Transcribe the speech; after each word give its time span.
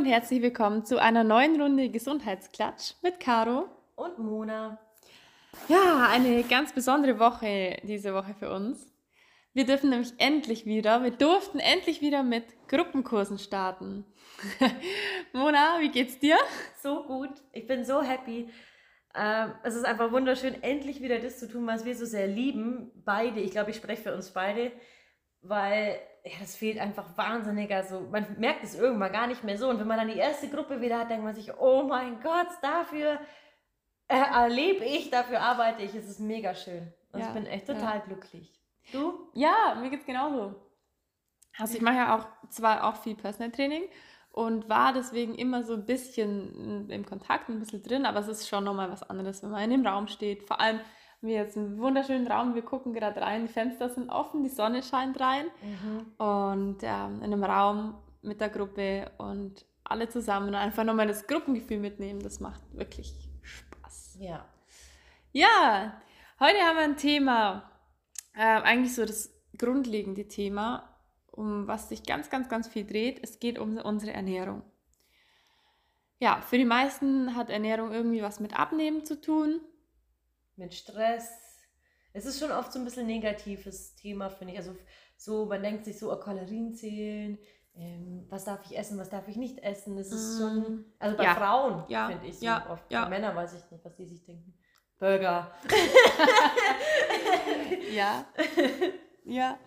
und 0.00 0.06
herzlich 0.06 0.40
willkommen 0.40 0.86
zu 0.86 0.98
einer 0.98 1.24
neuen 1.24 1.60
Runde 1.60 1.90
Gesundheitsklatsch 1.90 2.94
mit 3.02 3.20
Caro 3.20 3.68
und 3.96 4.18
Mona. 4.18 4.78
Ja, 5.68 6.08
eine 6.10 6.42
ganz 6.42 6.72
besondere 6.72 7.18
Woche 7.18 7.76
diese 7.82 8.14
Woche 8.14 8.32
für 8.32 8.50
uns. 8.50 8.90
Wir 9.52 9.66
dürfen 9.66 9.90
nämlich 9.90 10.14
endlich 10.16 10.64
wieder, 10.64 11.02
wir 11.02 11.10
durften 11.10 11.58
endlich 11.58 12.00
wieder 12.00 12.22
mit 12.22 12.44
Gruppenkursen 12.68 13.38
starten. 13.38 14.06
Mona, 15.34 15.80
wie 15.80 15.90
geht's 15.90 16.18
dir? 16.18 16.38
So 16.82 17.02
gut. 17.02 17.34
Ich 17.52 17.66
bin 17.66 17.84
so 17.84 18.00
happy. 18.00 18.48
Ähm, 19.14 19.52
es 19.64 19.74
ist 19.74 19.84
einfach 19.84 20.12
wunderschön, 20.12 20.62
endlich 20.62 21.02
wieder 21.02 21.18
das 21.18 21.38
zu 21.38 21.46
tun, 21.46 21.66
was 21.66 21.84
wir 21.84 21.94
so 21.94 22.06
sehr 22.06 22.26
lieben. 22.26 22.90
Beide, 23.04 23.40
ich 23.40 23.50
glaube, 23.50 23.68
ich 23.68 23.76
spreche 23.76 24.04
für 24.04 24.14
uns 24.14 24.30
beide, 24.30 24.72
weil 25.42 26.00
ja, 26.24 26.32
das 26.40 26.56
fehlt 26.56 26.78
einfach 26.78 27.16
wahnsinnig. 27.16 27.72
Also 27.72 28.00
man 28.00 28.26
merkt 28.38 28.64
es 28.64 28.74
irgendwann 28.74 29.12
gar 29.12 29.26
nicht 29.26 29.44
mehr 29.44 29.56
so. 29.56 29.68
Und 29.68 29.78
wenn 29.78 29.86
man 29.86 29.98
dann 29.98 30.08
die 30.08 30.18
erste 30.18 30.48
Gruppe 30.48 30.80
wieder 30.80 30.98
hat, 30.98 31.10
denkt 31.10 31.24
man 31.24 31.34
sich, 31.34 31.52
oh 31.58 31.84
mein 31.84 32.20
Gott, 32.20 32.48
dafür 32.62 33.18
erlebe 34.08 34.84
ich, 34.84 35.10
dafür 35.10 35.40
arbeite 35.40 35.82
ich. 35.82 35.94
Es 35.94 36.08
ist 36.08 36.20
mega 36.20 36.54
schön. 36.54 36.92
Und 37.12 37.20
ja, 37.20 37.28
ich 37.28 37.32
bin 37.32 37.46
echt 37.46 37.66
total 37.66 37.98
ja. 37.98 38.04
glücklich. 38.04 38.60
Du? 38.92 39.30
Ja, 39.34 39.76
mir 39.80 39.90
geht 39.90 40.00
es 40.00 40.06
genauso. 40.06 40.54
Also 41.58 41.76
ich 41.76 41.82
mache 41.82 41.96
ja 41.96 42.16
auch 42.16 42.26
zwar 42.48 42.84
auch 42.84 42.96
viel 42.96 43.14
Personal 43.14 43.50
Training 43.50 43.84
und 44.32 44.68
war 44.68 44.92
deswegen 44.92 45.34
immer 45.34 45.62
so 45.62 45.74
ein 45.74 45.86
bisschen 45.86 46.88
im 46.88 47.04
Kontakt, 47.04 47.48
ein 47.48 47.58
bisschen 47.58 47.82
drin, 47.82 48.06
aber 48.06 48.20
es 48.20 48.28
ist 48.28 48.48
schon 48.48 48.64
nochmal 48.64 48.90
was 48.90 49.02
anderes, 49.02 49.42
wenn 49.42 49.50
man 49.50 49.64
in 49.64 49.70
dem 49.70 49.86
Raum 49.86 50.06
steht. 50.08 50.44
Vor 50.44 50.60
allem, 50.60 50.80
wir 51.22 51.34
jetzt 51.34 51.56
einen 51.56 51.78
wunderschönen 51.78 52.26
Raum, 52.26 52.54
wir 52.54 52.62
gucken 52.62 52.92
gerade 52.92 53.20
rein, 53.20 53.46
die 53.46 53.52
Fenster 53.52 53.88
sind 53.88 54.10
offen, 54.10 54.42
die 54.42 54.48
Sonne 54.48 54.82
scheint 54.82 55.20
rein 55.20 55.46
mhm. 55.62 56.24
und 56.24 56.78
ähm, 56.82 57.16
in 57.18 57.24
einem 57.24 57.44
Raum 57.44 57.94
mit 58.22 58.40
der 58.40 58.48
Gruppe 58.48 59.10
und 59.18 59.66
alle 59.84 60.08
zusammen 60.08 60.54
einfach 60.54 60.84
nochmal 60.84 61.06
das 61.06 61.26
Gruppengefühl 61.26 61.78
mitnehmen, 61.78 62.20
das 62.20 62.40
macht 62.40 62.62
wirklich 62.72 63.28
Spaß. 63.42 64.18
Ja. 64.20 64.44
Ja, 65.32 66.00
heute 66.38 66.58
haben 66.60 66.76
wir 66.76 66.84
ein 66.84 66.96
Thema, 66.96 67.70
äh, 68.34 68.40
eigentlich 68.40 68.94
so 68.94 69.04
das 69.04 69.32
grundlegende 69.58 70.26
Thema, 70.26 70.88
um 71.30 71.66
was 71.66 71.88
sich 71.88 72.04
ganz, 72.04 72.30
ganz, 72.30 72.48
ganz 72.48 72.66
viel 72.66 72.84
dreht. 72.84 73.20
Es 73.22 73.38
geht 73.38 73.58
um 73.58 73.76
unsere 73.76 74.12
Ernährung. 74.12 74.62
Ja, 76.18 76.40
für 76.42 76.58
die 76.58 76.64
meisten 76.64 77.34
hat 77.34 77.50
Ernährung 77.50 77.92
irgendwie 77.92 78.22
was 78.22 78.40
mit 78.40 78.58
Abnehmen 78.58 79.04
zu 79.04 79.20
tun. 79.20 79.60
Mit 80.60 80.74
Stress. 80.74 81.30
Es 82.12 82.26
ist 82.26 82.38
schon 82.38 82.52
oft 82.52 82.70
so 82.70 82.78
ein 82.78 82.84
bisschen 82.84 83.06
negatives 83.06 83.94
Thema, 83.94 84.28
finde 84.28 84.52
ich. 84.52 84.58
Also 84.58 84.76
so, 85.16 85.46
man 85.46 85.62
denkt 85.62 85.86
sich 85.86 85.98
so, 85.98 86.12
oh, 86.12 86.16
Kalorien 86.16 86.74
zählen, 86.74 87.38
ähm, 87.74 88.26
was 88.28 88.44
darf 88.44 88.60
ich 88.66 88.76
essen, 88.76 88.98
was 88.98 89.08
darf 89.08 89.26
ich 89.26 89.36
nicht 89.36 89.58
essen. 89.60 89.96
Das 89.96 90.12
ist 90.12 90.36
mm. 90.36 90.38
schon, 90.38 90.84
also 90.98 91.16
bei 91.16 91.24
ja. 91.24 91.34
Frauen 91.34 91.84
ja. 91.88 92.08
finde 92.08 92.26
ich 92.26 92.38
so 92.38 92.44
ja. 92.44 92.70
oft. 92.70 92.88
Bei 92.90 93.08
Männern 93.08 93.34
weiß 93.34 93.54
ich 93.54 93.70
nicht, 93.70 93.84
was 93.84 93.96
die 93.96 94.06
sich 94.06 94.24
denken. 94.24 94.54
Burger. 94.98 95.50
ja. 97.94 98.26
Ja. 99.24 99.58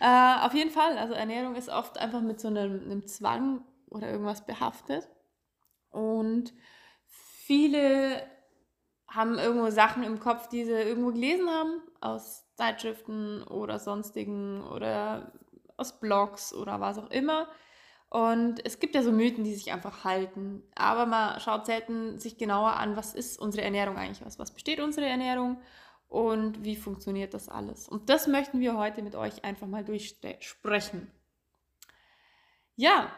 Äh, 0.00 0.46
auf 0.46 0.54
jeden 0.54 0.70
Fall. 0.70 0.96
Also 0.96 1.12
Ernährung 1.12 1.56
ist 1.56 1.68
oft 1.68 1.98
einfach 1.98 2.22
mit 2.22 2.40
so 2.40 2.48
einem, 2.48 2.84
einem 2.84 3.06
Zwang 3.06 3.66
oder 3.90 4.10
irgendwas 4.10 4.46
behaftet. 4.46 5.06
Und 5.90 6.54
viele 7.06 8.22
haben 9.08 9.38
irgendwo 9.38 9.70
Sachen 9.70 10.02
im 10.02 10.20
Kopf, 10.20 10.48
die 10.48 10.64
sie 10.64 10.72
irgendwo 10.72 11.12
gelesen 11.12 11.48
haben, 11.48 11.80
aus 12.00 12.44
Zeitschriften 12.54 13.42
oder 13.44 13.78
sonstigen 13.78 14.62
oder 14.68 15.32
aus 15.76 15.98
Blogs 15.98 16.52
oder 16.52 16.80
was 16.80 16.98
auch 16.98 17.10
immer. 17.10 17.48
Und 18.10 18.64
es 18.64 18.80
gibt 18.80 18.94
ja 18.94 19.02
so 19.02 19.12
Mythen, 19.12 19.44
die 19.44 19.54
sich 19.54 19.72
einfach 19.72 20.04
halten. 20.04 20.62
Aber 20.74 21.06
man 21.06 21.40
schaut 21.40 21.66
selten 21.66 22.18
sich 22.18 22.38
genauer 22.38 22.76
an, 22.76 22.96
was 22.96 23.14
ist 23.14 23.38
unsere 23.38 23.64
Ernährung 23.64 23.96
eigentlich 23.96 24.26
aus? 24.26 24.38
Was 24.38 24.52
besteht 24.52 24.80
unsere 24.80 25.06
Ernährung 25.06 25.60
und 26.08 26.64
wie 26.64 26.76
funktioniert 26.76 27.34
das 27.34 27.48
alles? 27.48 27.88
Und 27.88 28.08
das 28.08 28.26
möchten 28.26 28.60
wir 28.60 28.78
heute 28.78 29.02
mit 29.02 29.14
euch 29.14 29.44
einfach 29.44 29.66
mal 29.66 29.84
durchsprechen. 29.84 31.10
Ja, 32.76 33.10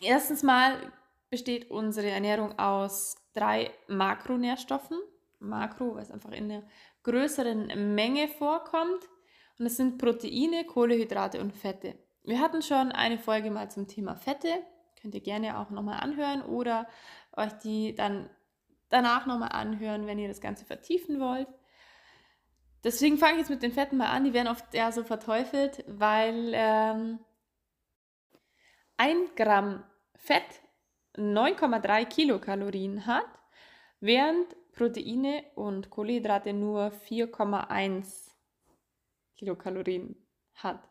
erstens 0.00 0.42
mal 0.42 0.92
besteht 1.30 1.70
unsere 1.70 2.08
Ernährung 2.10 2.58
aus 2.58 3.16
drei 3.34 3.70
Makronährstoffen. 3.88 4.98
Makro, 5.40 5.94
weil 5.94 6.02
es 6.02 6.10
einfach 6.10 6.32
in 6.32 6.50
einer 6.50 6.62
größeren 7.02 7.94
Menge 7.94 8.28
vorkommt. 8.28 9.08
Und 9.58 9.66
es 9.66 9.76
sind 9.76 9.98
Proteine, 9.98 10.64
Kohlehydrate 10.64 11.40
und 11.40 11.52
Fette. 11.52 11.98
Wir 12.24 12.40
hatten 12.40 12.62
schon 12.62 12.90
eine 12.92 13.18
Folge 13.18 13.50
mal 13.50 13.70
zum 13.70 13.86
Thema 13.86 14.16
Fette. 14.16 14.48
Könnt 15.00 15.14
ihr 15.14 15.20
gerne 15.20 15.58
auch 15.58 15.70
nochmal 15.70 16.00
anhören 16.00 16.42
oder 16.42 16.86
euch 17.36 17.52
die 17.62 17.94
dann 17.94 18.30
danach 18.88 19.26
nochmal 19.26 19.50
anhören, 19.52 20.06
wenn 20.06 20.18
ihr 20.18 20.28
das 20.28 20.40
Ganze 20.40 20.64
vertiefen 20.64 21.20
wollt. 21.20 21.48
Deswegen 22.82 23.18
fange 23.18 23.34
ich 23.34 23.38
jetzt 23.40 23.50
mit 23.50 23.62
den 23.62 23.72
Fetten 23.72 23.96
mal 23.96 24.08
an. 24.08 24.24
Die 24.24 24.32
werden 24.32 24.48
oft 24.48 24.72
ja 24.72 24.92
so 24.92 25.04
verteufelt, 25.04 25.84
weil 25.86 26.52
ähm, 26.54 27.18
ein 28.96 29.16
Gramm 29.36 29.84
Fett 30.16 30.62
9,3 31.16 32.06
Kilokalorien 32.06 33.06
hat, 33.06 33.26
während 34.00 34.56
Proteine 34.72 35.44
und 35.54 35.90
Kohlenhydrate 35.90 36.52
nur 36.52 36.92
4,1 37.08 38.30
Kilokalorien 39.36 40.16
hat. 40.54 40.88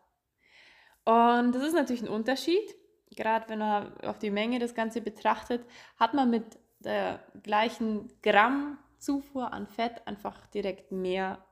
Und 1.04 1.54
das 1.54 1.62
ist 1.62 1.74
natürlich 1.74 2.02
ein 2.02 2.08
Unterschied. 2.08 2.74
Gerade 3.10 3.48
wenn 3.48 3.58
man 3.58 3.96
auf 4.00 4.18
die 4.18 4.30
Menge 4.30 4.58
das 4.58 4.74
Ganze 4.74 5.00
betrachtet, 5.00 5.64
hat 5.96 6.14
man 6.14 6.30
mit 6.30 6.58
der 6.80 7.20
gleichen 7.42 8.10
Gramm 8.22 8.78
Zufuhr 8.98 9.52
an 9.52 9.66
Fett 9.66 10.06
einfach 10.06 10.46
direkt 10.46 10.90
mehr 10.90 11.44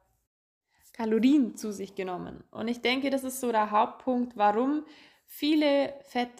Kalorien 0.92 1.56
zu 1.56 1.72
sich 1.72 1.94
genommen. 1.94 2.44
Und 2.50 2.68
ich 2.68 2.80
denke, 2.80 3.10
das 3.10 3.24
ist 3.24 3.40
so 3.40 3.52
der 3.52 3.70
Hauptpunkt, 3.70 4.36
warum 4.36 4.84
viele 5.26 5.94
Fett 6.02 6.30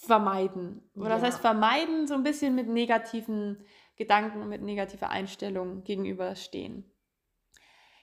vermeiden. 0.00 0.88
Oder 0.94 1.10
ja. 1.10 1.14
das 1.16 1.22
heißt, 1.24 1.40
vermeiden 1.40 2.06
so 2.06 2.14
ein 2.14 2.22
bisschen 2.22 2.54
mit 2.54 2.68
negativen 2.68 3.64
Gedanken 3.96 4.42
und 4.42 4.48
mit 4.48 4.62
negativer 4.62 5.10
Einstellung 5.10 5.82
gegenüberstehen. 5.84 6.90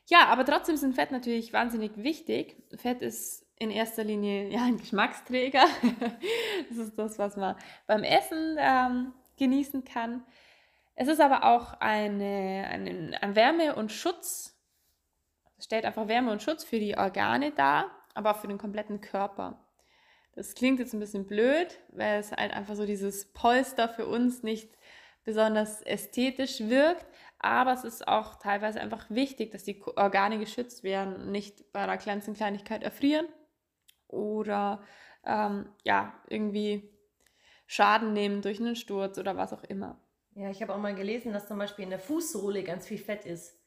Ja, 0.07 0.27
aber 0.27 0.45
trotzdem 0.45 0.77
sind 0.77 0.93
Fett 0.93 1.11
natürlich 1.11 1.53
wahnsinnig 1.53 1.91
wichtig. 1.95 2.61
Fett 2.77 3.01
ist 3.01 3.45
in 3.57 3.71
erster 3.71 4.03
Linie 4.03 4.49
ja, 4.51 4.63
ein 4.63 4.77
Geschmacksträger. 4.77 5.65
das 6.69 6.77
ist 6.77 6.97
das, 6.97 7.17
was 7.17 7.37
man 7.37 7.55
beim 7.87 8.03
Essen 8.03 8.57
ähm, 8.59 9.13
genießen 9.37 9.83
kann. 9.83 10.23
Es 10.95 11.07
ist 11.07 11.19
aber 11.19 11.43
auch 11.43 11.73
eine, 11.79 12.67
eine, 12.69 13.21
ein 13.21 13.35
Wärme- 13.35 13.75
und 13.75 13.91
Schutz. 13.91 14.57
Es 15.57 15.65
stellt 15.65 15.85
einfach 15.85 16.07
Wärme 16.07 16.31
und 16.31 16.41
Schutz 16.41 16.63
für 16.63 16.79
die 16.79 16.97
Organe 16.97 17.51
dar, 17.51 17.91
aber 18.13 18.31
auch 18.31 18.37
für 18.37 18.47
den 18.47 18.57
kompletten 18.57 19.01
Körper. 19.01 19.64
Das 20.35 20.53
klingt 20.53 20.79
jetzt 20.79 20.93
ein 20.93 20.99
bisschen 20.99 21.25
blöd, 21.25 21.79
weil 21.89 22.19
es 22.19 22.31
halt 22.31 22.53
einfach 22.53 22.75
so 22.75 22.85
dieses 22.85 23.31
Polster 23.31 23.87
für 23.87 24.05
uns 24.05 24.43
nicht 24.43 24.77
besonders 25.23 25.81
ästhetisch 25.81 26.59
wirkt, 26.59 27.05
aber 27.39 27.73
es 27.73 27.83
ist 27.83 28.07
auch 28.07 28.35
teilweise 28.35 28.79
einfach 28.79 29.09
wichtig, 29.09 29.51
dass 29.51 29.63
die 29.63 29.81
Organe 29.95 30.37
geschützt 30.37 30.83
werden 30.83 31.15
und 31.15 31.31
nicht 31.31 31.71
bei 31.71 31.79
einer 31.79 31.97
kleinsten 31.97 32.33
Kleinigkeit 32.33 32.83
erfrieren 32.83 33.27
oder 34.07 34.83
ähm, 35.25 35.69
ja, 35.83 36.13
irgendwie 36.29 36.91
Schaden 37.65 38.13
nehmen 38.13 38.41
durch 38.41 38.59
einen 38.59 38.75
Sturz 38.75 39.17
oder 39.17 39.35
was 39.35 39.53
auch 39.53 39.63
immer. 39.63 39.99
Ja, 40.35 40.49
ich 40.49 40.61
habe 40.61 40.73
auch 40.75 40.79
mal 40.79 40.95
gelesen, 40.95 41.33
dass 41.33 41.47
zum 41.47 41.57
Beispiel 41.57 41.83
in 41.83 41.89
der 41.89 41.99
Fußsohle 41.99 42.63
ganz 42.63 42.85
viel 42.85 42.97
Fett 42.97 43.25
ist. 43.25 43.57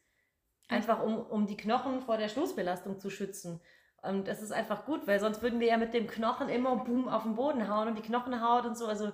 Einfach 0.68 1.02
um, 1.02 1.18
um 1.18 1.46
die 1.46 1.56
Knochen 1.56 2.02
vor 2.02 2.18
der 2.18 2.28
Stoßbelastung 2.28 3.00
zu 3.00 3.08
schützen. 3.08 3.60
Und 4.02 4.28
das 4.28 4.42
ist 4.42 4.52
einfach 4.52 4.84
gut, 4.86 5.06
weil 5.06 5.18
sonst 5.18 5.42
würden 5.42 5.60
wir 5.60 5.68
ja 5.68 5.76
mit 5.76 5.92
dem 5.92 6.06
Knochen 6.06 6.48
immer 6.48 6.76
boom 6.76 7.08
auf 7.08 7.24
den 7.24 7.34
Boden 7.34 7.68
hauen 7.68 7.88
und 7.88 7.98
die 7.98 8.02
Knochenhaut 8.02 8.64
und 8.64 8.76
so. 8.76 8.86
Also 8.86 9.12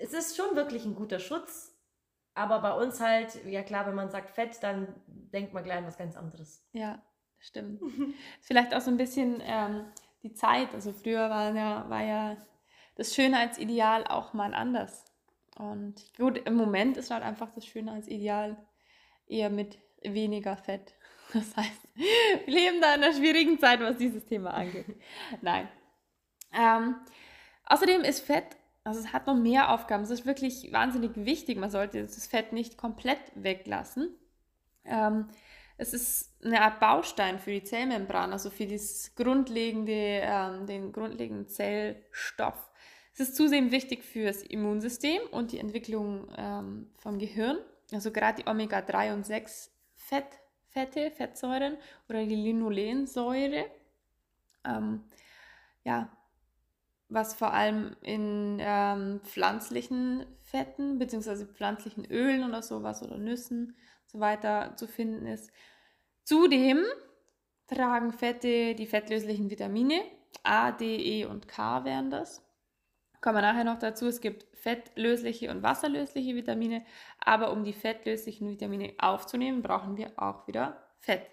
es 0.00 0.12
ist 0.12 0.36
schon 0.36 0.56
wirklich 0.56 0.84
ein 0.84 0.94
guter 0.94 1.18
Schutz. 1.18 1.74
Aber 2.34 2.60
bei 2.60 2.72
uns 2.72 3.00
halt, 3.00 3.44
ja 3.46 3.62
klar, 3.62 3.86
wenn 3.86 3.94
man 3.94 4.10
sagt 4.10 4.30
Fett, 4.30 4.62
dann 4.62 4.94
denkt 5.06 5.54
man 5.54 5.64
gleich 5.64 5.78
an 5.78 5.86
was 5.86 5.98
ganz 5.98 6.16
anderes. 6.16 6.64
Ja, 6.72 7.02
stimmt. 7.38 7.80
Vielleicht 8.40 8.74
auch 8.74 8.80
so 8.80 8.90
ein 8.90 8.96
bisschen 8.96 9.42
ähm, 9.44 9.86
die 10.22 10.34
Zeit. 10.34 10.72
Also 10.74 10.92
früher 10.92 11.30
war 11.30 11.52
ja, 11.52 11.88
war 11.88 12.02
ja 12.02 12.36
das 12.94 13.14
Schönheitsideal 13.14 14.04
auch 14.06 14.34
mal 14.34 14.54
anders. 14.54 15.04
Und 15.56 16.12
gut, 16.16 16.38
im 16.38 16.54
Moment 16.54 16.96
ist 16.96 17.10
halt 17.10 17.24
einfach 17.24 17.50
das 17.50 17.66
Schönheitsideal 17.66 18.56
eher 19.26 19.50
mit 19.50 19.78
weniger 20.02 20.56
Fett. 20.56 20.94
Das 21.34 21.56
heißt, 21.56 21.88
wir 22.46 22.54
leben 22.54 22.80
da 22.80 22.94
in 22.94 23.02
einer 23.02 23.12
schwierigen 23.12 23.58
Zeit, 23.58 23.80
was 23.80 23.98
dieses 23.98 24.24
Thema 24.24 24.54
angeht. 24.54 24.86
Nein. 25.42 25.68
Ähm, 26.54 26.96
außerdem 27.66 28.02
ist 28.02 28.20
Fett 28.20 28.56
also 28.88 29.00
es 29.00 29.12
hat 29.12 29.26
noch 29.26 29.36
mehr 29.36 29.70
Aufgaben. 29.70 30.02
Es 30.02 30.10
ist 30.10 30.24
wirklich 30.24 30.72
wahnsinnig 30.72 31.10
wichtig. 31.14 31.58
Man 31.58 31.70
sollte 31.70 32.00
das 32.00 32.26
Fett 32.26 32.54
nicht 32.54 32.78
komplett 32.78 33.20
weglassen. 33.34 34.16
Ähm, 34.86 35.28
es 35.76 35.92
ist 35.92 36.42
eine 36.42 36.62
Art 36.62 36.80
Baustein 36.80 37.38
für 37.38 37.50
die 37.50 37.62
Zellmembran, 37.62 38.32
also 38.32 38.48
für 38.48 38.66
das 38.66 39.14
grundlegende, 39.14 39.92
ähm, 39.92 40.66
den 40.66 40.90
grundlegenden 40.92 41.48
Zellstoff. 41.48 42.70
Es 43.12 43.20
ist 43.20 43.36
zudem 43.36 43.72
wichtig 43.72 44.04
fürs 44.04 44.42
Immunsystem 44.42 45.20
und 45.32 45.52
die 45.52 45.58
Entwicklung 45.58 46.26
ähm, 46.38 46.90
vom 46.96 47.18
Gehirn. 47.18 47.58
Also 47.92 48.10
gerade 48.10 48.42
die 48.42 48.48
Omega-3 48.48 49.12
und 49.12 49.26
6 49.26 49.70
Fett, 49.96 50.26
Fette, 50.70 51.10
Fettsäuren 51.10 51.76
oder 52.08 52.24
die 52.24 52.34
Linolensäure. 52.34 53.66
Ähm, 54.64 55.04
ja, 55.84 56.10
was 57.08 57.34
vor 57.34 57.52
allem 57.52 57.96
in 58.02 58.58
ähm, 58.60 59.20
pflanzlichen 59.24 60.26
Fetten 60.42 60.98
bzw. 60.98 61.46
pflanzlichen 61.46 62.04
Ölen 62.04 62.44
oder 62.44 62.62
sowas 62.62 63.02
oder 63.02 63.16
Nüssen 63.18 63.68
und 63.68 64.10
so 64.10 64.20
weiter 64.20 64.76
zu 64.76 64.86
finden 64.86 65.26
ist. 65.26 65.50
Zudem 66.24 66.84
tragen 67.66 68.12
Fette 68.12 68.74
die 68.74 68.86
fettlöslichen 68.86 69.50
Vitamine, 69.50 70.02
A, 70.42 70.72
D, 70.72 70.96
E 70.96 71.24
und 71.24 71.48
K 71.48 71.84
wären 71.84 72.10
das. 72.10 72.42
Kommen 73.20 73.36
wir 73.36 73.42
nachher 73.42 73.64
noch 73.64 73.78
dazu, 73.78 74.06
es 74.06 74.20
gibt 74.20 74.46
fettlösliche 74.56 75.50
und 75.50 75.62
wasserlösliche 75.62 76.34
Vitamine, 76.34 76.84
aber 77.18 77.50
um 77.52 77.64
die 77.64 77.72
fettlöslichen 77.72 78.48
Vitamine 78.48 78.94
aufzunehmen, 78.98 79.62
brauchen 79.62 79.96
wir 79.96 80.12
auch 80.16 80.46
wieder 80.46 80.88
Fett. 81.00 81.26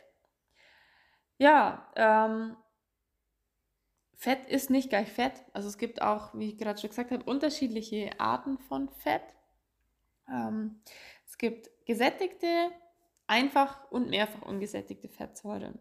Ja, 1.38 1.92
ähm, 1.96 2.56
Fett 4.16 4.46
ist 4.48 4.70
nicht 4.70 4.90
gleich 4.90 5.12
Fett. 5.12 5.44
Also 5.54 5.68
es 5.68 5.78
gibt 5.78 6.02
auch, 6.02 6.34
wie 6.34 6.50
ich 6.50 6.58
gerade 6.58 6.80
schon 6.80 6.90
gesagt 6.90 7.12
habe, 7.12 7.24
unterschiedliche 7.24 8.10
Arten 8.20 8.58
von 8.58 8.90
Fett. 8.90 9.36
Ähm, 10.30 10.82
es 11.28 11.38
gibt 11.38 11.70
gesättigte, 11.86 12.72
einfach 13.28 13.92
und 13.92 14.10
mehrfach 14.10 14.42
ungesättigte 14.44 15.10
Fettsäuren. 15.10 15.80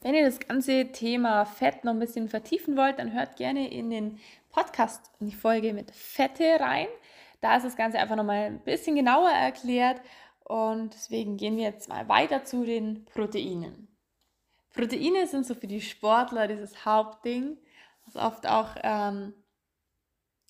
Wenn 0.00 0.14
ihr 0.14 0.24
das 0.24 0.38
ganze 0.38 0.92
Thema 0.92 1.44
Fett 1.44 1.84
noch 1.84 1.92
ein 1.92 1.98
bisschen 1.98 2.28
vertiefen 2.28 2.76
wollt, 2.76 3.00
dann 3.00 3.12
hört 3.12 3.36
gerne 3.36 3.68
in 3.68 3.90
den 3.90 4.20
Podcast, 4.50 5.10
in 5.18 5.26
die 5.28 5.34
Folge 5.34 5.72
mit 5.72 5.90
Fette 5.90 6.60
rein. 6.60 6.86
Da 7.40 7.56
ist 7.56 7.64
das 7.64 7.76
Ganze 7.76 7.98
einfach 7.98 8.16
nochmal 8.16 8.44
ein 8.44 8.60
bisschen 8.60 8.94
genauer 8.94 9.30
erklärt 9.30 10.00
und 10.44 10.94
deswegen 10.94 11.36
gehen 11.36 11.56
wir 11.56 11.64
jetzt 11.64 11.88
mal 11.88 12.08
weiter 12.08 12.44
zu 12.44 12.64
den 12.64 13.04
Proteinen. 13.06 13.88
Proteine 14.72 15.26
sind 15.26 15.46
so 15.46 15.54
für 15.54 15.66
die 15.66 15.80
Sportler 15.80 16.46
dieses 16.46 16.84
Hauptding, 16.84 17.58
was 18.06 18.16
oft 18.16 18.46
auch, 18.46 18.76
ähm, 18.82 19.34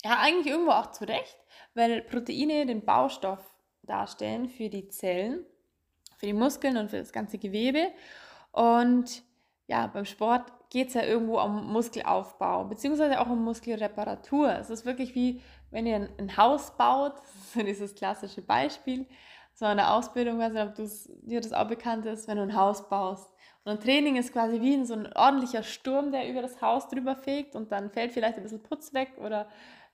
ja, 0.04 0.18
eigentlich 0.20 0.46
irgendwo 0.46 0.72
auch 0.72 0.92
zurecht, 0.92 1.38
weil 1.74 2.02
Proteine 2.02 2.66
den 2.66 2.84
Baustoff 2.84 3.40
darstellen 3.82 4.50
für 4.50 4.68
die 4.68 4.88
Zellen, 4.88 5.46
für 6.18 6.26
die 6.26 6.34
Muskeln 6.34 6.76
und 6.76 6.90
für 6.90 6.98
das 6.98 7.12
ganze 7.12 7.38
Gewebe. 7.38 7.90
Und 8.52 9.22
ja, 9.69 9.87
beim 9.87 10.06
Sport 10.06 10.50
geht 10.70 10.88
es 10.88 10.94
ja 10.94 11.03
irgendwo 11.03 11.41
um 11.41 11.73
Muskelaufbau, 11.73 12.65
beziehungsweise 12.65 13.20
auch 13.20 13.29
um 13.29 13.44
Muskelreparatur. 13.44 14.50
Es 14.59 14.70
ist 14.70 14.87
wirklich 14.87 15.15
wie, 15.15 15.43
wenn 15.70 15.87
ihr 15.87 16.09
ein, 16.19 16.37
Haus 16.37 16.76
baut, 16.76 17.15
das 17.55 17.56
ist 17.56 17.67
dieses 17.67 17.94
klassische 17.94 18.43
Beispiel, 18.43 19.06
so 19.53 19.67
eine 19.67 19.91
Ausbildung, 19.91 20.38
weiß 20.38 20.53
nicht, 20.53 20.62
ob 20.62 20.75
dir 21.29 21.41
das 21.41 21.53
auch 21.53 21.69
bekannt 21.69 22.06
ist, 22.06 22.29
wenn 22.29 22.38
du 22.38 22.44
ein 22.44 22.56
Haus 22.56 22.88
baust. 22.88 23.31
Und 23.65 23.73
ein 23.73 23.81
Training 23.81 24.17
ist 24.17 24.32
quasi 24.32 24.61
wie 24.61 24.85
so 24.87 24.94
ein 24.94 25.12
ordentlicher 25.15 25.62
Sturm, 25.62 26.12
der 26.12 26.31
über 26.31 26.41
das 26.41 26.62
Haus 26.62 26.88
drüber 26.88 27.17
fegt 27.17 27.55
und 27.55 27.70
dann 27.70 27.91
fällt 27.91 28.12
vielleicht 28.12 28.38
ein 28.38 28.43
bisschen 28.43 28.62
Putz 28.62 28.94
weg 28.94 29.12
oder 29.19 29.49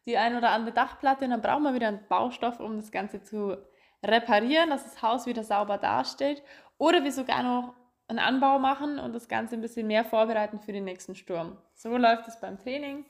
die 0.06 0.17
ein 0.17 0.37
oder 0.37 0.50
andere 0.50 0.73
Dachplatte 0.73 1.25
und 1.25 1.31
dann 1.31 1.41
braucht 1.41 1.62
man 1.62 1.75
wieder 1.75 1.88
einen 1.88 2.06
Baustoff, 2.09 2.61
um 2.61 2.76
das 2.76 2.93
Ganze 2.93 3.23
zu 3.23 3.56
reparieren, 4.05 4.71
dass 4.71 4.85
das 4.85 5.03
Haus 5.03 5.26
wieder 5.26 5.43
sauber 5.43 5.79
dasteht. 5.79 6.43
Oder 6.79 7.03
wir 7.03 7.12
sogar 7.12 7.43
noch 7.43 7.75
einen 8.08 8.18
Anbau 8.18 8.58
machen 8.58 8.98
und 8.98 9.14
das 9.14 9.28
Ganze 9.28 9.54
ein 9.54 9.60
bisschen 9.60 9.86
mehr 9.86 10.04
vorbereiten 10.04 10.60
für 10.60 10.72
den 10.72 10.84
nächsten 10.84 11.14
Sturm. 11.14 11.56
So 11.74 11.96
läuft 11.96 12.28
es 12.28 12.38
beim 12.40 12.58
Training. 12.58 13.06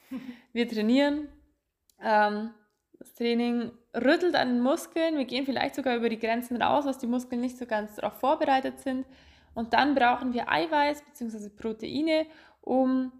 Wir 0.53 0.69
trainieren. 0.69 1.29
Ähm, 2.01 2.51
das 2.99 3.15
Training 3.15 3.73
rüttelt 3.95 4.37
an 4.37 4.49
den 4.49 4.61
Muskeln. 4.61 5.19
Wir 5.19 5.25
gehen 5.25 5.45
vielleicht 5.45 5.75
sogar 5.75 5.97
über 5.97 6.09
die 6.09 6.19
Grenzen 6.19 6.61
raus, 6.63 6.85
was 6.87 6.99
die 6.99 7.07
Muskeln 7.07 7.41
nicht 7.41 7.59
so 7.59 7.67
ganz 7.67 7.97
darauf 7.97 8.15
vorbereitet 8.15 8.81
sind. 8.81 9.05
Und 9.55 9.73
dann 9.73 9.95
brauchen 9.95 10.33
wir 10.33 10.51
Eiweiß 10.51 11.03
bzw. 11.03 11.49
Proteine, 11.51 12.27
um 12.61 13.13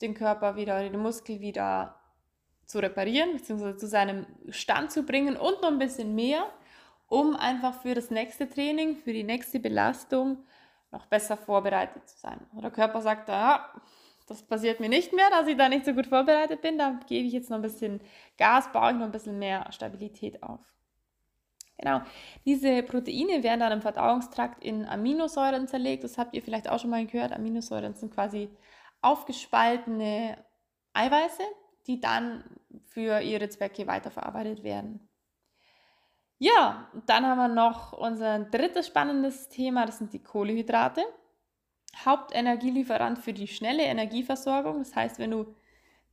den 0.00 0.14
Körper 0.14 0.56
wieder, 0.56 0.88
den 0.88 1.00
Muskel 1.00 1.40
wieder 1.40 1.96
zu 2.64 2.78
reparieren 2.78 3.32
bzw. 3.32 3.76
zu 3.76 3.86
seinem 3.86 4.26
Stand 4.50 4.92
zu 4.92 5.02
bringen 5.02 5.36
und 5.36 5.62
noch 5.62 5.68
ein 5.68 5.78
bisschen 5.78 6.14
mehr, 6.14 6.44
um 7.08 7.34
einfach 7.34 7.80
für 7.82 7.94
das 7.94 8.10
nächste 8.10 8.48
Training, 8.48 8.96
für 8.96 9.12
die 9.12 9.24
nächste 9.24 9.58
Belastung 9.58 10.44
noch 10.90 11.06
besser 11.06 11.36
vorbereitet 11.36 12.08
zu 12.08 12.18
sein. 12.18 12.40
Und 12.52 12.62
der 12.62 12.70
Körper 12.70 13.00
sagt, 13.00 13.28
ah, 13.30 13.72
das 14.26 14.42
passiert 14.42 14.80
mir 14.80 14.88
nicht 14.88 15.12
mehr, 15.12 15.30
dass 15.30 15.46
ich 15.46 15.56
da 15.56 15.68
nicht 15.68 15.84
so 15.84 15.94
gut 15.94 16.06
vorbereitet 16.06 16.60
bin, 16.60 16.78
da 16.78 17.00
gebe 17.06 17.26
ich 17.26 17.32
jetzt 17.32 17.50
noch 17.50 17.56
ein 17.56 17.62
bisschen 17.62 18.00
Gas, 18.36 18.70
baue 18.72 18.90
ich 18.90 18.96
noch 18.96 19.06
ein 19.06 19.12
bisschen 19.12 19.38
mehr 19.38 19.70
Stabilität 19.72 20.42
auf. 20.42 20.60
Genau, 21.78 22.00
diese 22.44 22.82
Proteine 22.82 23.42
werden 23.44 23.60
dann 23.60 23.72
im 23.72 23.80
Verdauungstrakt 23.80 24.64
in 24.64 24.84
Aminosäuren 24.84 25.68
zerlegt. 25.68 26.02
Das 26.02 26.18
habt 26.18 26.34
ihr 26.34 26.42
vielleicht 26.42 26.68
auch 26.68 26.80
schon 26.80 26.90
mal 26.90 27.06
gehört. 27.06 27.32
Aminosäuren 27.32 27.94
sind 27.94 28.12
quasi 28.12 28.50
aufgespaltene 29.00 30.44
Eiweiße, 30.92 31.42
die 31.86 32.00
dann 32.00 32.42
für 32.88 33.20
ihre 33.20 33.48
Zwecke 33.48 33.86
weiterverarbeitet 33.86 34.64
werden. 34.64 35.08
Ja, 36.38 36.88
dann 37.06 37.26
haben 37.26 37.38
wir 37.38 37.48
noch 37.48 37.92
unser 37.92 38.38
drittes 38.38 38.86
spannendes 38.86 39.48
Thema, 39.48 39.86
das 39.86 39.98
sind 39.98 40.12
die 40.12 40.22
Kohlehydrate. 40.22 41.04
Hauptenergielieferant 42.04 43.18
für 43.18 43.32
die 43.32 43.48
schnelle 43.48 43.82
Energieversorgung. 43.82 44.78
Das 44.78 44.94
heißt, 44.94 45.18
wenn 45.18 45.32
du 45.32 45.56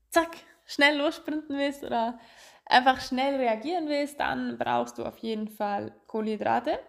zack, 0.09 0.35
schnell 0.65 0.97
lossprinten 0.97 1.55
willst 1.57 1.83
oder 1.83 2.19
einfach 2.65 2.99
schnell 3.01 3.35
reagieren 3.35 3.87
willst, 3.87 4.19
dann 4.19 4.57
brauchst 4.57 4.97
du 4.97 5.05
auf 5.05 5.17
jeden 5.19 5.47
Fall 5.47 5.93
Kohlenhydrate. 6.07 6.79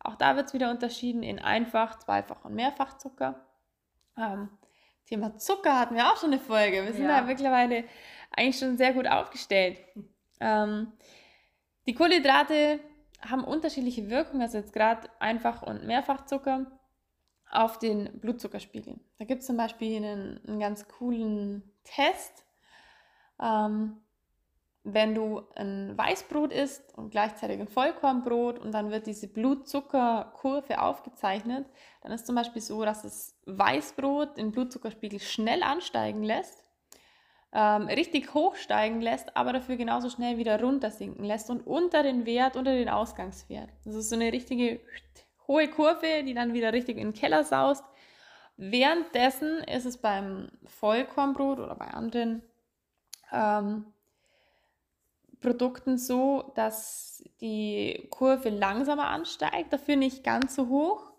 Auch 0.00 0.16
da 0.16 0.36
wird 0.36 0.48
es 0.48 0.54
wieder 0.54 0.70
unterschieden 0.70 1.22
in 1.22 1.38
Einfach-, 1.38 1.98
Zweifach- 1.98 2.44
und 2.44 2.54
Mehrfachzucker. 2.54 3.46
Ähm, 4.16 4.50
Thema 5.06 5.36
Zucker 5.38 5.78
hatten 5.78 5.94
wir 5.94 6.06
auch 6.06 6.18
schon 6.18 6.32
eine 6.32 6.40
Folge. 6.40 6.84
Wir 6.84 6.92
sind 6.92 7.08
ja. 7.08 7.20
da 7.20 7.22
mittlerweile 7.22 7.84
eigentlich 8.30 8.58
schon 8.58 8.76
sehr 8.76 8.92
gut 8.92 9.08
aufgestellt. 9.08 9.78
Ähm, 10.40 10.92
die 11.88 11.94
Kohlenhydrate 11.94 12.80
haben 13.22 13.44
unterschiedliche 13.44 14.10
Wirkungen, 14.10 14.42
also 14.42 14.58
jetzt 14.58 14.74
gerade 14.74 15.08
Einfach- 15.20 15.62
und 15.62 15.86
Mehrfachzucker 15.86 16.66
auf 17.50 17.78
den 17.78 18.20
Blutzuckerspiegel. 18.20 19.00
Da 19.18 19.24
gibt 19.24 19.40
es 19.40 19.46
zum 19.46 19.56
Beispiel 19.56 19.96
einen, 19.96 20.38
einen, 20.46 20.60
ganz 20.60 20.86
coolen 20.86 21.62
Test. 21.84 22.44
Ähm, 23.40 23.96
wenn 24.84 25.14
du 25.14 25.42
ein 25.56 25.96
Weißbrot 25.96 26.52
isst 26.52 26.96
und 26.96 27.10
gleichzeitig 27.10 27.58
ein 27.58 27.68
Vollkornbrot 27.68 28.58
und 28.58 28.72
dann 28.72 28.90
wird 28.90 29.06
diese 29.06 29.26
Blutzuckerkurve 29.26 30.82
aufgezeichnet, 30.82 31.66
dann 32.02 32.12
ist 32.12 32.26
zum 32.26 32.34
Beispiel 32.34 32.60
so, 32.60 32.84
dass 32.84 33.00
das 33.00 33.34
Weißbrot 33.46 34.36
den 34.36 34.52
Blutzuckerspiegel 34.52 35.20
schnell 35.20 35.62
ansteigen 35.62 36.22
lässt, 36.22 36.67
ähm, 37.52 37.86
richtig 37.86 38.34
hochsteigen 38.34 39.00
lässt, 39.00 39.36
aber 39.36 39.52
dafür 39.52 39.76
genauso 39.76 40.10
schnell 40.10 40.36
wieder 40.36 40.60
runtersinken 40.60 41.24
lässt 41.24 41.48
und 41.50 41.66
unter 41.66 42.02
den 42.02 42.26
Wert, 42.26 42.56
unter 42.56 42.72
den 42.72 42.88
Ausgangswert. 42.88 43.70
Das 43.84 43.94
ist 43.94 44.10
so 44.10 44.16
eine 44.16 44.32
richtige 44.32 44.80
hohe 45.46 45.68
Kurve, 45.68 46.24
die 46.24 46.34
dann 46.34 46.52
wieder 46.52 46.72
richtig 46.72 46.98
in 46.98 47.08
den 47.08 47.14
Keller 47.14 47.44
saust. 47.44 47.84
Währenddessen 48.56 49.58
ist 49.64 49.86
es 49.86 49.98
beim 49.98 50.50
Vollkornbrot 50.66 51.60
oder 51.60 51.74
bei 51.74 51.86
anderen 51.86 52.42
ähm, 53.32 53.86
Produkten 55.40 55.96
so, 55.96 56.52
dass 56.54 57.22
die 57.40 58.08
Kurve 58.10 58.50
langsamer 58.50 59.08
ansteigt, 59.08 59.72
dafür 59.72 59.96
nicht 59.96 60.24
ganz 60.24 60.54
so 60.54 60.68
hoch, 60.68 61.12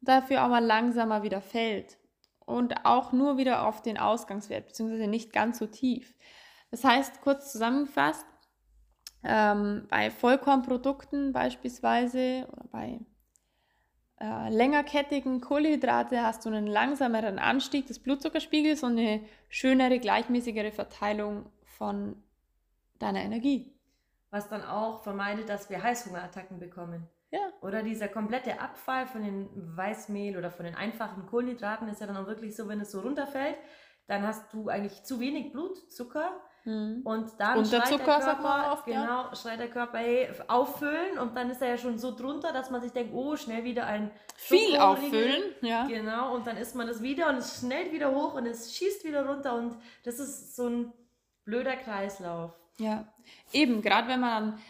dafür 0.00 0.40
aber 0.40 0.60
langsamer 0.60 1.24
wieder 1.24 1.40
fällt 1.40 1.98
und 2.46 2.84
auch 2.84 3.12
nur 3.12 3.36
wieder 3.36 3.66
auf 3.66 3.82
den 3.82 3.98
Ausgangswert, 3.98 4.66
beziehungsweise 4.66 5.06
nicht 5.06 5.32
ganz 5.32 5.58
so 5.58 5.66
tief. 5.66 6.14
Das 6.70 6.84
heißt, 6.84 7.20
kurz 7.20 7.52
zusammengefasst, 7.52 8.26
ähm, 9.22 9.86
bei 9.88 10.10
Vollkornprodukten 10.10 11.32
beispielsweise 11.32 12.46
oder 12.52 12.64
bei 12.70 13.00
äh, 14.20 14.50
längerkettigen 14.50 15.40
Kohlenhydrate 15.40 16.22
hast 16.22 16.44
du 16.44 16.50
einen 16.50 16.66
langsameren 16.66 17.38
Anstieg 17.38 17.86
des 17.86 17.98
Blutzuckerspiegels 17.98 18.82
und 18.82 18.98
eine 18.98 19.24
schönere, 19.48 19.98
gleichmäßigere 19.98 20.72
Verteilung 20.72 21.46
von 21.64 22.22
deiner 22.98 23.22
Energie. 23.22 23.74
Was 24.30 24.48
dann 24.48 24.62
auch 24.62 25.02
vermeidet, 25.02 25.48
dass 25.48 25.70
wir 25.70 25.82
Heißhungerattacken 25.82 26.58
bekommen. 26.58 27.08
Ja. 27.34 27.52
Oder 27.62 27.82
dieser 27.82 28.06
komplette 28.06 28.60
Abfall 28.60 29.06
von 29.06 29.24
den 29.24 29.48
Weißmehl 29.76 30.38
oder 30.38 30.52
von 30.52 30.66
den 30.66 30.76
einfachen 30.76 31.26
Kohlenhydraten 31.26 31.88
ist 31.88 32.00
ja 32.00 32.06
dann 32.06 32.16
auch 32.16 32.28
wirklich 32.28 32.54
so, 32.54 32.68
wenn 32.68 32.80
es 32.80 32.92
so 32.92 33.00
runterfällt, 33.00 33.56
dann 34.06 34.24
hast 34.24 34.52
du 34.52 34.68
eigentlich 34.68 35.02
zu 35.02 35.18
wenig 35.18 35.50
Blutzucker 35.50 36.30
hm. 36.62 37.00
und 37.02 37.32
dann 37.38 37.66
schreit 37.66 37.90
der 37.90 37.98
Körper, 37.98 38.72
oft, 38.72 38.84
genau, 38.84 39.24
ja. 39.24 39.34
schreit 39.34 39.58
der 39.58 39.68
Körper, 39.68 39.98
hey, 39.98 40.28
auffüllen 40.46 41.18
und 41.18 41.36
dann 41.36 41.50
ist 41.50 41.60
er 41.60 41.70
ja 41.70 41.76
schon 41.76 41.98
so 41.98 42.14
drunter, 42.14 42.52
dass 42.52 42.70
man 42.70 42.80
sich 42.80 42.92
denkt, 42.92 43.12
oh, 43.12 43.34
schnell 43.34 43.64
wieder 43.64 43.86
ein 43.86 44.12
viel 44.36 44.76
auffüllen, 44.76 45.42
ja. 45.60 45.86
Genau, 45.86 46.36
und 46.36 46.46
dann 46.46 46.56
isst 46.56 46.76
man 46.76 46.86
das 46.86 47.02
wieder 47.02 47.30
und 47.30 47.38
es 47.38 47.58
schnellt 47.58 47.90
wieder 47.90 48.14
hoch 48.14 48.34
und 48.34 48.46
es 48.46 48.76
schießt 48.76 49.04
wieder 49.04 49.26
runter 49.26 49.54
und 49.54 49.76
das 50.04 50.20
ist 50.20 50.54
so 50.54 50.68
ein 50.68 50.92
blöder 51.44 51.76
Kreislauf. 51.76 52.52
Ja, 52.78 53.12
eben, 53.52 53.82
gerade 53.82 54.06
wenn 54.06 54.20
man 54.20 54.30
dann 54.30 54.62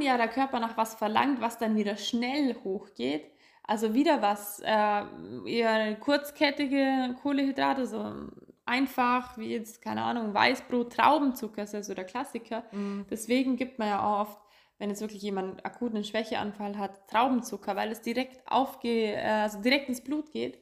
ja 0.00 0.16
der 0.16 0.28
Körper 0.28 0.60
nach 0.60 0.76
was 0.76 0.94
verlangt, 0.94 1.40
was 1.40 1.58
dann 1.58 1.76
wieder 1.76 1.96
schnell 1.96 2.56
hochgeht. 2.64 3.30
Also 3.64 3.94
wieder 3.94 4.22
was, 4.22 4.60
äh, 4.60 5.02
eher 5.46 5.96
kurzkettige 5.96 7.16
Kohlehydrate, 7.20 7.86
so 7.86 8.28
einfach 8.64 9.38
wie 9.38 9.52
jetzt, 9.52 9.82
keine 9.82 10.02
Ahnung, 10.02 10.34
Weißbrot, 10.34 10.92
Traubenzucker 10.92 11.64
ist 11.64 11.74
ja 11.74 11.82
so 11.82 11.94
der 11.94 12.04
Klassiker. 12.04 12.64
Mhm. 12.72 13.06
Deswegen 13.10 13.56
gibt 13.56 13.78
man 13.78 13.88
ja 13.88 14.04
auch 14.04 14.20
oft, 14.28 14.38
wenn 14.78 14.90
jetzt 14.90 15.00
wirklich 15.00 15.22
jemand 15.22 15.64
akuten 15.64 16.04
Schwächeanfall 16.04 16.76
hat, 16.76 17.08
Traubenzucker, 17.08 17.74
weil 17.76 17.90
es 17.90 18.02
direkt 18.02 18.40
aufge, 18.50 19.14
äh, 19.14 19.42
also 19.42 19.60
direkt 19.62 19.88
ins 19.88 20.02
Blut 20.02 20.30
geht, 20.32 20.58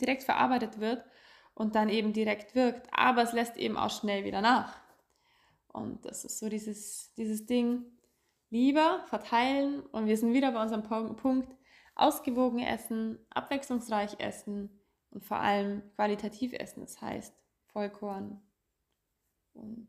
direkt 0.00 0.22
verarbeitet 0.22 0.78
wird 0.78 1.04
und 1.54 1.74
dann 1.74 1.88
eben 1.88 2.12
direkt 2.12 2.54
wirkt. 2.54 2.88
Aber 2.92 3.22
es 3.22 3.32
lässt 3.32 3.56
eben 3.56 3.76
auch 3.76 3.90
schnell 3.90 4.24
wieder 4.24 4.40
nach. 4.40 4.78
Und 5.72 6.04
das 6.06 6.24
ist 6.24 6.38
so 6.38 6.48
dieses, 6.48 7.12
dieses 7.14 7.46
Ding, 7.46 7.84
lieber 8.50 9.04
verteilen 9.06 9.80
und 9.80 10.06
wir 10.06 10.16
sind 10.16 10.32
wieder 10.32 10.52
bei 10.52 10.62
unserem 10.62 10.82
Punkt, 10.82 11.54
ausgewogen 11.94 12.60
essen, 12.60 13.18
abwechslungsreich 13.30 14.20
essen 14.20 14.80
und 15.10 15.24
vor 15.24 15.38
allem 15.38 15.82
qualitativ 15.94 16.52
essen. 16.52 16.80
Das 16.82 17.00
heißt 17.00 17.34
Vollkorn 17.72 18.40
und 19.54 19.88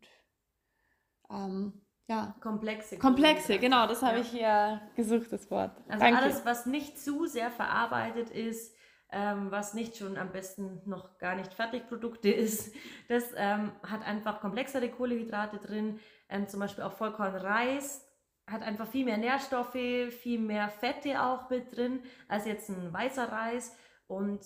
ähm, 1.30 1.74
ja. 2.08 2.36
Komplexe. 2.40 2.98
Komplexe, 2.98 3.60
genau, 3.60 3.86
das 3.86 4.02
habe 4.02 4.16
ja. 4.16 4.22
ich 4.22 4.30
hier 4.30 4.82
gesucht, 4.96 5.32
das 5.32 5.52
Wort. 5.52 5.76
Also 5.90 6.00
Danke. 6.00 6.22
alles, 6.22 6.46
was 6.46 6.66
nicht 6.66 6.98
zu 6.98 7.26
sehr 7.26 7.52
verarbeitet 7.52 8.30
ist, 8.30 8.74
ähm, 9.12 9.52
was 9.52 9.74
nicht 9.74 9.98
schon 9.98 10.18
am 10.18 10.32
besten 10.32 10.82
noch 10.86 11.18
gar 11.18 11.36
nicht 11.36 11.54
Fertigprodukte 11.54 12.30
ist. 12.30 12.74
Das 13.10 13.26
ähm, 13.36 13.74
hat 13.84 14.06
einfach 14.06 14.40
komplexere 14.40 14.90
Kohlehydrate 14.90 15.58
drin, 15.58 16.00
ähm, 16.30 16.48
zum 16.48 16.62
Beispiel 16.62 16.84
auch 16.84 16.94
Vollkornreis 16.94 18.07
hat 18.48 18.64
einfach 18.64 18.88
viel 18.88 19.06
mehr 19.06 19.18
Nährstoffe, 19.18 19.78
viel 20.22 20.40
mehr 20.40 20.70
Fette 20.70 21.22
auch 21.22 21.50
mit 21.50 21.76
drin 21.76 22.00
als 22.28 22.46
jetzt 22.46 22.70
ein 22.70 22.92
weißer 22.94 23.32
Reis 23.32 23.76
und 24.08 24.40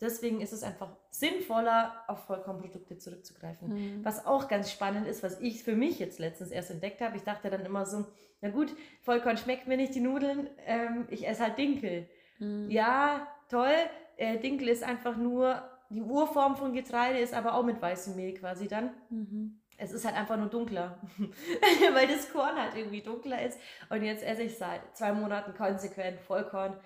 deswegen 0.00 0.42
ist 0.42 0.52
es 0.52 0.62
einfach 0.62 0.94
sinnvoller, 1.10 2.04
auf 2.06 2.26
Vollkornprodukte 2.26 2.98
zurückzugreifen. 2.98 3.68
Mhm. 3.68 4.04
Was 4.04 4.26
auch 4.26 4.48
ganz 4.48 4.70
spannend 4.70 5.06
ist, 5.06 5.22
was 5.22 5.40
ich 5.40 5.62
für 5.64 5.74
mich 5.74 5.98
jetzt 5.98 6.18
letztens 6.18 6.50
erst 6.50 6.70
entdeckt 6.70 7.00
habe. 7.00 7.16
Ich 7.16 7.22
dachte 7.22 7.48
dann 7.48 7.64
immer 7.64 7.86
so, 7.86 8.04
na 8.42 8.50
gut, 8.50 8.74
Vollkorn 9.02 9.38
schmeckt 9.38 9.66
mir 9.66 9.78
nicht 9.78 9.94
die 9.94 10.00
Nudeln, 10.00 10.50
ähm, 10.66 11.06
ich 11.10 11.26
esse 11.26 11.42
halt 11.42 11.56
Dinkel. 11.56 12.08
Mhm. 12.38 12.70
Ja, 12.70 13.26
toll, 13.48 13.74
äh, 14.18 14.38
Dinkel 14.38 14.68
ist 14.68 14.82
einfach 14.82 15.16
nur, 15.16 15.62
die 15.88 16.02
Urform 16.02 16.56
von 16.56 16.74
Getreide 16.74 17.18
ist 17.20 17.32
aber 17.32 17.54
auch 17.54 17.64
mit 17.64 17.80
weißem 17.80 18.16
Mehl 18.16 18.34
quasi 18.34 18.68
dann. 18.68 18.90
Mhm. 19.08 19.62
Es 19.78 19.92
ist 19.92 20.04
halt 20.04 20.16
einfach 20.16 20.36
nur 20.36 20.48
dunkler, 20.48 20.98
weil 21.92 22.08
das 22.08 22.32
Korn 22.32 22.56
halt 22.56 22.76
irgendwie 22.76 23.02
dunkler 23.02 23.42
ist. 23.42 23.58
Und 23.90 24.02
jetzt 24.02 24.24
esse 24.24 24.42
ich 24.42 24.56
seit 24.56 24.96
zwei 24.96 25.12
Monaten 25.12 25.54
konsequent 25.54 26.20
Vollkorn. 26.20 26.78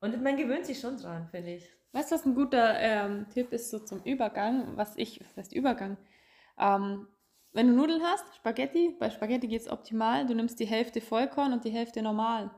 Und 0.00 0.22
man 0.22 0.36
gewöhnt 0.36 0.66
sich 0.66 0.78
schon 0.78 0.98
dran, 0.98 1.28
finde 1.30 1.54
ich. 1.54 1.68
Weißt 1.92 2.10
du, 2.10 2.16
was 2.16 2.26
ein 2.26 2.34
guter 2.34 2.78
ähm, 2.80 3.26
Tipp 3.30 3.52
ist 3.52 3.70
so 3.70 3.78
zum 3.78 4.02
Übergang? 4.02 4.76
Was 4.76 4.96
ich, 4.96 5.20
was 5.20 5.36
heißt 5.36 5.52
Übergang? 5.54 5.96
Ähm, 6.58 7.06
wenn 7.52 7.68
du 7.68 7.72
Nudeln 7.72 8.02
hast, 8.02 8.24
Spaghetti, 8.34 8.96
bei 8.98 9.10
Spaghetti 9.10 9.46
geht 9.46 9.60
es 9.62 9.70
optimal, 9.70 10.26
du 10.26 10.34
nimmst 10.34 10.58
die 10.58 10.66
Hälfte 10.66 11.00
Vollkorn 11.00 11.52
und 11.52 11.64
die 11.64 11.70
Hälfte 11.70 12.02
normal. 12.02 12.50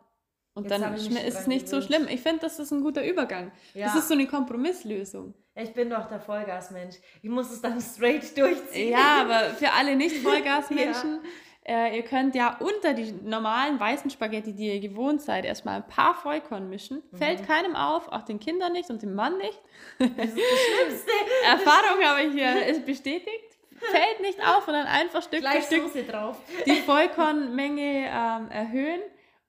Und 0.55 0.71
Jetzt 0.71 0.81
dann 0.81 0.95
ist 0.95 1.11
es 1.13 1.47
nicht 1.47 1.69
so 1.69 1.83
schlimm. 1.83 2.09
Ich 2.09 2.23
finde, 2.23 2.41
das 2.41 2.59
ist 2.59 2.73
ein 2.73 2.83
guter 2.83 3.07
Übergang. 3.07 3.53
Ja. 3.75 3.89
Das 3.89 3.97
ist 3.97 4.09
so 4.09 4.15
eine 4.15 4.27
Kompromisslösung. 4.27 5.35
Ja, 5.57 5.63
ich 5.63 5.73
bin 5.73 5.89
doch 5.91 6.07
der 6.07 6.21
Vollgasmensch. 6.21 6.97
Ich 7.23 7.31
muss 7.31 7.51
es 7.51 7.61
dann 7.61 7.81
straight 7.95 8.37
durchziehen. 8.37 8.93
Ja, 8.93 9.23
aber 9.23 9.55
für 9.55 9.73
alle 9.73 9.97
Nicht-Vollgasmenschen, 9.97 11.21
ja. 11.67 11.87
äh, 11.87 11.97
ihr 11.97 12.03
könnt 12.03 12.35
ja 12.35 12.59
unter 12.61 12.93
die 12.93 13.13
normalen 13.13 13.81
weißen 13.81 14.11
Spaghetti, 14.11 14.53
die 14.53 14.75
ihr 14.75 14.81
gewohnt 14.81 15.23
seid, 15.23 15.45
erstmal 15.45 15.77
ein 15.77 15.89
paar 15.89 16.15
Vollkorn 16.15 16.69
mischen. 16.69 17.03
Mhm. 17.11 17.17
Fällt 17.17 17.47
keinem 17.47 17.75
auf, 17.75 18.09
auch 18.09 18.23
den 18.23 18.39
Kindern 18.39 18.73
nicht 18.73 18.91
und 18.91 19.03
dem 19.03 19.15
Mann 19.15 19.39
nicht. 19.39 19.61
Das 19.99 20.09
ist 20.29 20.37
das 20.37 20.61
Schlimmste. 20.61 21.11
Erfahrung 21.47 22.05
habe 22.05 22.23
ich 22.23 22.33
hier, 22.35 22.67
ist 22.67 22.85
bestätigt 22.85 23.57
fällt 23.79 24.21
nicht 24.21 24.41
auf 24.47 24.67
und 24.67 24.75
dann 24.75 24.87
einfach 24.87 25.23
Stück 25.23 25.41
Gleich 25.41 25.65
für 25.65 25.89
Stück 25.89 26.09
drauf. 26.09 26.39
die 26.67 26.81
Vollkornmenge 26.81 28.09
ähm, 28.09 28.51
erhöhen. 28.51 29.01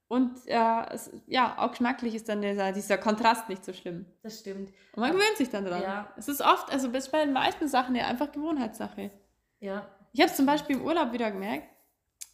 Und 0.07 0.47
äh, 0.47 0.85
es, 0.91 1.11
ja, 1.25 1.57
auch 1.57 1.71
geschmacklich 1.71 2.15
ist 2.15 2.29
dann 2.29 2.41
dieser, 2.41 2.71
dieser 2.71 2.97
Kontrast 2.97 3.49
nicht 3.49 3.65
so 3.65 3.73
schlimm. 3.73 4.05
Das 4.23 4.39
stimmt. 4.39 4.71
Und 4.93 5.01
man 5.01 5.11
gewöhnt 5.11 5.35
sich 5.35 5.49
dann 5.49 5.65
dran. 5.65 5.81
Ja. 5.81 6.13
Es 6.15 6.29
ist 6.29 6.41
oft, 6.41 6.71
also 6.71 6.89
bis 6.89 7.09
bei 7.09 7.25
den 7.25 7.33
meisten 7.33 7.67
Sachen 7.67 7.93
ja 7.95 8.05
einfach 8.05 8.31
Gewohnheitssache. 8.31 9.11
Ja. 9.59 9.85
Ich 10.13 10.21
habe 10.21 10.31
es 10.31 10.37
zum 10.37 10.45
Beispiel 10.45 10.77
im 10.77 10.85
Urlaub 10.85 11.11
wieder 11.11 11.29
gemerkt. 11.29 11.67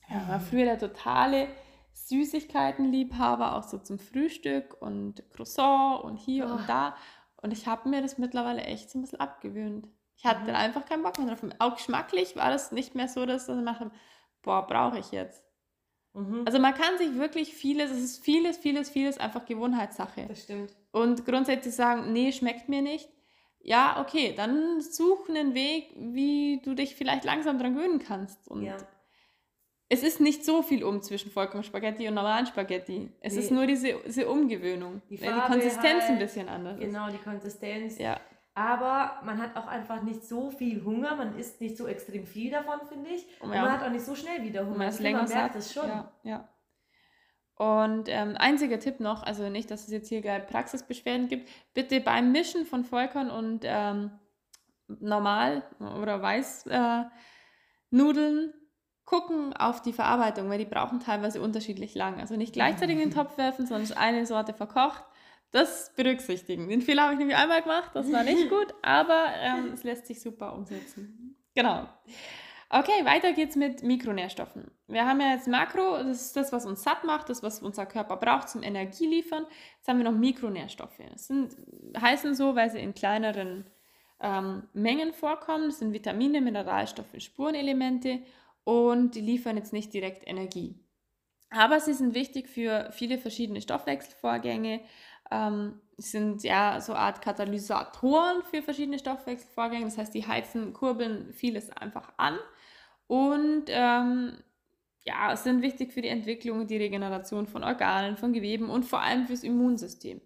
Ja, 0.09 0.27
war 0.27 0.39
früher 0.39 0.65
der 0.65 0.77
totale 0.77 1.47
Süßigkeitenliebhaber, 1.93 3.55
auch 3.55 3.63
so 3.63 3.79
zum 3.79 3.97
Frühstück 3.97 4.79
und 4.79 5.23
Croissant 5.31 6.03
und 6.03 6.17
hier 6.17 6.47
oh. 6.47 6.53
und 6.53 6.69
da. 6.69 6.95
Und 7.37 7.51
ich 7.51 7.67
habe 7.67 7.89
mir 7.89 8.01
das 8.01 8.19
mittlerweile 8.19 8.61
echt 8.61 8.91
so 8.91 8.99
ein 8.99 9.01
bisschen 9.01 9.19
abgewöhnt. 9.19 9.87
Ich 10.15 10.25
hatte 10.25 10.41
mhm. 10.41 10.47
dann 10.47 10.55
einfach 10.55 10.85
keinen 10.85 11.03
Bock 11.03 11.17
mehr 11.17 11.27
drauf. 11.27 11.43
Auch 11.59 11.75
geschmacklich 11.75 12.35
war 12.35 12.51
das 12.51 12.71
nicht 12.71 12.93
mehr 12.93 13.07
so, 13.07 13.25
dass 13.25 13.49
ich 13.49 13.55
mache, 13.55 13.91
boah, 14.43 14.65
brauche 14.67 14.99
ich 14.99 15.11
jetzt. 15.11 15.42
Mhm. 16.13 16.43
Also 16.45 16.59
man 16.59 16.73
kann 16.73 16.97
sich 16.97 17.15
wirklich 17.15 17.53
vieles, 17.53 17.91
es 17.91 18.03
ist 18.03 18.23
vieles, 18.23 18.57
vieles, 18.57 18.89
vieles 18.89 19.17
einfach 19.17 19.45
Gewohnheitssache. 19.45 20.25
Das 20.27 20.43
stimmt. 20.43 20.75
Und 20.91 21.25
grundsätzlich 21.25 21.75
sagen, 21.75 22.13
nee, 22.13 22.31
schmeckt 22.31 22.69
mir 22.69 22.81
nicht. 22.81 23.09
Ja, 23.59 23.99
okay, 24.01 24.33
dann 24.35 24.81
such 24.81 25.29
einen 25.29 25.55
Weg, 25.55 25.89
wie 25.95 26.61
du 26.63 26.75
dich 26.75 26.95
vielleicht 26.95 27.23
langsam 27.23 27.57
dran 27.57 27.75
gewöhnen 27.75 27.99
kannst. 27.99 28.47
Und 28.49 28.63
ja. 28.63 28.75
es 29.87 30.03
ist 30.03 30.19
nicht 30.19 30.43
so 30.43 30.61
viel 30.61 30.83
um 30.83 31.01
zwischen 31.01 31.31
Vollkornspaghetti 31.31 32.07
und 32.07 32.13
normalen 32.13 32.45
Spaghetti. 32.45 33.09
Es 33.21 33.33
nee. 33.33 33.39
ist 33.39 33.51
nur 33.51 33.65
diese, 33.65 33.95
diese 34.05 34.27
Umgewöhnung. 34.27 35.01
Die, 35.09 35.17
die 35.17 35.25
Konsistenz 35.25 36.03
halt, 36.03 36.11
ein 36.11 36.19
bisschen 36.19 36.49
anders 36.49 36.79
Genau, 36.79 37.09
die 37.09 37.17
Konsistenz. 37.17 37.97
Ja 37.97 38.19
aber 38.55 39.19
man 39.23 39.41
hat 39.41 39.55
auch 39.55 39.65
einfach 39.65 40.03
nicht 40.03 40.23
so 40.25 40.51
viel 40.51 40.83
Hunger, 40.83 41.15
man 41.15 41.37
isst 41.37 41.59
nicht 41.59 41.75
so 41.75 41.87
extrem 41.87 42.27
viel 42.27 42.51
davon, 42.51 42.81
finde 42.87 43.09
ich. 43.09 43.25
Und 43.41 43.51
ja. 43.51 43.61
man 43.63 43.71
hat 43.71 43.83
auch 43.83 43.89
nicht 43.89 44.05
so 44.05 44.13
schnell 44.15 44.43
wieder 44.43 44.65
Hunger. 44.65 44.77
Man, 44.77 44.89
ist 44.89 44.99
länger 44.99 45.23
man 45.23 45.29
merkt 45.29 45.55
es 45.55 45.73
schon. 45.73 45.87
Ja, 45.87 46.11
ja. 46.23 46.47
Und 47.55 48.09
ähm, 48.09 48.35
einziger 48.37 48.79
Tipp 48.79 48.99
noch, 48.99 49.23
also 49.23 49.49
nicht, 49.49 49.71
dass 49.71 49.83
es 49.85 49.91
jetzt 49.91 50.09
hier 50.09 50.21
gerade 50.21 50.45
Praxisbeschwerden 50.45 51.27
gibt, 51.29 51.49
bitte 51.73 51.99
beim 52.01 52.31
Mischen 52.31 52.65
von 52.65 52.83
Vollkorn 52.83 53.29
und 53.29 53.61
ähm, 53.63 54.11
normal 54.87 55.63
oder 55.79 56.21
Weißnudeln 56.21 57.09
äh, 57.91 58.53
gucken 59.05 59.53
auf 59.55 59.81
die 59.81 59.93
Verarbeitung, 59.93 60.49
weil 60.49 60.57
die 60.59 60.65
brauchen 60.65 60.99
teilweise 60.99 61.41
unterschiedlich 61.41 61.95
lang. 61.95 62.19
Also 62.19 62.35
nicht 62.35 62.53
gleichzeitig 62.53 62.95
in 62.95 63.09
den 63.09 63.11
Topf 63.15 63.37
werfen, 63.37 63.65
sondern 63.65 63.97
eine 63.97 64.25
Sorte 64.25 64.53
verkocht 64.53 65.03
das 65.53 65.93
berücksichtigen. 65.95 66.67
Den 66.67 66.81
Fehler 66.81 67.03
habe 67.03 67.13
ich 67.13 67.19
nämlich 67.19 67.37
einmal 67.37 67.61
gemacht, 67.61 67.91
das 67.93 68.11
war 68.11 68.23
nicht 68.23 68.49
gut, 68.49 68.73
aber 68.81 69.27
ähm, 69.39 69.71
es 69.73 69.83
lässt 69.83 70.07
sich 70.07 70.19
super 70.19 70.53
umsetzen. 70.53 71.37
Genau. 71.55 71.87
Okay, 72.69 73.05
weiter 73.05 73.33
geht's 73.33 73.55
mit 73.55 73.83
Mikronährstoffen. 73.83 74.71
Wir 74.87 75.05
haben 75.05 75.21
ja 75.21 75.33
jetzt 75.33 75.47
Makro, 75.47 75.97
das 75.97 76.21
ist 76.21 76.35
das, 76.35 76.51
was 76.51 76.65
uns 76.65 76.81
satt 76.81 77.03
macht, 77.03 77.29
das, 77.29 77.43
was 77.43 77.61
unser 77.61 77.85
Körper 77.85 78.17
braucht 78.17 78.49
zum 78.49 78.63
Energie 78.63 79.05
liefern. 79.05 79.45
Jetzt 79.77 79.87
haben 79.87 79.99
wir 79.99 80.09
noch 80.09 80.17
Mikronährstoffe. 80.17 80.99
Das 81.11 81.27
sind, 81.27 81.55
heißen 82.01 82.33
so, 82.33 82.55
weil 82.55 82.71
sie 82.71 82.79
in 82.79 82.95
kleineren 82.95 83.69
ähm, 84.19 84.63
Mengen 84.73 85.13
vorkommen. 85.13 85.65
Das 85.65 85.79
sind 85.79 85.93
Vitamine, 85.93 86.41
Mineralstoffe, 86.41 87.13
Spurenelemente 87.19 88.23
und 88.63 89.13
die 89.13 89.21
liefern 89.21 89.55
jetzt 89.55 89.71
nicht 89.73 89.93
direkt 89.93 90.27
Energie. 90.27 90.83
Aber 91.51 91.79
sie 91.79 91.93
sind 91.93 92.15
wichtig 92.15 92.49
für 92.49 92.89
viele 92.91 93.19
verschiedene 93.19 93.61
Stoffwechselvorgänge, 93.61 94.81
ähm, 95.31 95.79
sind 95.97 96.43
ja 96.43 96.81
so 96.81 96.93
eine 96.93 97.01
Art 97.01 97.21
Katalysatoren 97.21 98.43
für 98.43 98.61
verschiedene 98.61 98.99
Stoffwechselvorgänge. 98.99 99.85
Das 99.85 99.97
heißt, 99.97 100.13
die 100.13 100.27
heizen, 100.27 100.73
kurbeln 100.73 101.33
vieles 101.33 101.69
einfach 101.69 102.13
an 102.17 102.37
und 103.07 103.65
ähm, 103.67 104.37
ja, 105.05 105.35
sind 105.35 105.61
wichtig 105.61 105.93
für 105.93 106.01
die 106.01 106.07
Entwicklung 106.07 106.61
und 106.61 106.69
die 106.69 106.77
Regeneration 106.77 107.45
von 107.45 107.63
Organen, 107.63 108.17
von 108.17 108.33
Geweben 108.33 108.69
und 108.69 108.85
vor 108.85 109.01
allem 109.01 109.27
fürs 109.27 109.43
Immunsystem. 109.43 110.21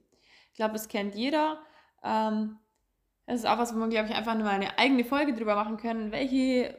Ich 0.52 0.56
glaube, 0.56 0.74
das 0.74 0.88
kennt 0.88 1.16
jeder. 1.16 1.60
Ähm, 2.04 2.58
das 3.26 3.40
ist 3.40 3.46
auch 3.46 3.58
was, 3.58 3.74
wo 3.74 3.80
man, 3.80 3.90
glaube 3.90 4.08
ich, 4.08 4.16
einfach 4.16 4.38
nur 4.38 4.50
eine 4.50 4.78
eigene 4.78 5.04
Folge 5.04 5.34
drüber 5.34 5.56
machen 5.56 5.78
können, 5.78 6.12
welche 6.12 6.76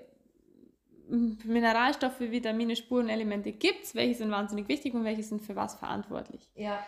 Mineralstoffe, 1.08 2.20
Vitamine, 2.20 2.76
Spurenelemente 2.76 3.52
gibt 3.52 3.84
es, 3.84 3.94
welche 3.94 4.14
sind 4.14 4.30
wahnsinnig 4.30 4.68
wichtig 4.68 4.94
und 4.94 5.04
welche 5.04 5.22
sind 5.22 5.42
für 5.42 5.56
was 5.56 5.74
verantwortlich. 5.74 6.48
Ja. 6.54 6.84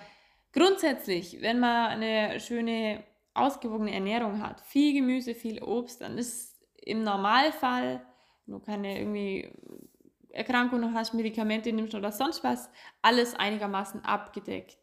Grundsätzlich, 0.52 1.40
wenn 1.40 1.60
man 1.60 1.90
eine 1.90 2.40
schöne, 2.40 3.04
ausgewogene 3.34 3.94
Ernährung 3.94 4.42
hat, 4.42 4.60
viel 4.62 4.92
Gemüse, 4.92 5.34
viel 5.34 5.62
Obst, 5.62 6.00
dann 6.00 6.18
ist 6.18 6.60
im 6.74 7.04
Normalfall, 7.04 8.04
wenn 8.44 8.54
du 8.54 8.60
keine 8.60 8.98
irgendwie 8.98 9.52
Erkrankungen 10.30 10.94
hast, 10.94 11.14
Medikamente 11.14 11.72
nimmst 11.72 11.94
oder 11.94 12.10
sonst 12.12 12.42
was, 12.42 12.70
alles 13.02 13.34
einigermaßen 13.34 14.04
abgedeckt. 14.04 14.78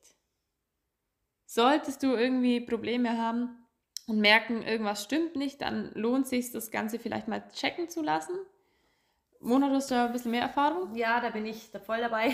Solltest 1.45 2.03
du 2.03 2.13
irgendwie 2.13 2.61
Probleme 2.61 3.17
haben 3.17 3.67
und 4.07 4.19
merken, 4.19 4.63
irgendwas 4.63 5.03
stimmt 5.03 5.35
nicht, 5.35 5.61
dann 5.61 5.91
lohnt 5.93 6.27
sich 6.27 6.51
das 6.51 6.71
Ganze 6.71 6.99
vielleicht 6.99 7.27
mal 7.27 7.47
checken 7.49 7.89
zu 7.89 8.01
lassen. 8.01 8.35
Mona, 9.39 9.69
hast 9.69 9.91
du 9.91 9.95
da 9.95 10.05
ein 10.05 10.13
bisschen 10.13 10.31
mehr 10.31 10.41
Erfahrung? 10.41 10.95
Ja, 10.95 11.19
da 11.21 11.29
bin 11.29 11.45
ich 11.45 11.71
da 11.71 11.79
voll 11.79 11.99
dabei. 11.99 12.31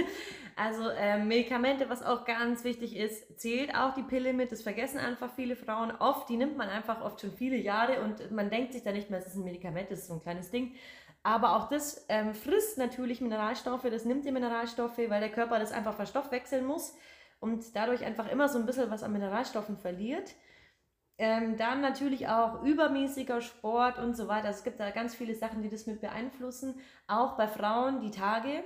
also 0.56 0.90
ähm, 0.90 1.28
Medikamente, 1.28 1.88
was 1.88 2.02
auch 2.02 2.24
ganz 2.24 2.64
wichtig 2.64 2.96
ist, 2.96 3.40
zählt 3.40 3.74
auch 3.74 3.94
die 3.94 4.02
Pille 4.02 4.32
mit. 4.32 4.52
Das 4.52 4.62
vergessen 4.62 4.98
einfach 4.98 5.30
viele 5.34 5.56
Frauen 5.56 5.92
oft. 5.92 6.28
Die 6.28 6.36
nimmt 6.36 6.56
man 6.56 6.68
einfach 6.68 7.02
oft 7.02 7.20
schon 7.20 7.32
viele 7.32 7.56
Jahre 7.56 8.02
und 8.02 8.30
man 8.30 8.50
denkt 8.50 8.72
sich 8.72 8.82
da 8.82 8.92
nicht 8.92 9.10
mehr, 9.10 9.20
es 9.20 9.26
ist 9.26 9.36
ein 9.36 9.44
Medikament, 9.44 9.90
das 9.90 10.00
ist 10.00 10.08
so 10.08 10.14
ein 10.14 10.22
kleines 10.22 10.50
Ding. 10.50 10.74
Aber 11.22 11.56
auch 11.56 11.68
das 11.68 12.06
ähm, 12.08 12.34
frisst 12.34 12.78
natürlich 12.78 13.20
Mineralstoffe, 13.20 13.82
das 13.90 14.04
nimmt 14.04 14.24
die 14.24 14.32
Mineralstoffe, 14.32 14.98
weil 14.98 15.20
der 15.20 15.30
Körper 15.30 15.58
das 15.58 15.72
einfach 15.72 15.94
verstoffwechseln 15.94 16.64
muss 16.64 16.94
und 17.40 17.76
dadurch 17.76 18.04
einfach 18.04 18.30
immer 18.30 18.48
so 18.48 18.58
ein 18.58 18.66
bisschen 18.66 18.90
was 18.90 19.02
an 19.02 19.12
Mineralstoffen 19.12 19.76
verliert. 19.76 20.34
Ähm, 21.22 21.58
dann 21.58 21.82
natürlich 21.82 22.28
auch 22.28 22.62
übermäßiger 22.62 23.42
Sport 23.42 23.98
und 23.98 24.16
so 24.16 24.26
weiter. 24.26 24.46
Also 24.46 24.60
es 24.60 24.64
gibt 24.64 24.80
da 24.80 24.90
ganz 24.90 25.14
viele 25.14 25.34
Sachen, 25.34 25.60
die 25.60 25.68
das 25.68 25.86
mit 25.86 26.00
beeinflussen. 26.00 26.80
Auch 27.08 27.36
bei 27.36 27.46
Frauen, 27.46 28.00
die 28.00 28.10
Tage, 28.10 28.64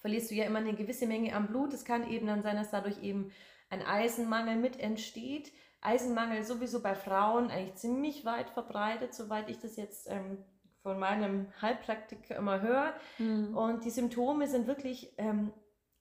verlierst 0.00 0.32
du 0.32 0.34
ja 0.34 0.46
immer 0.46 0.58
eine 0.58 0.74
gewisse 0.74 1.06
Menge 1.06 1.32
am 1.32 1.46
Blut. 1.46 1.72
Es 1.72 1.84
kann 1.84 2.10
eben 2.10 2.26
dann 2.26 2.42
sein, 2.42 2.56
dass 2.56 2.72
dadurch 2.72 3.00
eben 3.04 3.30
ein 3.68 3.86
Eisenmangel 3.86 4.56
mit 4.56 4.80
entsteht. 4.80 5.52
Eisenmangel 5.80 6.42
sowieso 6.42 6.82
bei 6.82 6.96
Frauen 6.96 7.52
eigentlich 7.52 7.76
ziemlich 7.76 8.24
weit 8.24 8.50
verbreitet, 8.50 9.14
soweit 9.14 9.48
ich 9.48 9.60
das 9.60 9.76
jetzt 9.76 10.10
ähm, 10.10 10.38
von 10.82 10.98
meinem 10.98 11.52
Heilpraktiker 11.62 12.34
immer 12.34 12.62
höre. 12.62 12.94
Mhm. 13.18 13.56
Und 13.56 13.84
die 13.84 13.90
Symptome 13.90 14.48
sind 14.48 14.66
wirklich 14.66 15.14
ähm, 15.18 15.52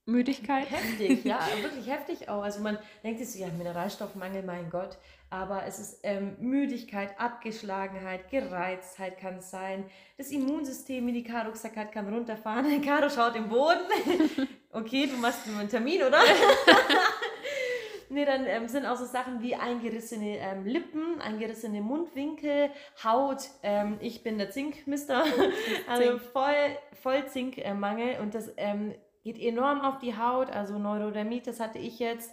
Müdigkeit. 0.08 0.70
Heftig, 0.72 1.24
ja, 1.26 1.40
wirklich 1.62 1.88
heftig 1.88 2.28
auch. 2.28 2.42
Also 2.42 2.62
man 2.62 2.80
denkt 3.04 3.20
sich 3.20 3.32
so, 3.32 3.40
ja, 3.40 3.48
Mineralstoffmangel, 3.56 4.42
mein 4.42 4.72
Gott 4.72 4.98
aber 5.30 5.66
es 5.66 5.80
ist 5.80 6.00
ähm, 6.04 6.36
Müdigkeit, 6.40 7.20
Abgeschlagenheit, 7.20 8.30
Gereiztheit 8.30 9.20
kann 9.20 9.38
es 9.38 9.52
sein. 9.52 9.86
Das 10.18 10.32
Immunsystem, 10.32 11.06
wie 11.06 11.14
die 11.14 11.24
Caro 11.24 11.52
gesagt 11.52 11.78
hat, 11.78 11.92
kann 11.92 12.12
runterfahren. 12.12 12.82
Caro 12.86 13.10
schaut 13.10 13.36
im 13.36 13.48
Boden. 13.48 13.86
okay, 14.72 15.08
du 15.08 15.18
machst 15.18 15.46
nur 15.48 15.60
einen 15.60 15.70
Termin, 15.70 16.02
oder? 16.02 16.20
nee, 18.10 18.26
dann 18.26 18.46
ähm, 18.48 18.68
sind 18.68 18.88
auch 18.88 18.98
so 18.98 19.06
Sachen 19.06 19.42
wie 19.42 19.54
eingerissene 19.54 20.38
ähm, 20.38 20.66
Lippen, 20.66 21.22
eingerissene 21.22 21.82
Mundwinkel, 21.82 22.72
Haut. 23.04 23.50
Ähm, 23.62 23.98
ich 24.00 24.24
bin 24.24 24.40
der 24.40 24.50
Zinkmister, 24.50 25.26
also 25.88 26.18
voll, 26.18 26.78
voll 27.04 27.28
Zinkmangel 27.28 28.20
und 28.20 28.34
das 28.34 28.52
ähm, 28.58 28.96
geht 29.24 29.40
enorm 29.40 29.82
auf 29.82 30.00
die 30.00 30.18
Haut. 30.18 30.50
Also 30.50 30.80
Neurodermitis 30.80 31.60
hatte 31.60 31.78
ich 31.78 32.00
jetzt 32.00 32.32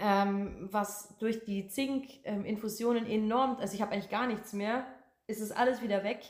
ähm, 0.00 0.68
was 0.72 1.16
durch 1.18 1.44
die 1.44 1.68
Zink-Infusionen 1.68 3.04
ähm, 3.06 3.24
enorm, 3.24 3.56
also 3.60 3.74
ich 3.74 3.82
habe 3.82 3.92
eigentlich 3.92 4.10
gar 4.10 4.26
nichts 4.26 4.52
mehr, 4.52 4.86
ist 5.26 5.40
es 5.40 5.52
alles 5.52 5.82
wieder 5.82 6.02
weg. 6.02 6.20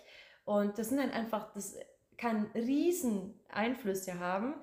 Und 0.44 0.78
das 0.78 0.88
sind 0.88 0.98
dann 0.98 1.10
einfach, 1.10 1.52
das 1.54 1.76
kann 2.18 2.50
riesen 2.54 3.40
Einflüsse 3.48 4.18
haben. 4.18 4.54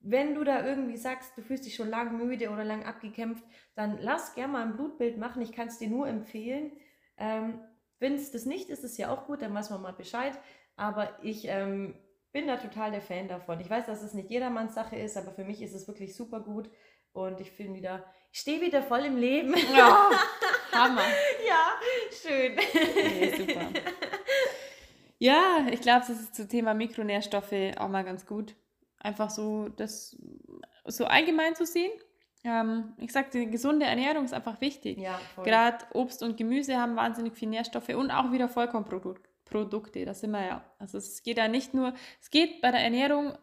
Wenn 0.00 0.34
du 0.34 0.44
da 0.44 0.64
irgendwie 0.64 0.96
sagst, 0.96 1.36
du 1.36 1.42
fühlst 1.42 1.66
dich 1.66 1.74
schon 1.74 1.88
lang 1.88 2.16
müde 2.16 2.50
oder 2.50 2.64
lang 2.64 2.84
abgekämpft, 2.84 3.44
dann 3.74 3.98
lass 4.00 4.34
gerne 4.34 4.52
mal 4.52 4.62
ein 4.62 4.76
Blutbild 4.76 5.18
machen. 5.18 5.42
Ich 5.42 5.52
kann 5.52 5.68
es 5.68 5.78
dir 5.78 5.88
nur 5.88 6.06
empfehlen. 6.08 6.72
Ähm, 7.16 7.60
Wenn 7.98 8.14
es 8.14 8.30
das 8.30 8.46
nicht 8.46 8.68
ist, 8.68 8.84
ist 8.84 8.98
ja 8.98 9.12
auch 9.12 9.26
gut, 9.26 9.42
dann 9.42 9.54
weiß 9.54 9.70
man 9.70 9.82
mal 9.82 9.92
Bescheid. 9.92 10.38
Aber 10.76 11.18
ich 11.22 11.46
ähm, 11.48 11.94
bin 12.32 12.46
da 12.46 12.56
total 12.56 12.90
der 12.90 13.02
Fan 13.02 13.28
davon. 13.28 13.60
Ich 13.60 13.70
weiß, 13.70 13.86
dass 13.86 14.02
es 14.02 14.14
nicht 14.14 14.30
jedermanns 14.30 14.74
Sache 14.74 14.96
ist, 14.96 15.16
aber 15.16 15.32
für 15.32 15.44
mich 15.44 15.62
ist 15.62 15.74
es 15.74 15.86
wirklich 15.86 16.16
super 16.16 16.40
gut. 16.40 16.70
Und 17.12 17.40
ich 17.40 17.56
bin 17.56 17.74
wieder, 17.74 18.04
ich 18.32 18.40
stehe 18.40 18.60
wieder 18.60 18.82
voll 18.82 19.04
im 19.04 19.16
Leben. 19.16 19.54
Ja, 19.74 20.10
Hammer. 20.72 21.02
ja, 21.46 21.72
schön. 22.10 22.56
Nee, 22.56 23.34
super. 23.36 23.68
Ja, 25.18 25.66
ich 25.70 25.80
glaube, 25.82 26.00
das 26.00 26.18
ist 26.20 26.34
zum 26.34 26.48
Thema 26.48 26.74
Mikronährstoffe 26.74 27.52
auch 27.78 27.88
mal 27.88 28.02
ganz 28.04 28.26
gut. 28.26 28.56
Einfach 28.98 29.30
so 29.30 29.68
das 29.68 30.16
so 30.86 31.04
allgemein 31.04 31.54
zu 31.54 31.64
sehen. 31.66 31.92
Ähm, 32.44 32.94
ich 32.98 33.12
sagte, 33.12 33.46
gesunde 33.46 33.86
Ernährung 33.86 34.24
ist 34.24 34.34
einfach 34.34 34.60
wichtig. 34.60 34.98
Ja, 34.98 35.20
Gerade 35.44 35.84
Obst 35.92 36.22
und 36.24 36.36
Gemüse 36.36 36.76
haben 36.76 36.96
wahnsinnig 36.96 37.36
viel 37.36 37.48
Nährstoffe 37.48 37.90
und 37.90 38.10
auch 38.10 38.32
wieder 38.32 38.48
Vollkornprodukte. 38.48 40.04
Da 40.04 40.14
sind 40.14 40.32
wir 40.32 40.44
ja. 40.44 40.64
Also 40.80 40.98
es 40.98 41.22
geht 41.22 41.36
ja 41.36 41.46
nicht 41.46 41.72
nur, 41.74 41.94
es 42.20 42.30
geht 42.30 42.60
bei 42.60 42.72
der 42.72 42.80
Ernährung 42.80 43.38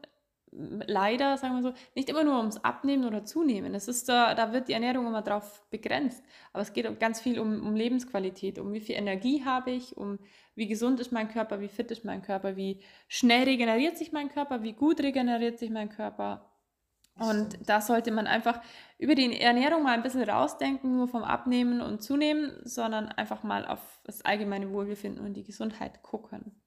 leider, 0.52 1.38
sagen 1.38 1.56
wir 1.56 1.62
so, 1.62 1.74
nicht 1.96 2.10
immer 2.10 2.24
nur 2.24 2.38
ums 2.38 2.58
Abnehmen 2.58 3.06
oder 3.06 3.24
Zunehmen. 3.24 3.74
Es 3.76 3.88
ist 3.88 4.10
da, 4.10 4.34
da 4.34 4.52
wird 4.52 4.68
die 4.68 4.74
Ernährung 4.74 5.08
immer 5.08 5.22
drauf 5.22 5.64
begrenzt. 5.70 6.24
Aber 6.54 6.62
es 6.62 6.74
geht 6.74 7.00
ganz 7.00 7.22
viel 7.22 7.40
um, 7.40 7.66
um 7.66 7.76
Lebensqualität, 7.76 8.60
um 8.60 8.74
wie 8.74 8.80
viel 8.80 8.96
Energie 8.96 9.44
habe 9.46 9.72
ich, 9.72 9.96
um 9.98 10.20
wie 10.56 10.68
gesund 10.68 11.00
ist 11.00 11.12
mein 11.12 11.30
Körper, 11.30 11.62
wie 11.62 11.68
fit 11.68 11.92
ist 11.92 12.06
mein 12.06 12.22
Körper, 12.22 12.56
wie 12.58 12.82
schnell 13.08 13.44
regeneriert 13.44 13.98
sich 13.98 14.12
mein 14.12 14.30
Körper, 14.30 14.64
wie 14.64 14.74
gut 14.74 15.02
regeneriert 15.02 15.60
sich 15.60 15.70
mein 15.70 15.90
Körper. 15.90 16.50
Und 17.20 17.58
da 17.68 17.82
sollte 17.82 18.12
man 18.12 18.28
einfach 18.28 18.62
über 18.98 19.14
die 19.14 19.40
Ernährung 19.40 19.84
mal 19.84 19.94
ein 19.94 20.04
bisschen 20.04 20.28
rausdenken, 20.28 20.96
nur 20.96 21.08
vom 21.08 21.24
Abnehmen 21.24 21.82
und 21.82 22.02
Zunehmen, 22.02 22.62
sondern 22.64 23.10
einfach 23.10 23.44
mal 23.44 23.66
auf 23.66 24.00
das 24.06 24.24
allgemeine 24.24 24.72
Wohlbefinden 24.72 25.26
und 25.26 25.34
die 25.34 25.44
Gesundheit 25.44 26.02
gucken. 26.02 26.62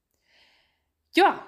Ja, 1.15 1.41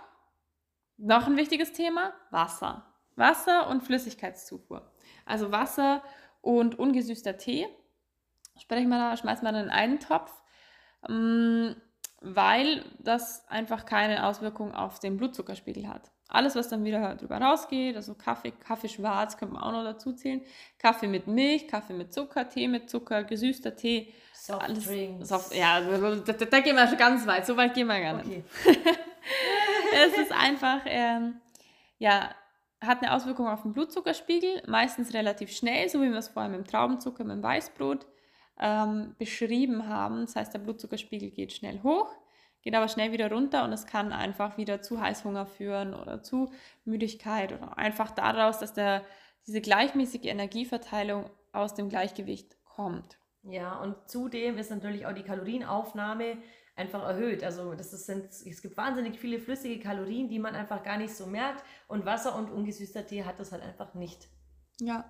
noch 0.97 1.27
ein 1.27 1.37
wichtiges 1.37 1.73
Thema, 1.73 2.13
Wasser. 2.31 2.87
Wasser 3.17 3.69
und 3.69 3.83
Flüssigkeitszufuhr. 3.83 4.91
Also 5.25 5.53
Wasser 5.53 6.03
und 6.41 6.79
ungesüßter 6.79 7.37
Tee. 7.37 7.67
Sprechen 8.61 8.89
wir 8.89 8.99
da, 8.99 9.17
schmeißen 9.17 9.45
wir 9.45 9.53
dann 9.53 9.65
in 9.65 9.71
einen 9.71 10.01
Topf, 10.01 10.33
ähm, 11.09 11.75
weil 12.21 12.85
das 12.99 13.47
einfach 13.49 13.85
keine 13.85 14.27
Auswirkung 14.27 14.75
auf 14.75 15.01
den 15.01 15.17
Blutzuckerspiegel 15.17 15.89
hat. 15.89 16.11
Alles, 16.29 16.57
was 16.57 16.69
dann 16.69 16.85
wieder 16.85 17.17
drüber 17.17 17.39
rausgeht, 17.39 17.97
also 17.97 18.15
Kaffee, 18.15 18.53
Kaffee 18.53 18.89
schwarz, 18.89 19.37
können 19.37 19.53
wir 19.53 19.63
auch 19.63 19.73
noch 19.73 19.85
dazu 19.85 20.13
zählen. 20.15 20.41
Kaffee 20.79 21.07
mit 21.07 21.27
Milch, 21.27 21.69
Kaffee 21.69 21.93
mit 21.93 22.15
Zucker, 22.15 22.49
Tee 22.49 22.67
mit 22.67 22.89
Zucker, 22.89 23.25
gesüßter 23.25 23.77
Tee. 23.77 24.15
Soft 24.33 24.87
Drinks. 24.87 25.29
Soft, 25.29 25.55
ja, 25.55 25.81
da, 25.81 26.15
da, 26.17 26.33
da, 26.33 26.61
gehen 26.61 26.77
wir 26.77 26.89
schon 26.89 26.99
ganz 26.99 27.27
weit. 27.27 27.47
So 27.47 27.57
weit 27.57 27.75
gehen 27.75 27.87
wir 27.87 28.01
gar 28.01 28.15
nicht. 28.15 28.27
Okay. 28.27 28.45
es 29.95 30.19
ist 30.19 30.33
einfach, 30.33 30.81
ähm, 30.87 31.41
ja, 31.99 32.35
hat 32.81 33.03
eine 33.03 33.15
Auswirkung 33.15 33.49
auf 33.49 33.63
den 33.63 33.73
Blutzuckerspiegel, 33.73 34.63
meistens 34.67 35.15
relativ 35.15 35.51
schnell, 35.51 35.89
so 35.89 36.01
wie 36.03 36.11
wir 36.11 36.19
es 36.19 36.29
vorher 36.29 36.51
mit 36.51 36.61
dem 36.61 36.67
Traubenzucker, 36.67 37.25
mit 37.25 37.43
Weißbrot 37.43 38.07
ähm, 38.59 39.15
beschrieben 39.19 39.89
haben. 39.89 40.23
Das 40.23 40.37
heißt, 40.37 40.55
der 40.55 40.59
Blutzuckerspiegel 40.59 41.31
geht 41.31 41.53
schnell 41.53 41.83
hoch, 41.83 42.15
geht 42.63 42.75
aber 42.75 42.89
schnell 42.89 43.13
wieder 43.13 43.31
runter 43.31 43.65
und 43.65 43.73
es 43.73 43.87
kann 43.87 44.13
einfach 44.13 44.57
wieder 44.57 44.83
zu 44.83 45.01
Heißhunger 45.01 45.47
führen 45.47 45.95
oder 45.95 46.23
zu 46.23 46.53
Müdigkeit 46.85 47.53
oder 47.53 47.79
einfach 47.79 48.11
daraus, 48.11 48.59
dass 48.59 48.75
der, 48.75 49.03
diese 49.47 49.61
gleichmäßige 49.61 50.25
Energieverteilung 50.25 51.31
aus 51.53 51.75
dem 51.75 51.89
Gleichgewicht 51.89 52.57
kommt. 52.65 53.19
Ja, 53.43 53.79
und 53.81 53.97
zudem 54.07 54.57
ist 54.57 54.71
natürlich 54.71 55.07
auch 55.07 55.13
die 55.13 55.23
Kalorienaufnahme 55.23 56.39
einfach 56.77 57.03
erhöht. 57.05 57.45
Also 57.45 57.75
das 57.75 57.93
ist, 57.93 58.07
sind, 58.07 58.27
es 58.27 58.63
gibt 58.63 58.77
wahnsinnig 58.77 59.19
viele 59.19 59.39
flüssige 59.39 59.79
Kalorien, 59.79 60.29
die 60.29 60.39
man 60.39 60.55
einfach 60.55 60.83
gar 60.83 60.99
nicht 60.99 61.15
so 61.15 61.27
merkt. 61.27 61.65
Und 61.89 62.05
Wasser 62.05 62.35
und 62.37 62.51
ungesüßter 62.51 63.07
Tee 63.07 63.25
hat 63.25 63.39
das 63.39 63.53
halt 63.53 63.63
einfach 63.63 63.95
nicht. 63.95 64.29
Ja. 64.81 65.05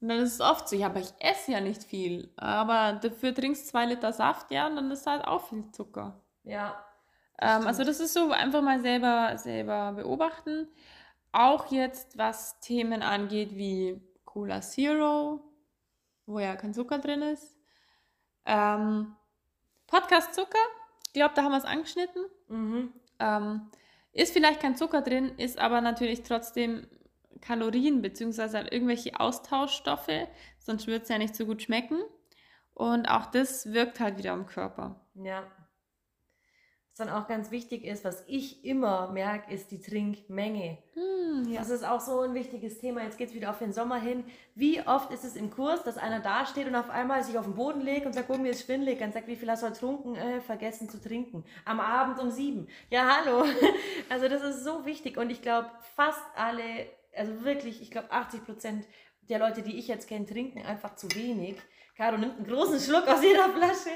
Und 0.00 0.08
dann 0.08 0.18
ist 0.18 0.34
es 0.34 0.40
oft 0.40 0.68
so, 0.68 0.76
ja, 0.76 0.86
aber 0.86 1.00
ich 1.00 1.12
esse 1.18 1.52
ja 1.52 1.60
nicht 1.60 1.84
viel. 1.84 2.30
Aber 2.36 2.98
dafür 3.00 3.34
trinkst 3.34 3.68
zwei 3.68 3.86
Liter 3.86 4.12
Saft, 4.12 4.50
ja, 4.50 4.66
und 4.66 4.76
dann 4.76 4.90
ist 4.90 5.06
halt 5.06 5.24
auch 5.24 5.48
viel 5.48 5.70
Zucker. 5.70 6.20
Ja. 6.42 6.84
Ähm, 7.40 7.66
also 7.66 7.84
das 7.84 8.00
ist 8.00 8.12
so 8.12 8.30
einfach 8.30 8.60
mal 8.60 8.80
selber, 8.80 9.38
selber 9.38 9.92
beobachten. 9.92 10.68
Auch 11.32 11.72
jetzt, 11.72 12.18
was 12.18 12.60
Themen 12.60 13.02
angeht 13.02 13.56
wie 13.56 14.00
Cola 14.24 14.60
Zero, 14.60 15.40
wo 16.26 16.38
ja 16.38 16.54
kein 16.56 16.74
Zucker 16.74 16.98
drin 16.98 17.22
ist. 17.22 17.56
Ähm, 18.44 19.16
Podcast 19.86 20.34
Zucker, 20.34 20.58
ich 21.06 21.12
glaube, 21.12 21.34
da 21.34 21.42
haben 21.42 21.52
wir 21.52 21.58
es 21.58 21.64
angeschnitten. 21.64 22.24
Mhm. 22.48 22.92
Ähm, 23.18 23.70
ist 24.12 24.32
vielleicht 24.32 24.60
kein 24.60 24.76
Zucker 24.76 25.02
drin, 25.02 25.32
ist 25.38 25.58
aber 25.58 25.80
natürlich 25.80 26.22
trotzdem 26.22 26.86
Kalorien 27.40 28.02
bzw. 28.02 28.56
Halt 28.56 28.72
irgendwelche 28.72 29.18
Austauschstoffe, 29.18 30.28
sonst 30.58 30.86
wird 30.86 31.02
es 31.04 31.08
ja 31.08 31.18
nicht 31.18 31.36
so 31.36 31.46
gut 31.46 31.62
schmecken. 31.62 32.02
Und 32.74 33.06
auch 33.06 33.26
das 33.26 33.72
wirkt 33.72 34.00
halt 34.00 34.18
wieder 34.18 34.32
am 34.32 34.46
Körper. 34.46 35.00
Ja. 35.14 35.44
Dann 36.96 37.10
auch 37.10 37.26
ganz 37.26 37.50
wichtig 37.50 37.84
ist, 37.84 38.04
was 38.04 38.22
ich 38.28 38.64
immer 38.64 39.10
merke, 39.10 39.52
ist 39.52 39.72
die 39.72 39.80
Trinkmenge. 39.80 40.78
Hm, 40.92 41.48
ja. 41.50 41.58
Das 41.58 41.70
ist 41.70 41.84
auch 41.84 41.98
so 41.98 42.20
ein 42.20 42.34
wichtiges 42.34 42.78
Thema. 42.78 43.02
Jetzt 43.02 43.18
geht 43.18 43.30
es 43.30 43.34
wieder 43.34 43.50
auf 43.50 43.58
den 43.58 43.72
Sommer 43.72 44.00
hin. 44.00 44.22
Wie 44.54 44.80
oft 44.86 45.10
ist 45.10 45.24
es 45.24 45.34
im 45.34 45.50
Kurs, 45.50 45.82
dass 45.82 45.98
einer 45.98 46.20
da 46.20 46.46
steht 46.46 46.68
und 46.68 46.76
auf 46.76 46.90
einmal 46.90 47.24
sich 47.24 47.36
auf 47.36 47.46
den 47.46 47.56
Boden 47.56 47.80
legt 47.80 48.06
und 48.06 48.12
sagt, 48.12 48.30
oh, 48.30 48.36
mir 48.36 48.52
ist 48.52 48.64
schwindelig. 48.64 49.00
Dann 49.00 49.10
sagt, 49.10 49.26
wie 49.26 49.34
viel 49.34 49.50
hast 49.50 49.64
du 49.64 49.66
getrunken? 49.66 50.14
Äh, 50.14 50.40
vergessen 50.40 50.88
zu 50.88 51.02
trinken. 51.02 51.44
Am 51.64 51.80
Abend 51.80 52.20
um 52.20 52.30
sieben. 52.30 52.68
Ja, 52.90 53.16
hallo. 53.16 53.44
Also 54.08 54.28
das 54.28 54.42
ist 54.42 54.62
so 54.62 54.86
wichtig. 54.86 55.16
Und 55.16 55.30
ich 55.30 55.42
glaube, 55.42 55.70
fast 55.96 56.22
alle, 56.36 56.62
also 57.16 57.42
wirklich, 57.42 57.82
ich 57.82 57.90
glaube 57.90 58.12
80 58.12 58.44
Prozent 58.44 58.86
der 59.28 59.40
Leute, 59.40 59.62
die 59.62 59.78
ich 59.78 59.88
jetzt 59.88 60.08
kenne, 60.08 60.26
trinken 60.26 60.62
einfach 60.62 60.94
zu 60.94 61.08
wenig. 61.16 61.56
Caro 61.96 62.18
nimmt 62.18 62.36
einen 62.36 62.46
großen 62.46 62.78
Schluck 62.78 63.08
aus 63.08 63.22
jeder 63.22 63.48
Flasche 63.48 63.90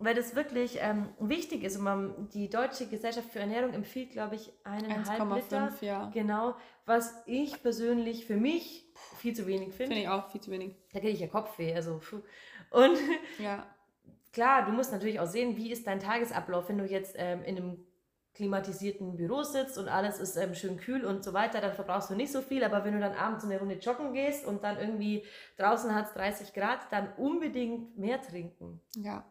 weil 0.00 0.14
das 0.14 0.34
wirklich 0.34 0.78
ähm, 0.80 1.08
wichtig 1.20 1.62
ist. 1.62 1.76
Und 1.76 1.84
man, 1.84 2.28
die 2.30 2.48
Deutsche 2.48 2.86
Gesellschaft 2.86 3.30
für 3.30 3.38
Ernährung 3.38 3.74
empfiehlt, 3.74 4.10
glaube 4.10 4.34
ich, 4.34 4.50
eineinhalb 4.64 5.34
Liter. 5.34 5.72
Ja. 5.82 6.10
Genau, 6.12 6.54
was 6.86 7.14
ich 7.26 7.62
persönlich 7.62 8.24
für 8.24 8.36
mich 8.36 8.86
viel 9.18 9.34
zu 9.34 9.46
wenig 9.46 9.74
finde. 9.74 9.94
Finde 9.94 10.00
ich 10.00 10.08
auch 10.08 10.30
viel 10.30 10.40
zu 10.40 10.50
wenig. 10.50 10.74
Da 10.92 11.00
kriege 11.00 11.12
ich 11.12 11.20
ja 11.20 11.28
Kopfweh. 11.28 11.74
Also, 11.74 11.98
puh. 11.98 12.22
Und 12.70 12.98
ja. 13.38 13.66
klar, 14.32 14.64
du 14.64 14.72
musst 14.72 14.90
natürlich 14.90 15.20
auch 15.20 15.26
sehen, 15.26 15.56
wie 15.56 15.70
ist 15.70 15.86
dein 15.86 16.00
Tagesablauf, 16.00 16.68
wenn 16.70 16.78
du 16.78 16.84
jetzt 16.84 17.14
ähm, 17.18 17.42
in 17.44 17.58
einem 17.58 17.86
klimatisierten 18.34 19.16
Büro 19.16 19.42
sitzt 19.42 19.76
und 19.76 19.88
alles 19.88 20.18
ist 20.18 20.36
ähm, 20.36 20.54
schön 20.54 20.78
kühl 20.78 21.04
und 21.04 21.22
so 21.22 21.34
weiter, 21.34 21.60
dann 21.60 21.74
verbrauchst 21.74 22.08
du 22.08 22.14
nicht 22.14 22.32
so 22.32 22.40
viel. 22.40 22.64
Aber 22.64 22.84
wenn 22.84 22.94
du 22.94 23.00
dann 23.00 23.12
abends 23.12 23.44
eine 23.44 23.58
Runde 23.58 23.74
joggen 23.74 24.14
gehst 24.14 24.46
und 24.46 24.64
dann 24.64 24.78
irgendwie 24.78 25.24
draußen 25.58 25.94
hat 25.94 26.06
es 26.06 26.14
30 26.14 26.54
Grad, 26.54 26.90
dann 26.90 27.12
unbedingt 27.18 27.98
mehr 27.98 28.22
trinken. 28.22 28.80
Ja. 28.96 29.29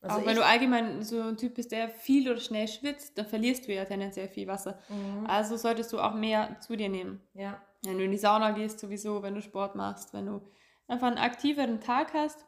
Also 0.00 0.18
auch 0.20 0.26
wenn 0.26 0.36
du 0.36 0.44
allgemein 0.44 1.02
so 1.02 1.20
ein 1.20 1.36
Typ 1.36 1.54
bist, 1.54 1.72
der 1.72 1.88
viel 1.88 2.30
oder 2.30 2.40
schnell 2.40 2.68
schwitzt, 2.68 3.18
dann 3.18 3.26
verlierst 3.26 3.66
du 3.66 3.74
ja 3.74 3.84
tendenziell 3.84 4.28
viel 4.28 4.46
Wasser. 4.46 4.78
Mhm. 4.88 5.26
Also 5.26 5.56
solltest 5.56 5.92
du 5.92 5.98
auch 5.98 6.14
mehr 6.14 6.60
zu 6.60 6.76
dir 6.76 6.88
nehmen. 6.88 7.20
Ja. 7.34 7.60
Wenn 7.84 7.98
du 7.98 8.04
in 8.04 8.12
die 8.12 8.18
Sauna 8.18 8.52
gehst, 8.52 8.78
sowieso, 8.78 9.22
wenn 9.22 9.34
du 9.34 9.42
Sport 9.42 9.74
machst, 9.74 10.12
wenn 10.14 10.26
du 10.26 10.40
einfach 10.86 11.08
einen 11.08 11.18
aktiveren 11.18 11.80
Tag 11.80 12.14
hast, 12.14 12.44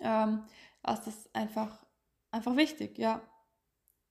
ähm, 0.00 0.44
ist 0.88 1.06
das 1.06 1.34
einfach, 1.34 1.84
einfach 2.30 2.56
wichtig, 2.56 2.98
ja. 2.98 3.20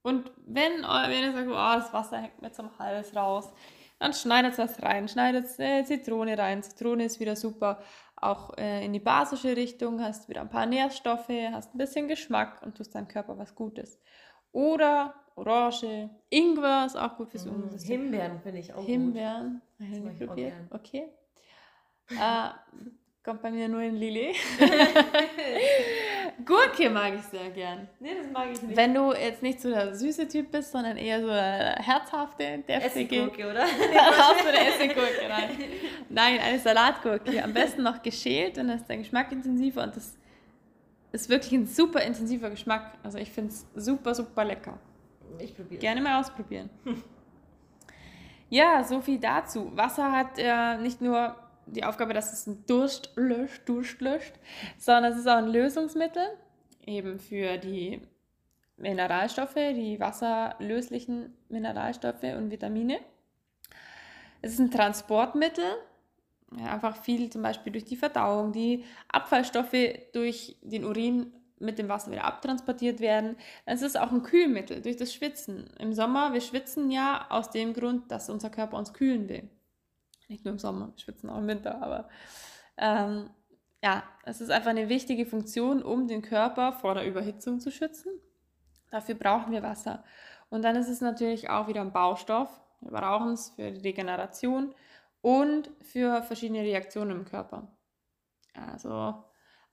Und 0.02 0.32
wenn, 0.46 0.84
wenn 0.84 1.24
ihr 1.24 1.34
sagt, 1.34 1.48
oh, 1.48 1.80
das 1.80 1.94
Wasser 1.94 2.18
hängt 2.20 2.42
mir 2.42 2.52
zum 2.52 2.78
Hals 2.78 3.16
raus, 3.16 3.52
dann 4.00 4.14
schneidet 4.14 4.58
das 4.58 4.82
rein, 4.84 5.08
schneidet 5.08 5.48
äh, 5.58 5.84
Zitrone 5.84 6.38
rein. 6.38 6.62
Zitrone 6.62 7.06
ist 7.06 7.20
wieder 7.20 7.36
super. 7.36 7.82
Auch 8.16 8.58
äh, 8.58 8.86
in 8.86 8.94
die 8.94 9.00
basische 9.00 9.56
Richtung 9.56 10.02
hast 10.02 10.30
wieder 10.30 10.42
ein 10.42 10.50
paar 10.50 10.66
Nährstoffe, 10.66 11.30
hast 11.52 11.74
ein 11.76 11.78
bisschen 11.78 12.08
Geschmack 12.08 12.62
und 12.64 12.78
tust 12.78 12.96
deinem 12.96 13.08
Körper 13.08 13.38
was 13.38 13.56
Gutes. 13.56 14.00
Oder 14.52 15.14
Orange, 15.36 16.10
Ingwer 16.30 16.86
ist 16.86 16.96
auch 16.96 17.18
gut 17.18 17.32
fürs 17.32 17.46
mm, 17.46 17.78
Himbeeren 17.78 18.40
finde 18.40 18.60
ich 18.60 18.74
auch 18.74 18.86
Himbeeren. 18.86 19.62
gut. 19.78 19.88
Himbeeren, 19.88 20.68
okay. 20.72 21.10
äh, 22.10 22.50
kommt 23.26 23.42
bei 23.42 23.50
mir 23.50 23.68
nur 23.68 23.82
in 23.82 23.96
Lilly. 23.96 24.36
Gurke 26.46 26.90
mag 26.92 27.16
ich 27.16 27.24
sehr 27.24 27.50
gern. 27.50 27.88
Nee, 28.00 28.12
das 28.22 28.32
mag 28.32 28.50
ich 28.54 28.62
nicht. 28.62 28.78
Wenn 28.78 28.94
du 28.94 29.14
jetzt 29.14 29.42
nicht 29.42 29.60
so 29.60 29.70
der 29.70 29.96
süße 29.96 30.28
Typ 30.28 30.52
bist, 30.52 30.72
sondern 30.72 30.96
eher 30.96 31.20
so 31.22 31.28
der 31.28 31.76
herzhafte, 31.78 32.60
deftige. 32.68 32.86
Essiggurke, 32.86 33.50
oder? 33.50 33.66
Du 33.66 34.48
eine 34.48 34.68
Essiggurke 34.68 35.28
rein. 35.28 35.50
Nein, 36.10 36.40
eine 36.40 36.60
Salatgurke. 36.60 37.44
Am 37.44 37.52
besten 37.52 37.82
noch 37.82 38.04
geschält, 38.04 38.58
dann 38.58 38.70
ist 38.70 38.86
der 38.88 38.98
Geschmack 38.98 39.32
intensiver 39.32 39.84
und 39.84 39.96
das 39.96 40.16
ist 41.12 41.28
wirklich 41.28 41.54
ein 41.54 41.66
super 41.66 42.02
intensiver 42.02 42.52
Geschmack. 42.52 42.92
Also 43.02 43.18
ich 43.18 43.32
finde 43.32 43.52
es 43.52 43.66
super, 43.76 44.14
super 44.14 44.46
lecker. 44.46 44.78
Ich 45.40 45.56
probiere 45.56 45.80
Gerne 45.80 46.02
mal 46.02 46.20
ausprobieren. 46.20 46.70
ja, 48.50 48.84
so 48.84 49.02
viel 49.02 49.18
dazu. 49.18 49.72
Wasser 49.76 50.12
hat 50.12 50.38
äh, 50.38 50.78
nicht 50.78 51.02
nur 51.02 51.36
die 51.68 51.84
Aufgabe, 51.84 52.14
dass 52.14 52.34
es 52.34 52.48
einen 52.48 52.66
Durst 52.66 53.12
löscht, 53.16 53.68
Durst 53.68 54.02
löscht, 54.02 54.34
sondern 54.78 55.12
es 55.12 55.20
ist 55.20 55.28
auch 55.28 55.38
ein 55.38 55.48
Lösungsmittel, 55.48 56.26
eben 56.86 57.20
für 57.20 57.58
die 57.58 58.02
Mineralstoffe, 58.78 59.56
die 59.56 60.00
wasserlöslichen 60.00 61.34
Mineralstoffe 61.50 62.24
und 62.24 62.52
Vitamine. 62.52 63.00
Es 64.42 64.54
ist 64.54 64.60
ein 64.60 64.72
Transportmittel, 64.72 65.66
einfach 66.64 66.98
viel 66.98 67.30
zum 67.30 67.42
Beispiel 67.42 67.72
durch 67.72 67.86
die 67.86 67.96
Verdauung, 67.96 68.52
die 68.52 68.84
Abfallstoffe 69.08 69.76
durch 70.14 70.58
den 70.62 70.86
Urin 70.86 71.34
mit 71.58 71.80
dem 71.80 71.88
Wasser 71.88 72.12
wieder 72.12 72.26
abtransportiert 72.26 73.00
werden. 73.00 73.38
Es 73.66 73.82
ist 73.82 73.98
auch 73.98 74.12
ein 74.12 74.24
Kühlmittel 74.24 74.82
durch 74.82 74.98
das 74.98 75.14
Schwitzen. 75.14 75.70
Im 75.80 75.94
Sommer, 75.94 76.34
wir 76.34 76.42
schwitzen 76.42 76.92
ja 76.92 77.26
aus 77.30 77.50
dem 77.50 77.74
Grund, 77.74 78.12
dass 78.12 78.30
unser 78.30 78.50
Körper 78.50 78.78
uns 78.78 78.94
kühlen 78.94 79.30
will. 79.30 79.50
Nicht 80.28 80.46
nur 80.46 80.54
im 80.54 80.60
Sommer, 80.60 80.88
wir 80.88 80.98
schwitzen 80.98 81.30
auch 81.30 81.38
im 81.38 81.48
Winter, 81.48 81.82
aber 81.82 82.10
ähm, 82.78 83.30
ja, 83.84 84.04
es 84.24 84.42
ist 84.42 84.50
einfach 84.50 84.72
eine 84.72 84.90
wichtige 84.90 85.26
Funktion, 85.26 85.84
um 85.84 86.08
den 86.08 86.22
Körper 86.22 86.74
vor 86.74 86.96
der 86.96 87.06
Überhitzung 87.06 87.60
zu 87.60 87.72
schützen. 87.72 88.12
Dafür 88.90 89.16
brauchen 89.16 89.52
wir 89.52 89.62
Wasser. 89.62 90.04
Und 90.50 90.64
dann 90.64 90.76
ist 90.76 90.90
es 90.90 91.02
natürlich 91.02 91.50
auch 91.50 91.68
wieder 91.68 91.82
ein 91.82 91.94
Baustoff. 91.94 92.50
Wir 92.82 92.92
brauchen 92.92 93.34
es 93.34 93.52
für 93.52 93.72
die 93.72 93.82
Regeneration 93.82 94.74
und 95.22 95.70
für 95.82 96.24
verschiedene 96.24 96.62
Reaktionen 96.62 97.12
im 97.12 97.26
Körper. 97.26 97.68
Also 98.54 99.24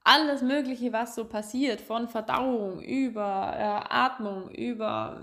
alles 0.05 0.43
Mögliche, 0.43 0.93
was 0.93 1.15
so 1.15 1.27
passiert, 1.27 1.81
von 1.81 2.09
Verdauung 2.09 2.81
über 2.83 3.55
äh, 3.57 3.95
Atmung, 3.95 4.51
über 4.51 5.23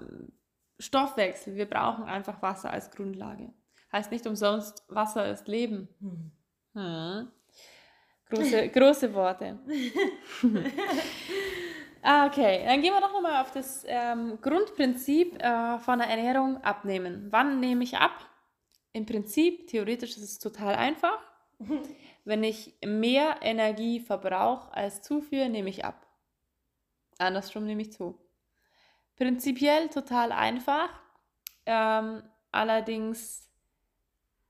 Stoffwechsel. 0.77 1.55
Wir 1.55 1.69
brauchen 1.69 2.05
einfach 2.05 2.41
Wasser 2.41 2.71
als 2.71 2.89
Grundlage. 2.91 3.53
Heißt 3.91 4.11
nicht 4.11 4.27
umsonst, 4.27 4.83
Wasser 4.87 5.31
ist 5.31 5.47
Leben. 5.47 5.87
Hm. 5.99 6.31
Hm. 6.73 7.31
Große, 8.29 8.69
große 8.69 9.13
Worte. 9.13 9.59
Ah, 12.01 12.27
okay, 12.27 12.63
dann 12.65 12.81
gehen 12.81 12.93
wir 12.93 13.01
doch 13.01 13.11
nochmal 13.11 13.41
auf 13.41 13.51
das 13.51 13.83
ähm, 13.85 14.39
Grundprinzip 14.41 15.41
äh, 15.43 15.79
von 15.79 15.99
der 15.99 16.07
Ernährung 16.07 16.63
abnehmen. 16.63 17.27
Wann 17.29 17.59
nehme 17.59 17.83
ich 17.83 17.97
ab? 17.97 18.25
Im 18.93 19.05
Prinzip, 19.05 19.67
theoretisch 19.67 20.11
ist 20.11 20.23
es 20.23 20.39
total 20.39 20.75
einfach. 20.75 21.19
Wenn 22.23 22.43
ich 22.43 22.77
mehr 22.85 23.37
Energie 23.41 23.99
verbrauche 23.99 24.73
als 24.73 25.01
zuführe, 25.01 25.49
nehme 25.49 25.69
ich 25.69 25.83
ab. 25.83 26.07
Andersrum 27.17 27.65
nehme 27.65 27.81
ich 27.81 27.91
zu. 27.91 28.17
Prinzipiell 29.17 29.89
total 29.89 30.31
einfach. 30.31 30.89
Ähm, 31.65 32.23
allerdings 32.51 33.48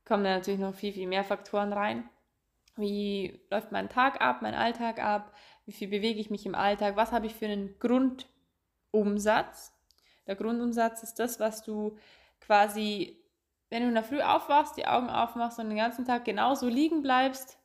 kommen 0.09 0.23
da 0.25 0.31
natürlich 0.31 0.59
noch 0.59 0.73
viel, 0.73 0.91
viel 0.91 1.07
mehr 1.07 1.23
Faktoren 1.23 1.71
rein. 1.71 2.09
Wie 2.75 3.39
läuft 3.51 3.71
mein 3.71 3.89
Tag 3.89 4.19
ab, 4.21 4.41
mein 4.41 4.55
Alltag 4.55 4.99
ab? 5.01 5.33
Wie 5.65 5.71
viel 5.71 5.87
bewege 5.87 6.19
ich 6.19 6.31
mich 6.31 6.45
im 6.45 6.55
Alltag? 6.55 6.95
Was 6.97 7.11
habe 7.11 7.27
ich 7.27 7.35
für 7.35 7.45
einen 7.45 7.77
Grundumsatz? 7.79 9.71
Der 10.25 10.35
Grundumsatz 10.35 11.03
ist 11.03 11.19
das, 11.19 11.39
was 11.39 11.63
du 11.63 11.97
quasi, 12.41 13.23
wenn 13.69 13.83
du 13.83 13.89
in 13.89 13.93
der 13.93 14.03
Früh 14.03 14.21
aufwachst, 14.21 14.77
die 14.77 14.87
Augen 14.87 15.09
aufmachst 15.09 15.59
und 15.59 15.69
den 15.69 15.77
ganzen 15.77 16.05
Tag 16.05 16.25
genauso 16.25 16.67
liegen 16.67 17.03
bleibst 17.03 17.59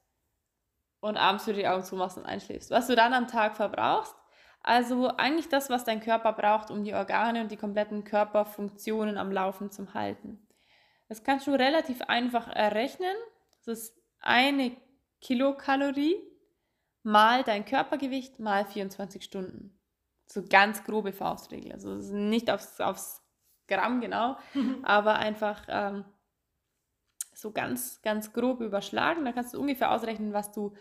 und 1.01 1.17
abends 1.17 1.47
wieder 1.47 1.57
die 1.57 1.69
Augen 1.69 1.85
zumachst 1.85 2.19
und 2.19 2.27
einschläfst. 2.27 2.71
Was 2.71 2.89
du 2.89 2.95
dann 2.95 3.15
am 3.15 3.27
Tag 3.27 3.57
verbrauchst, 3.57 4.15
also 4.63 5.09
eigentlich 5.17 5.49
das, 5.49 5.71
was 5.71 5.85
dein 5.85 6.01
Körper 6.01 6.33
braucht, 6.33 6.71
um 6.71 6.85
die 6.85 6.95
Organe 6.95 7.41
und 7.41 7.51
die 7.51 7.57
kompletten 7.57 8.05
Körperfunktionen 8.05 9.17
am 9.17 9.33
Laufen 9.33 9.71
zu 9.71 9.95
halten. 9.95 10.44
Das 11.09 11.23
kannst 11.23 11.47
du 11.47 11.53
relativ 11.53 12.03
einfach 12.03 12.49
errechnen. 12.49 13.15
Das 13.65 13.79
ist 13.79 14.03
eine 14.21 14.77
Kilokalorie 15.21 16.17
mal 17.03 17.45
dein 17.45 17.65
Körpergewicht 17.65 18.41
mal 18.41 18.65
24 18.65 19.23
Stunden. 19.23 19.79
So 20.27 20.43
ganz 20.49 20.85
grobe 20.85 21.13
Faustregel. 21.13 21.73
Also 21.73 21.95
nicht 22.15 22.51
aufs, 22.51 22.81
aufs 22.81 23.23
Gramm 23.67 24.01
genau, 24.01 24.37
aber 24.83 25.17
einfach 25.17 25.65
ähm, 25.69 26.05
so 27.35 27.53
ganz, 27.53 28.01
ganz 28.03 28.33
grob 28.33 28.61
überschlagen. 28.61 29.25
Da 29.25 29.33
kannst 29.33 29.55
du 29.55 29.61
ungefähr 29.61 29.91
ausrechnen, 29.91 30.33
was 30.33 30.53
du 30.53 30.75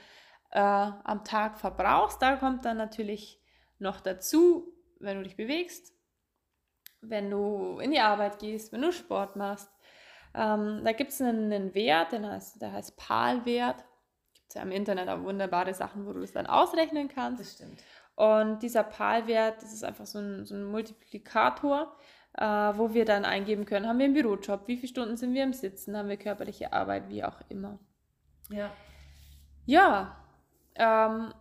äh, 0.51 0.59
am 0.59 1.23
Tag 1.23 1.57
verbrauchst. 1.57 2.21
Da 2.21 2.38
kommt 2.38 2.65
dann 2.65 2.77
natürlich 2.77 3.41
noch 3.79 3.99
dazu, 3.99 4.73
wenn 4.99 5.17
du 5.17 5.23
dich 5.23 5.36
bewegst, 5.36 5.93
wenn 7.01 7.29
du 7.29 7.79
in 7.79 7.91
die 7.91 7.99
Arbeit 7.99 8.39
gehst, 8.39 8.71
wenn 8.71 8.81
du 8.81 8.93
Sport 8.93 9.36
machst, 9.36 9.69
ähm, 10.34 10.82
da 10.84 10.91
gibt 10.93 11.12
es 11.12 11.22
einen, 11.22 11.52
einen, 11.52 11.76
Wert, 11.76 12.12
den 12.12 12.28
heißt, 12.28 12.62
der 12.62 12.74
heißt 12.74 12.98
PAL-Wert. 12.98 13.78
Gibt 14.34 14.50
es 14.50 14.56
ja 14.56 14.62
im 14.62 14.72
Internet 14.72 15.10
auch 15.10 15.24
wunderbare 15.24 15.74
Sachen, 15.74 16.06
wo 16.06 16.13
du 16.13 16.22
das 16.22 16.32
dann 16.32 16.48
ausrechnen 16.48 17.08
kannst. 17.08 17.41
Das 17.41 17.54
stimmt. 17.54 17.82
Und 18.15 18.62
dieser 18.62 18.84
PAL-Wert, 18.84 19.62
das 19.62 19.74
ist 19.74 19.84
einfach 19.84 20.06
so 20.06 20.19
ein, 20.19 20.46
so 20.46 20.56
ein 20.56 20.63
Multiplikator, 20.65 21.96
äh, 22.38 22.46
wo 22.46 22.93
wir 22.93 23.06
dann 23.06 23.26
eingeben 23.26 23.65
können, 23.65 23.88
haben 23.88 24.00
wir 24.00 24.06
einen 24.06 24.13
Bürojob, 24.13 24.67
wie 24.67 24.78
viele 24.78 24.88
Stunden 24.89 25.17
sind 25.17 25.34
wir 25.34 25.43
im 25.43 25.54
Sitzen, 25.54 25.96
haben 25.96 26.10
wir 26.10 26.17
körperliche 26.17 26.74
Arbeit, 26.74 27.10
wie 27.10 27.24
auch 27.24 27.41
immer. 27.50 27.80
Ja. 28.50 28.72
Ja, 29.65 30.17
ähm, 30.76 31.34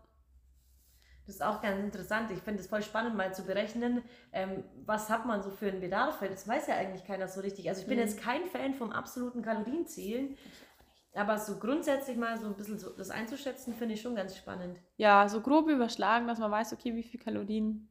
das 1.26 1.36
ist 1.36 1.42
auch 1.42 1.60
ganz 1.60 1.78
interessant. 1.78 2.30
Ich 2.32 2.40
finde 2.40 2.60
es 2.60 2.66
voll 2.66 2.82
spannend, 2.82 3.16
mal 3.16 3.32
zu 3.32 3.44
berechnen, 3.44 4.02
ähm, 4.32 4.64
was 4.84 5.08
hat 5.08 5.24
man 5.24 5.42
so 5.42 5.50
für 5.50 5.68
einen 5.68 5.80
Bedarf. 5.80 6.18
Das 6.20 6.48
weiß 6.48 6.66
ja 6.66 6.74
eigentlich 6.74 7.06
keiner 7.06 7.28
so 7.28 7.40
richtig. 7.40 7.68
Also 7.68 7.82
ich 7.82 7.86
bin 7.86 7.96
mhm. 7.96 8.02
jetzt 8.02 8.20
kein 8.20 8.44
Fan 8.46 8.74
vom 8.74 8.90
absoluten 8.90 9.42
Kalorienzielen. 9.42 10.36
Aber 11.14 11.38
so 11.38 11.58
grundsätzlich 11.58 12.16
mal 12.16 12.38
so 12.38 12.46
ein 12.46 12.54
bisschen 12.54 12.78
so 12.78 12.90
das 12.90 13.10
einzuschätzen, 13.10 13.74
finde 13.74 13.94
ich 13.94 14.00
schon 14.00 14.14
ganz 14.14 14.36
spannend. 14.36 14.78
Ja, 14.96 15.28
so 15.28 15.42
grob 15.42 15.68
überschlagen, 15.68 16.26
dass 16.26 16.38
man 16.38 16.50
weiß, 16.50 16.72
okay, 16.72 16.94
wie 16.94 17.02
viel 17.02 17.20
Kalorien 17.20 17.88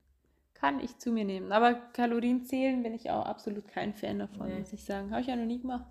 kann 0.53 0.79
ich 0.79 0.97
zu 0.97 1.11
mir 1.11 1.23
nehmen. 1.23 1.51
Aber 1.51 1.73
Kalorien 1.73 2.43
zählen 2.43 2.81
bin 2.81 2.93
ich 2.93 3.11
auch 3.11 3.25
absolut 3.25 3.67
kein 3.67 3.93
Fan 3.93 4.19
davon, 4.19 4.47
nee. 4.47 4.59
muss 4.59 4.73
ich 4.73 4.83
sagen. 4.83 5.11
Habe 5.11 5.21
ich 5.21 5.27
ja 5.27 5.35
noch 5.35 5.45
nie 5.45 5.61
gemacht. 5.61 5.85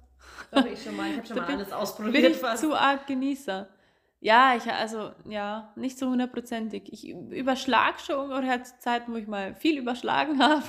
Doch, 0.50 0.64
ich 0.64 0.83
schon 0.83 0.96
mal. 0.96 1.11
Ich 1.11 1.16
habe 1.16 1.26
schon 1.26 1.37
mal 1.38 1.46
bin, 1.46 1.57
alles 1.57 1.72
ausprobiert. 1.72 2.14
Bin 2.14 2.24
ich 2.33 2.37
fast. 2.37 2.62
zu 2.62 2.74
arg 2.74 3.07
Genießer. 3.07 3.68
Ja, 4.22 4.54
ich, 4.54 4.70
also, 4.70 5.12
ja, 5.24 5.72
nicht 5.76 5.98
so 5.98 6.11
hundertprozentig. 6.11 6.92
Ich 6.92 7.09
überschlage 7.09 7.98
schon, 8.00 8.30
oder 8.30 8.46
hat 8.46 8.66
Zeiten, 8.83 9.12
wo 9.14 9.16
ich 9.16 9.26
mal 9.26 9.54
viel 9.54 9.78
überschlagen 9.78 10.42
habe. 10.42 10.62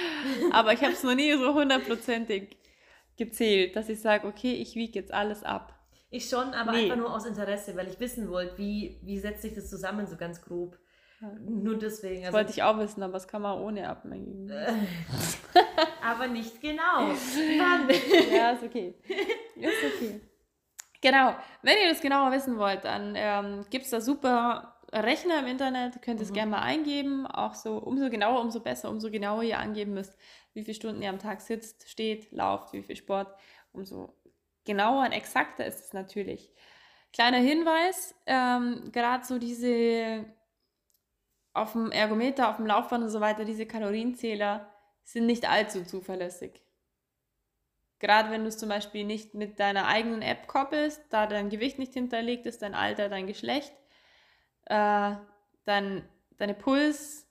Aber 0.52 0.72
ich 0.72 0.80
habe 0.80 0.92
es 0.92 1.02
noch 1.02 1.16
nie 1.16 1.32
so 1.32 1.54
hundertprozentig 1.54 2.56
gezählt, 3.16 3.74
dass 3.74 3.88
ich 3.88 4.00
sage, 4.00 4.28
okay, 4.28 4.54
ich 4.54 4.76
wiege 4.76 4.98
jetzt 4.98 5.12
alles 5.12 5.42
ab. 5.42 5.72
Ich 6.10 6.28
schon, 6.28 6.54
aber 6.54 6.70
nee. 6.70 6.84
einfach 6.84 6.96
nur 6.96 7.12
aus 7.12 7.26
Interesse, 7.26 7.76
weil 7.76 7.88
ich 7.88 7.98
wissen 7.98 8.28
wollte, 8.28 8.56
wie, 8.58 9.00
wie 9.02 9.18
setzt 9.18 9.42
sich 9.42 9.52
das 9.52 9.68
zusammen, 9.68 10.06
so 10.06 10.16
ganz 10.16 10.40
grob. 10.42 10.78
Ja. 11.20 11.32
Nur 11.40 11.76
deswegen. 11.76 12.22
Das 12.22 12.26
also, 12.26 12.38
wollte 12.38 12.50
ich 12.52 12.62
auch 12.62 12.78
wissen, 12.78 13.02
aber 13.02 13.14
das 13.14 13.26
kann 13.26 13.42
man 13.42 13.58
ohne 13.60 13.88
abmengen. 13.88 14.48
aber 16.02 16.28
nicht 16.28 16.60
genau. 16.60 16.82
Wann? 17.08 17.88
ja, 18.32 18.50
ist 18.52 18.62
okay. 18.62 18.94
Ist 19.56 19.96
okay. 19.96 20.20
Genau. 21.04 21.34
Wenn 21.60 21.76
ihr 21.82 21.90
das 21.90 22.00
genauer 22.00 22.32
wissen 22.32 22.56
wollt, 22.56 22.86
dann 22.86 23.12
ähm, 23.14 23.66
gibt 23.68 23.84
es 23.84 23.90
da 23.90 24.00
super 24.00 24.78
Rechner 24.90 25.40
im 25.40 25.46
Internet. 25.46 26.00
Könnt 26.00 26.18
ihr 26.18 26.24
es 26.24 26.30
mhm. 26.30 26.34
gerne 26.34 26.50
mal 26.52 26.62
eingeben. 26.62 27.26
Auch 27.26 27.52
so, 27.54 27.76
umso 27.76 28.08
genauer, 28.08 28.40
umso 28.40 28.60
besser, 28.60 28.88
umso 28.88 29.10
genauer 29.10 29.42
ihr 29.42 29.58
angeben 29.58 29.92
müsst, 29.92 30.16
wie 30.54 30.62
viele 30.62 30.74
Stunden 30.74 31.02
ihr 31.02 31.10
am 31.10 31.18
Tag 31.18 31.42
sitzt, 31.42 31.90
steht, 31.90 32.32
lauft, 32.32 32.72
wie 32.72 32.82
viel 32.82 32.96
Sport, 32.96 33.28
umso 33.72 34.14
genauer 34.64 35.04
und 35.04 35.12
exakter 35.12 35.66
ist 35.66 35.84
es 35.84 35.92
natürlich. 35.92 36.50
Kleiner 37.12 37.36
Hinweis, 37.36 38.14
ähm, 38.24 38.90
gerade 38.90 39.26
so 39.26 39.38
diese 39.38 40.24
auf 41.52 41.72
dem 41.72 41.92
Ergometer, 41.92 42.48
auf 42.48 42.56
dem 42.56 42.66
Laufband 42.66 43.04
und 43.04 43.10
so 43.10 43.20
weiter, 43.20 43.44
diese 43.44 43.66
Kalorienzähler 43.66 44.72
sind 45.02 45.26
nicht 45.26 45.46
allzu 45.46 45.84
zuverlässig. 45.84 46.63
Gerade 48.04 48.30
wenn 48.30 48.42
du 48.42 48.48
es 48.48 48.58
zum 48.58 48.68
Beispiel 48.68 49.02
nicht 49.06 49.32
mit 49.32 49.58
deiner 49.58 49.86
eigenen 49.86 50.20
App 50.20 50.46
koppelst, 50.46 51.02
da 51.08 51.26
dein 51.26 51.48
Gewicht 51.48 51.78
nicht 51.78 51.94
hinterlegt 51.94 52.44
ist, 52.44 52.60
dein 52.60 52.74
Alter, 52.74 53.08
dein 53.08 53.26
Geschlecht, 53.26 53.72
äh, 54.66 55.12
dein, 55.64 56.06
deine 56.36 56.52
Puls, 56.52 57.26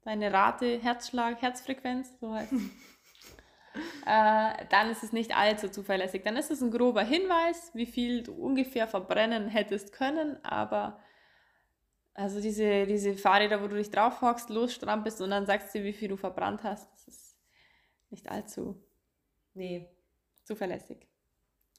deine 0.00 0.32
Rate, 0.32 0.78
Herzschlag, 0.78 1.42
Herzfrequenz, 1.42 2.18
so 2.20 2.32
heißt 2.32 2.52
es. 2.52 2.62
äh, 4.06 4.64
dann 4.70 4.88
ist 4.90 5.02
es 5.02 5.12
nicht 5.12 5.36
allzu 5.36 5.68
zuverlässig. 5.68 6.22
Dann 6.24 6.38
ist 6.38 6.50
es 6.50 6.62
ein 6.62 6.70
grober 6.70 7.02
Hinweis, 7.02 7.70
wie 7.74 7.84
viel 7.84 8.22
du 8.22 8.32
ungefähr 8.32 8.88
verbrennen 8.88 9.48
hättest 9.48 9.92
können, 9.92 10.42
aber 10.42 11.02
also 12.14 12.40
diese, 12.40 12.86
diese 12.86 13.12
Fahrräder, 13.12 13.62
wo 13.62 13.66
du 13.66 13.76
dich 13.76 13.90
drauf 13.90 14.22
hockst, 14.22 14.48
losstrampelst 14.48 15.20
und 15.20 15.28
dann 15.28 15.44
sagst 15.44 15.74
du, 15.74 15.84
wie 15.84 15.92
viel 15.92 16.08
du 16.08 16.16
verbrannt 16.16 16.62
hast, 16.62 16.90
das 16.94 17.08
ist 17.08 17.36
nicht 18.08 18.30
allzu 18.30 18.82
nee. 19.54 19.88
Zuverlässig. 20.44 21.08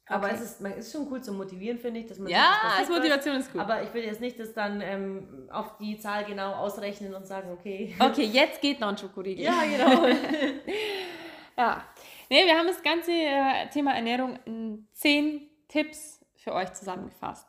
Aber 0.08 0.28
okay. 0.28 0.36
es 0.36 0.42
ist, 0.42 0.62
man 0.62 0.74
ist 0.74 0.92
schon 0.92 1.12
cool 1.12 1.22
zu 1.22 1.34
motivieren, 1.34 1.80
finde 1.80 2.02
ich. 2.02 2.06
Dass 2.06 2.20
man 2.20 2.30
ja, 2.30 2.52
als 2.78 2.90
Motivation 2.90 3.38
ist 3.38 3.52
gut. 3.52 3.62
Aber 3.62 3.82
ich 3.82 3.92
will 3.94 4.04
jetzt 4.04 4.22
nicht 4.22 4.40
das 4.40 4.54
dann 4.54 4.80
ähm, 4.82 5.50
auf 5.52 5.78
die 5.78 5.98
Zahl 5.98 6.26
genau 6.26 6.54
ausrechnen 6.54 7.16
und 7.16 7.26
sagen, 7.26 7.52
okay. 7.52 7.96
Okay, 7.98 8.26
jetzt 8.26 8.62
geht 8.62 8.80
noch 8.80 8.90
ein 8.90 8.98
Schokoriegel. 8.98 9.44
Ja, 9.44 9.64
genau. 9.64 10.06
ja. 11.58 11.84
Nee, 12.30 12.46
wir 12.46 12.56
haben 12.56 12.68
das 12.68 12.84
ganze 12.84 13.12
äh, 13.12 13.68
Thema 13.70 13.94
Ernährung 13.96 14.38
in 14.46 14.88
zehn 14.94 15.50
Tipps 15.68 16.24
für 16.36 16.54
euch 16.54 16.72
zusammengefasst. 16.74 17.48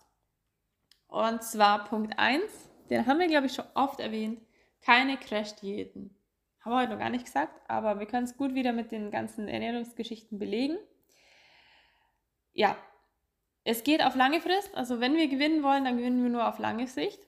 Und 1.09 1.42
zwar 1.42 1.85
Punkt 1.85 2.18
1, 2.18 2.42
den 2.88 3.07
haben 3.07 3.18
wir, 3.18 3.26
glaube 3.26 3.46
ich, 3.46 3.55
schon 3.55 3.66
oft 3.74 4.00
erwähnt, 4.00 4.40
keine 4.81 5.18
Crash-Diäten. 5.18 6.14
Haben 6.61 6.72
wir 6.72 6.81
heute 6.81 6.92
noch 6.92 6.98
gar 6.98 7.11
nicht 7.11 7.26
gesagt, 7.26 7.61
aber 7.68 8.00
wir 8.00 8.07
können 8.07 8.24
es 8.24 8.37
gut 8.37 8.55
wieder 8.55 8.72
mit 8.72 8.92
den 8.92 9.11
ganzen 9.11 9.46
Ernährungsgeschichten 9.46 10.38
belegen. 10.38 10.79
Ja, 12.57 12.77
es 13.64 13.85
geht 13.85 14.03
auf 14.03 14.14
lange 14.14 14.40
Frist. 14.40 14.75
Also 14.75 15.01
wenn 15.01 15.14
wir 15.16 15.29
gewinnen 15.29 15.62
wollen, 15.62 15.85
dann 15.85 15.99
gewinnen 15.99 16.23
wir 16.23 16.31
nur 16.31 16.49
auf 16.49 16.59
lange 16.59 16.87
Sicht 16.87 17.21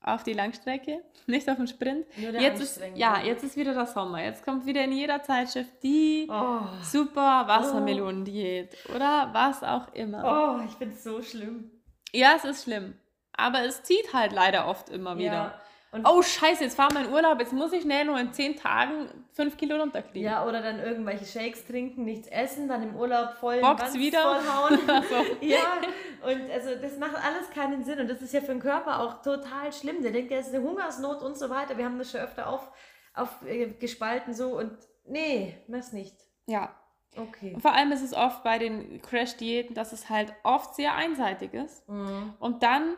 auf 0.00 0.22
die 0.22 0.34
Langstrecke, 0.34 1.02
nicht 1.26 1.48
auf 1.48 1.56
den 1.56 1.66
Sprint. 1.66 2.06
Jetzt 2.16 2.60
ist, 2.60 2.80
ja, 2.94 3.22
jetzt 3.22 3.42
ist 3.42 3.56
wieder 3.56 3.74
der 3.74 3.86
Sommer. 3.86 4.22
Jetzt 4.22 4.44
kommt 4.44 4.66
wieder 4.66 4.84
in 4.84 4.92
jeder 4.92 5.22
Zeitschrift 5.22 5.82
die 5.82 6.28
oh. 6.30 6.60
super 6.82 7.44
Wassermelonendiät 7.46 8.76
oh. 8.88 8.96
oder 8.96 9.30
was 9.32 9.62
auch 9.62 9.92
immer. 9.94 10.58
Oh, 10.60 10.64
ich 10.64 10.72
finde 10.72 10.94
es 10.94 11.04
so 11.04 11.22
schlimm. 11.22 11.70
Ja, 12.12 12.34
es 12.36 12.44
ist 12.44 12.64
schlimm. 12.64 12.94
Aber 13.36 13.62
es 13.62 13.82
zieht 13.82 14.12
halt 14.12 14.32
leider 14.32 14.68
oft 14.68 14.90
immer 14.90 15.18
wieder. 15.18 15.32
Ja. 15.32 15.60
Und 15.94 16.04
oh 16.08 16.22
Scheiße, 16.22 16.64
jetzt 16.64 16.74
fahren 16.74 16.92
wir 16.92 17.02
in 17.02 17.12
Urlaub, 17.12 17.38
jetzt 17.38 17.52
muss 17.52 17.72
ich 17.72 17.82
schnell 17.82 18.04
nur 18.04 18.18
in 18.18 18.32
zehn 18.32 18.56
Tagen 18.56 19.08
fünf 19.30 19.56
Kilo 19.56 19.76
runterkriegen. 19.76 20.22
Ja, 20.22 20.44
oder 20.44 20.60
dann 20.60 20.80
irgendwelche 20.80 21.24
Shakes 21.24 21.64
trinken, 21.66 22.04
nichts 22.04 22.26
essen, 22.26 22.66
dann 22.66 22.82
im 22.82 22.96
Urlaub 22.96 23.34
voll 23.34 23.60
Box 23.60 23.94
wieder 23.94 24.20
vollhauen. 24.20 24.80
ja, 25.40 25.78
und 26.26 26.50
also 26.50 26.70
das 26.82 26.98
macht 26.98 27.14
alles 27.14 27.48
keinen 27.54 27.84
Sinn 27.84 28.00
und 28.00 28.10
das 28.10 28.20
ist 28.22 28.34
ja 28.34 28.40
für 28.40 28.48
den 28.48 28.58
Körper 28.58 28.98
auch 28.98 29.22
total 29.22 29.72
schlimm. 29.72 30.02
Der 30.02 30.10
denkt, 30.10 30.32
das 30.32 30.48
ist 30.48 30.54
eine 30.56 30.64
Hungersnot 30.64 31.22
und 31.22 31.38
so 31.38 31.48
weiter. 31.48 31.78
Wir 31.78 31.84
haben 31.84 31.98
das 31.98 32.10
schon 32.10 32.22
öfter 32.22 32.48
auf, 32.48 32.72
aufgespalten 33.14 34.32
äh, 34.32 34.36
so 34.36 34.58
und 34.58 34.76
nee, 35.06 35.56
mach's 35.68 35.92
nicht. 35.92 36.16
Ja. 36.46 36.74
Okay. 37.16 37.52
Und 37.54 37.60
vor 37.60 37.72
allem 37.72 37.92
ist 37.92 38.02
es 38.02 38.14
oft 38.14 38.42
bei 38.42 38.58
den 38.58 39.00
Crash-Diäten, 39.00 39.76
dass 39.76 39.92
es 39.92 40.10
halt 40.10 40.32
oft 40.42 40.74
sehr 40.74 40.96
einseitig 40.96 41.54
ist. 41.54 41.88
Mhm. 41.88 42.34
Und 42.40 42.64
dann 42.64 42.96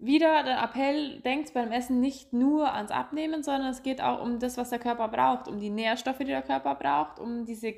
wieder 0.00 0.42
der 0.42 0.62
Appell, 0.62 1.20
denkt 1.20 1.52
beim 1.52 1.70
Essen 1.70 2.00
nicht 2.00 2.32
nur 2.32 2.72
ans 2.72 2.90
Abnehmen, 2.90 3.42
sondern 3.42 3.70
es 3.70 3.82
geht 3.82 4.00
auch 4.02 4.22
um 4.22 4.38
das, 4.38 4.56
was 4.56 4.70
der 4.70 4.78
Körper 4.78 5.08
braucht, 5.08 5.46
um 5.46 5.60
die 5.60 5.70
Nährstoffe, 5.70 6.18
die 6.18 6.24
der 6.24 6.42
Körper 6.42 6.74
braucht, 6.74 7.18
um 7.18 7.44
diese 7.44 7.74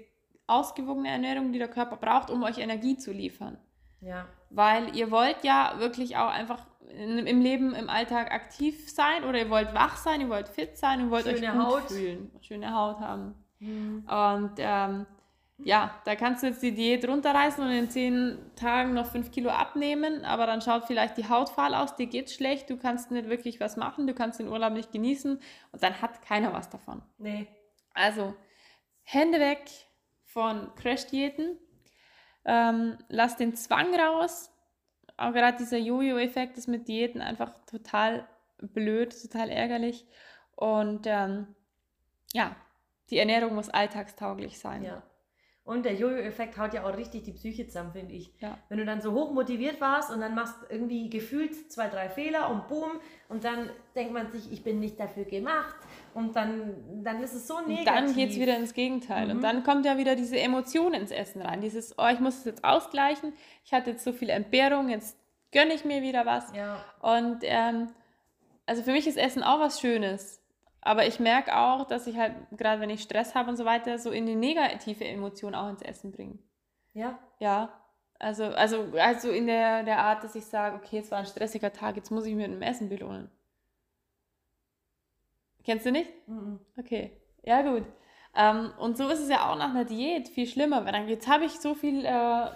ausgewogene 0.47 1.09
Ernährung, 1.09 1.53
die 1.53 1.59
der 1.59 1.69
Körper 1.69 1.97
braucht, 1.97 2.31
um 2.31 2.43
euch 2.43 2.59
Energie 2.59 2.97
zu 2.97 3.13
liefern. 3.13 3.59
Ja. 4.01 4.27
Weil 4.51 4.97
ihr 4.97 5.11
wollt 5.11 5.43
ja 5.43 5.75
wirklich 5.79 6.17
auch 6.17 6.29
einfach 6.29 6.65
im 6.89 7.41
Leben, 7.41 7.75
im 7.75 7.89
Alltag 7.89 8.33
aktiv 8.33 8.91
sein 8.91 9.25
oder 9.25 9.39
ihr 9.39 9.51
wollt 9.51 9.75
wach 9.75 9.97
sein, 9.97 10.21
ihr 10.21 10.29
wollt 10.29 10.49
fit 10.49 10.77
sein, 10.77 11.01
ihr 11.01 11.11
wollt 11.11 11.25
Schöne 11.25 11.49
euch 11.49 11.53
gut 11.53 11.65
Haut. 11.65 11.91
fühlen, 11.91 12.31
schöne 12.41 12.75
Haut 12.75 13.01
haben. 13.01 13.35
Mhm. 13.61 14.05
Und 14.07 14.53
ähm, 14.59 15.07
ja, 15.65 16.01
da 16.05 16.15
kannst 16.17 16.43
du 16.43 16.49
jetzt 16.49 16.63
die 16.63 16.73
Diät 16.73 17.07
runterreißen 17.07 17.63
und 17.65 17.71
in 17.71 17.91
zehn 17.91 18.39
Tagen 18.57 18.95
noch 18.95 19.07
fünf 19.07 19.31
Kilo 19.31 19.51
abnehmen, 19.51 20.25
aber 20.25 20.47
dann 20.47 20.61
schaut 20.61 20.87
vielleicht 20.87 21.17
die 21.17 21.29
Haut 21.29 21.49
fahl 21.49 21.75
aus, 21.75 21.97
dir 21.97 22.07
geht's 22.07 22.35
schlecht, 22.35 22.71
du 22.71 22.77
kannst 22.77 23.11
nicht 23.11 23.29
wirklich 23.29 23.61
was 23.61 23.77
machen, 23.77 24.07
du 24.07 24.15
kannst 24.15 24.41
den 24.41 24.49
Urlaub 24.49 24.73
nicht 24.73 24.93
genießen 24.93 25.41
und 25.73 25.83
dann 25.83 26.01
hat 26.01 26.23
keiner 26.23 26.53
was 26.53 26.69
davon. 26.71 27.03
Nee. 27.19 27.47
Also, 27.95 28.35
Hände 29.03 29.41
weg 29.41 29.71
von 30.25 30.75
Crash-Diäten, 30.77 31.59
ähm, 32.45 32.99
lass 33.09 33.37
den 33.37 33.55
Zwang 33.55 33.95
raus. 33.95 34.51
Auch 35.17 35.33
gerade 35.33 35.59
dieser 35.59 35.79
Jojo-Effekt 35.79 36.57
ist 36.59 36.69
mit 36.69 36.89
Diäten 36.89 37.21
einfach 37.21 37.53
total 37.67 38.27
blöd, 38.61 39.15
total 39.21 39.51
ärgerlich. 39.51 40.07
Und 40.57 41.07
ähm, 41.07 41.55
ja, 42.33 42.57
die 43.11 43.19
Ernährung 43.19 43.55
muss 43.55 43.69
alltagstauglich 43.69 44.59
sein. 44.59 44.83
Ja. 44.83 45.03
Und 45.73 45.85
der 45.85 45.95
Jojo-Effekt 45.95 46.59
haut 46.59 46.75
ja 46.75 46.85
auch 46.85 46.97
richtig 46.97 47.23
die 47.23 47.33
Psyche 47.33 47.67
zusammen, 47.67 47.93
finde 47.93 48.15
ich. 48.15 48.31
Ja. 48.41 48.59
Wenn 48.69 48.79
du 48.79 48.85
dann 48.85 49.01
so 49.01 49.13
hoch 49.13 49.33
motiviert 49.33 49.81
warst 49.81 50.11
und 50.11 50.21
dann 50.21 50.35
machst 50.35 50.55
irgendwie 50.69 51.09
gefühlt 51.09 51.73
zwei, 51.73 51.89
drei 51.89 52.11
Fehler 52.11 52.51
und 52.51 52.69
boom, 52.69 53.01
und 53.31 53.45
dann 53.45 53.71
denkt 53.95 54.13
man 54.13 54.31
sich, 54.31 54.53
ich 54.53 54.63
bin 54.63 54.79
nicht 54.79 55.01
dafür 55.01 55.25
gemacht. 55.25 55.75
Und 56.13 56.37
dann, 56.37 57.03
dann 57.03 57.23
ist 57.23 57.33
es 57.33 57.47
so 57.47 57.61
negativ. 57.61 57.79
Und 57.79 57.87
dann 57.87 58.15
geht 58.15 58.31
es 58.31 58.39
wieder 58.39 58.57
ins 58.59 58.75
Gegenteil. 58.75 59.25
Mhm. 59.25 59.31
Und 59.31 59.41
dann 59.41 59.65
kommt 59.65 59.87
ja 59.87 59.97
wieder 59.97 60.17
diese 60.17 60.39
Emotion 60.39 60.93
ins 60.93 61.11
Essen 61.11 61.41
rein. 61.41 61.63
Dieses, 61.63 61.99
oh, 61.99 62.09
ich 62.13 62.21
muss 62.21 62.41
es 62.41 62.45
jetzt 62.45 62.63
ausgleichen. 62.63 63.33
Ich 63.65 63.73
hatte 63.73 63.93
jetzt 63.93 64.05
so 64.05 64.13
viel 64.13 64.29
Entbehrung, 64.29 64.91
jetzt 64.91 65.17
gönne 65.51 65.73
ich 65.73 65.87
mir 65.87 66.03
wieder 66.03 66.27
was. 66.27 66.55
Ja. 66.55 66.85
Und 67.01 67.39
ähm, 67.45 67.89
also 68.67 68.83
für 68.83 68.93
mich 68.93 69.07
ist 69.07 69.17
Essen 69.17 69.43
auch 69.43 69.61
was 69.61 69.81
Schönes. 69.81 70.42
Aber 70.83 71.07
ich 71.07 71.21
merke 71.21 71.57
auch, 71.57 71.87
dass 71.87 72.09
ich 72.09 72.17
halt, 72.17 72.35
gerade 72.51 72.81
wenn 72.81 72.91
ich 72.91 73.03
Stress 73.03 73.35
habe 73.35 73.49
und 73.49 73.57
so 73.57 73.65
weiter, 73.65 73.99
so 73.99 74.11
in 74.11 74.27
die 74.27 74.35
negative 74.35 75.05
Emotion 75.05 75.55
auch 75.55 75.69
ins 75.69 75.83
Essen 75.83 76.11
bringe. 76.11 76.39
Ja. 76.93 77.19
Ja. 77.39 77.81
Also, 78.19 78.45
also, 78.45 78.93
also 78.99 79.31
in 79.31 79.47
der, 79.47 79.85
der 79.85 79.99
Art, 79.99 80.23
dass 80.23 80.35
ich 80.35 80.45
sage, 80.45 80.77
okay, 80.77 80.99
es 80.99 81.11
war 81.11 81.19
ein 81.19 81.27
stressiger 81.27 81.73
Tag, 81.73 81.97
jetzt 81.97 82.11
muss 82.11 82.27
ich 82.27 82.35
mir 82.35 82.49
mit 82.49 82.57
dem 82.57 82.63
Essen 82.63 82.89
belohnen. 82.89 83.31
Kennst 85.65 85.87
du 85.87 85.93
nicht? 85.93 86.11
Mhm. 86.27 86.59
Okay. 86.77 87.13
Ja, 87.45 87.63
gut. 87.63 87.85
Ähm, 88.35 88.73
und 88.79 88.97
so 88.97 89.09
ist 89.09 89.21
es 89.21 89.29
ja 89.29 89.51
auch 89.51 89.57
nach 89.57 89.71
einer 89.71 89.85
Diät 89.85 90.29
viel 90.29 90.47
schlimmer, 90.47 90.85
weil 90.85 90.93
dann 90.93 91.09
jetzt 91.09 91.29
habe 91.29 91.45
ich 91.45 91.53
so 91.53 91.75
viel 91.75 92.05
äh, 92.05 92.51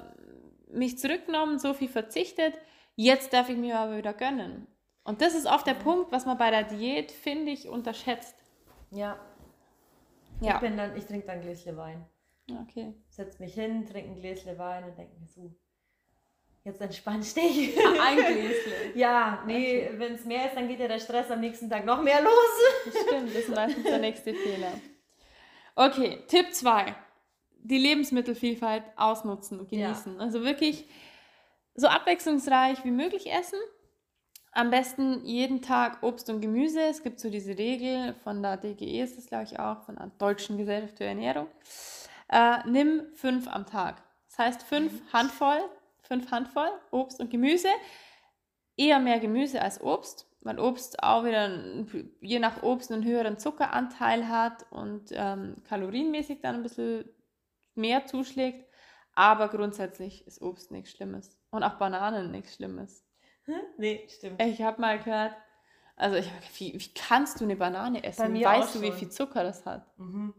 mich 0.68 0.98
zurückgenommen, 0.98 1.58
so 1.58 1.74
viel 1.74 1.88
verzichtet, 1.88 2.54
jetzt 2.96 3.32
darf 3.32 3.48
ich 3.48 3.56
mir 3.56 3.78
aber 3.78 3.98
wieder 3.98 4.12
gönnen. 4.12 4.66
Und 5.06 5.20
das 5.22 5.34
ist 5.34 5.46
oft 5.46 5.66
der 5.66 5.74
Punkt, 5.74 6.10
was 6.10 6.26
man 6.26 6.36
bei 6.36 6.50
der 6.50 6.64
Diät, 6.64 7.12
finde 7.12 7.52
ich, 7.52 7.68
unterschätzt. 7.68 8.34
Ja. 8.90 9.16
ja. 10.40 10.56
Ich, 10.56 10.60
bin 10.60 10.76
dann, 10.76 10.96
ich 10.96 11.06
trinke 11.06 11.28
dann 11.28 11.36
ein 11.36 11.42
Gläschen 11.42 11.76
Wein. 11.76 12.04
Okay. 12.62 12.92
Setz 13.08 13.38
mich 13.38 13.54
hin, 13.54 13.86
trinke 13.86 14.10
ein 14.10 14.16
Gläschen 14.16 14.58
Wein 14.58 14.82
und 14.82 14.98
denke 14.98 15.16
mir 15.20 15.28
so, 15.28 15.54
jetzt 16.64 16.80
entspannst 16.80 17.36
dich. 17.36 17.78
Ein 18.00 18.16
Gläschen. 18.16 18.72
ja, 18.96 19.44
nee, 19.46 19.86
okay. 19.86 19.98
wenn 19.98 20.14
es 20.14 20.24
mehr 20.24 20.46
ist, 20.46 20.56
dann 20.56 20.66
geht 20.66 20.80
ja 20.80 20.88
der 20.88 20.98
Stress 20.98 21.30
am 21.30 21.40
nächsten 21.40 21.70
Tag 21.70 21.84
noch 21.84 22.02
mehr 22.02 22.20
los. 22.20 22.32
Das 22.84 23.02
stimmt, 23.02 23.28
das 23.28 23.36
ist 23.36 23.54
meistens 23.54 23.84
der 23.84 23.98
nächste 23.98 24.34
Fehler. 24.34 24.72
Okay, 25.76 26.24
Tipp 26.26 26.52
2. 26.52 26.96
Die 27.58 27.78
Lebensmittelvielfalt 27.78 28.82
ausnutzen 28.96 29.60
und 29.60 29.68
genießen. 29.68 30.14
Ja. 30.14 30.20
Also 30.20 30.42
wirklich 30.42 30.84
so 31.74 31.86
abwechslungsreich 31.86 32.84
wie 32.84 32.90
möglich 32.90 33.30
essen 33.30 33.58
am 34.56 34.70
besten 34.70 35.24
jeden 35.24 35.60
Tag 35.60 36.02
Obst 36.02 36.30
und 36.30 36.40
Gemüse. 36.40 36.80
Es 36.80 37.02
gibt 37.02 37.20
so 37.20 37.28
diese 37.28 37.58
Regel 37.58 38.14
von 38.24 38.42
der 38.42 38.56
DGE, 38.56 39.02
ist 39.02 39.18
das 39.18 39.26
glaube 39.26 39.44
ich 39.44 39.58
auch, 39.58 39.82
von 39.82 39.96
der 39.96 40.10
Deutschen 40.18 40.56
Gesellschaft 40.56 40.96
für 40.96 41.04
Ernährung. 41.04 41.46
Äh, 42.28 42.66
nimm 42.66 43.02
fünf 43.14 43.48
am 43.48 43.66
Tag. 43.66 44.02
Das 44.28 44.38
heißt 44.38 44.62
fünf 44.62 44.92
mhm. 44.92 45.12
Handvoll, 45.12 45.60
fünf 46.00 46.30
Handvoll 46.30 46.70
Obst 46.90 47.20
und 47.20 47.30
Gemüse. 47.30 47.68
Eher 48.78 48.98
mehr 48.98 49.20
Gemüse 49.20 49.60
als 49.60 49.80
Obst, 49.80 50.26
weil 50.40 50.58
Obst 50.58 51.02
auch 51.02 51.24
wieder 51.24 51.50
je 52.20 52.38
nach 52.38 52.62
Obst 52.62 52.90
einen 52.90 53.04
höheren 53.04 53.38
Zuckeranteil 53.38 54.28
hat 54.28 54.64
und 54.70 55.10
ähm, 55.12 55.56
kalorienmäßig 55.68 56.40
dann 56.40 56.56
ein 56.56 56.62
bisschen 56.62 57.04
mehr 57.74 58.06
zuschlägt. 58.06 58.66
Aber 59.14 59.48
grundsätzlich 59.48 60.26
ist 60.26 60.40
Obst 60.40 60.70
nichts 60.70 60.92
Schlimmes. 60.92 61.38
Und 61.50 61.62
auch 61.62 61.74
Bananen 61.74 62.30
nichts 62.30 62.54
Schlimmes. 62.54 63.05
Nee, 63.76 64.06
stimmt. 64.08 64.40
Ich 64.42 64.62
habe 64.62 64.80
mal 64.80 64.98
gehört, 64.98 65.34
also 65.96 66.16
ich, 66.16 66.30
wie, 66.58 66.74
wie 66.74 66.94
kannst 66.94 67.40
du 67.40 67.44
eine 67.44 67.56
Banane 67.56 68.02
essen? 68.04 68.34
weißt 68.42 68.74
du, 68.74 68.82
wie 68.82 68.92
viel 68.92 69.08
Zucker 69.10 69.42
das 69.44 69.64
hat? 69.64 69.86
Mhm. 69.98 70.34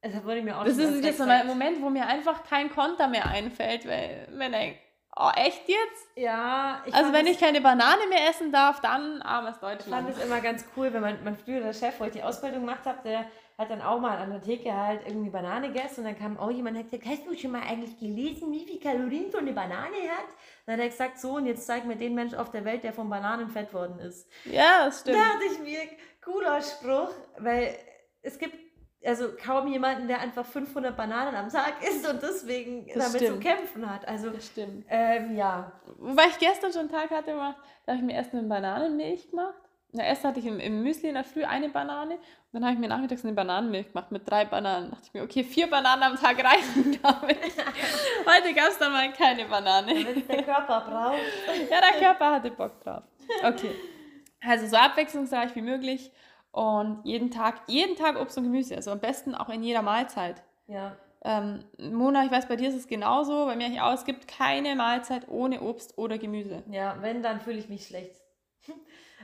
Das 0.00 0.24
wurde 0.24 0.42
mir 0.42 0.58
auch 0.58 0.64
Das 0.64 0.78
ist 0.78 1.04
jetzt 1.04 1.18
so 1.18 1.24
ein 1.24 1.46
Moment, 1.46 1.80
wo 1.80 1.88
mir 1.88 2.06
einfach 2.06 2.42
kein 2.44 2.70
Konter 2.70 3.06
mehr 3.06 3.26
einfällt, 3.26 3.86
weil 3.86 4.28
wenn 4.32 4.52
ich 4.52 4.76
Oh, 5.14 5.30
echt 5.36 5.68
jetzt? 5.68 6.08
Ja. 6.16 6.82
also 6.90 7.12
wenn 7.12 7.26
ich 7.26 7.38
keine 7.38 7.60
Banane 7.60 8.06
mehr 8.08 8.30
essen 8.30 8.50
darf, 8.50 8.80
dann 8.80 9.20
armes 9.20 9.58
Deutschland. 9.60 9.80
Ich 9.84 9.90
fand 9.90 10.08
es 10.08 10.24
immer 10.24 10.40
ganz 10.40 10.64
cool, 10.74 10.90
wenn 10.92 11.02
man, 11.02 11.22
mein 11.22 11.36
früher 11.36 11.60
der 11.60 11.74
Chef, 11.74 12.00
wo 12.00 12.04
ich 12.04 12.12
die 12.12 12.22
Ausbildung 12.22 12.60
gemacht 12.60 12.86
habe, 12.86 12.98
der 13.04 13.26
hat 13.58 13.70
dann 13.70 13.82
auch 13.82 14.00
mal 14.00 14.18
an 14.18 14.30
der 14.30 14.40
Theke 14.40 14.74
halt 14.74 15.02
irgendwie 15.06 15.30
Banane 15.30 15.68
gegessen 15.68 16.00
und 16.00 16.06
dann 16.06 16.18
kam 16.18 16.38
auch 16.38 16.50
jemand 16.50 16.76
und 16.76 16.84
hat 16.84 16.90
gesagt, 16.90 17.08
hast 17.08 17.26
du 17.26 17.36
schon 17.36 17.52
mal 17.52 17.62
eigentlich 17.62 17.98
gelesen, 17.98 18.52
wie 18.52 18.64
viel 18.64 18.80
Kalorien 18.80 19.30
so 19.30 19.38
eine 19.38 19.52
Banane 19.52 19.96
hat? 20.10 20.28
Dann 20.66 20.74
hat 20.74 20.80
er 20.80 20.88
gesagt, 20.88 21.18
so 21.18 21.36
und 21.36 21.46
jetzt 21.46 21.66
zeig 21.66 21.84
mir 21.84 21.96
den 21.96 22.14
Mensch 22.14 22.34
auf 22.34 22.50
der 22.50 22.64
Welt, 22.64 22.84
der 22.84 22.92
von 22.92 23.08
Bananen 23.08 23.48
fett 23.50 23.72
worden 23.72 23.98
ist. 24.00 24.28
Ja, 24.44 24.86
das 24.86 25.00
stimmt. 25.00 25.18
Da 25.18 25.22
dachte 25.22 25.44
ich 25.52 25.58
mir, 25.60 25.80
cooler 26.24 26.60
Spruch, 26.62 27.10
weil 27.38 27.76
es 28.22 28.38
gibt 28.38 28.56
also 29.04 29.30
kaum 29.36 29.66
jemanden, 29.66 30.06
der 30.06 30.20
einfach 30.20 30.46
500 30.46 30.96
Bananen 30.96 31.34
am 31.34 31.48
Tag 31.48 31.74
isst 31.82 32.08
und 32.08 32.22
deswegen 32.22 32.86
das 32.86 33.06
damit 33.06 33.22
stimmt. 33.22 33.42
zu 33.42 33.48
kämpfen 33.48 33.90
hat. 33.90 34.06
Also, 34.06 34.30
das 34.30 34.46
stimmt. 34.46 34.86
Ähm, 34.88 35.36
ja. 35.36 35.72
Weil 35.98 36.28
ich 36.28 36.38
gestern 36.38 36.72
schon 36.72 36.82
einen 36.82 36.90
Tag 36.90 37.10
hatte, 37.10 37.32
da 37.32 37.54
habe 37.88 37.96
ich 37.96 38.02
mir 38.02 38.14
erst 38.14 38.32
eine 38.32 38.44
Bananenmilch 38.44 39.30
gemacht 39.30 39.60
na, 39.94 40.04
erst 40.04 40.24
hatte 40.24 40.40
ich 40.40 40.46
im, 40.46 40.58
im, 40.58 40.82
Müsli 40.82 41.08
in 41.08 41.14
der 41.14 41.24
Früh 41.24 41.44
eine 41.44 41.68
Banane 41.68 42.14
und 42.14 42.20
dann 42.52 42.64
habe 42.64 42.74
ich 42.74 42.80
mir 42.80 42.88
nachmittags 42.88 43.24
eine 43.24 43.34
Bananenmilch 43.34 43.88
gemacht 43.88 44.10
mit 44.10 44.28
drei 44.28 44.46
Bananen. 44.46 44.86
Da 44.86 44.96
dachte 44.96 45.08
ich 45.08 45.14
mir, 45.14 45.22
okay, 45.22 45.44
vier 45.44 45.68
Bananen 45.68 46.02
am 46.02 46.16
Tag 46.16 46.42
reichen, 46.42 46.92
glaube 47.00 47.32
ich. 47.32 47.38
Heute 48.26 48.54
gab 48.54 48.68
es 48.68 48.78
dann 48.78 48.90
mal 48.90 49.12
keine 49.12 49.44
Banane. 49.44 49.92
Wenn 49.94 50.26
der 50.26 50.42
Körper 50.44 50.80
braucht. 50.80 51.18
ja, 51.70 51.80
der 51.80 52.00
Körper 52.00 52.30
hatte 52.32 52.50
Bock 52.50 52.80
drauf. 52.80 53.02
Okay. 53.44 53.74
Also 54.40 54.66
so 54.66 54.76
abwechslungsreich 54.76 55.54
wie 55.54 55.62
möglich 55.62 56.10
und 56.52 57.02
jeden 57.04 57.30
Tag, 57.30 57.60
jeden 57.66 57.94
Tag 57.94 58.18
Obst 58.18 58.38
und 58.38 58.44
Gemüse. 58.44 58.74
Also 58.76 58.92
am 58.92 59.00
besten 59.00 59.34
auch 59.34 59.50
in 59.50 59.62
jeder 59.62 59.82
Mahlzeit. 59.82 60.42
Ja. 60.68 60.96
Ähm, 61.22 61.64
Mona, 61.78 62.24
ich 62.24 62.30
weiß, 62.30 62.48
bei 62.48 62.56
dir 62.56 62.70
ist 62.70 62.76
es 62.76 62.88
genauso. 62.88 63.44
Bei 63.44 63.56
mir 63.56 63.84
auch, 63.84 63.92
es 63.92 64.06
gibt 64.06 64.26
keine 64.26 64.74
Mahlzeit 64.74 65.28
ohne 65.28 65.60
Obst 65.60 65.98
oder 65.98 66.16
Gemüse. 66.16 66.62
Ja, 66.70 66.96
wenn, 67.00 67.22
dann 67.22 67.42
fühle 67.42 67.58
ich 67.58 67.68
mich 67.68 67.86
schlecht. 67.86 68.16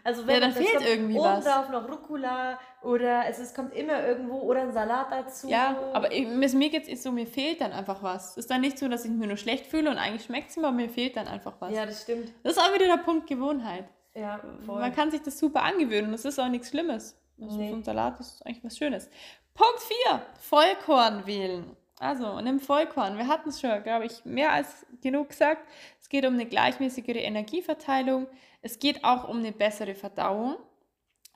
Also 0.09 0.27
wenn 0.27 0.37
ja, 0.37 0.41
dann 0.41 0.53
fehlt 0.53 0.81
irgendwie 0.81 1.19
oben 1.19 1.29
was. 1.29 1.45
drauf 1.45 1.69
noch 1.69 1.87
Rucola 1.87 2.59
oder 2.81 3.27
es, 3.29 3.39
es 3.39 3.53
kommt 3.53 3.75
immer 3.75 4.07
irgendwo 4.07 4.39
oder 4.39 4.63
ein 4.63 4.73
Salat 4.73 5.13
dazu. 5.13 5.49
Ja, 5.49 5.77
aber 5.93 6.09
mir 6.09 6.71
geht 6.71 6.89
es 6.89 7.03
so, 7.03 7.13
mir 7.13 7.27
fehlt 7.27 7.61
dann 7.61 7.73
einfach 7.73 8.03
was. 8.03 8.31
Es 8.31 8.37
ist 8.39 8.51
dann 8.51 8.63
nicht 8.63 8.79
so, 8.79 8.89
dass 8.89 9.05
ich 9.05 9.11
mich 9.11 9.29
nur 9.29 9.37
schlecht 9.37 9.67
fühle 9.67 9.91
und 9.91 9.99
eigentlich 9.99 10.25
schmeckt 10.25 10.49
es 10.49 10.57
mir, 10.57 10.69
aber 10.69 10.77
mir 10.77 10.89
fehlt 10.89 11.19
dann 11.19 11.29
einfach 11.29 11.57
was. 11.59 11.75
Ja, 11.75 11.85
das 11.85 12.05
stimmt. 12.05 12.33
Das 12.43 12.57
ist 12.57 12.59
auch 12.59 12.73
wieder 12.73 12.87
der 12.87 13.03
Punkt 13.03 13.27
Gewohnheit. 13.27 13.85
Ja, 14.15 14.41
voll. 14.65 14.81
Man 14.81 14.95
kann 14.95 15.11
sich 15.11 15.21
das 15.21 15.39
super 15.39 15.63
angewöhnen. 15.63 16.11
Das 16.11 16.25
ist 16.25 16.39
auch 16.39 16.49
nichts 16.49 16.71
Schlimmes. 16.71 17.21
Also 17.39 17.59
nee. 17.59 17.69
So 17.69 17.77
ein 17.77 17.85
Salat 17.85 18.19
ist 18.19 18.47
eigentlich 18.47 18.65
was 18.65 18.79
Schönes. 18.79 19.11
Punkt 19.53 19.81
4. 20.07 20.23
Vollkorn 20.41 21.27
wählen. 21.27 21.77
Also, 22.01 22.41
nimm 22.41 22.61
Vollkorn. 22.61 23.19
Wir 23.19 23.29
hatten 23.29 23.51
es 23.51 23.61
schon, 23.61 23.83
glaube 23.83 24.07
ich, 24.07 24.25
mehr 24.25 24.53
als 24.53 24.87
genug 25.03 25.29
gesagt. 25.29 25.69
Es 26.01 26.09
geht 26.09 26.25
um 26.25 26.33
eine 26.33 26.47
gleichmäßigere 26.47 27.19
Energieverteilung. 27.19 28.27
Es 28.61 28.79
geht 28.79 29.05
auch 29.05 29.29
um 29.29 29.39
eine 29.39 29.53
bessere 29.53 29.95
Verdauung, 29.95 30.57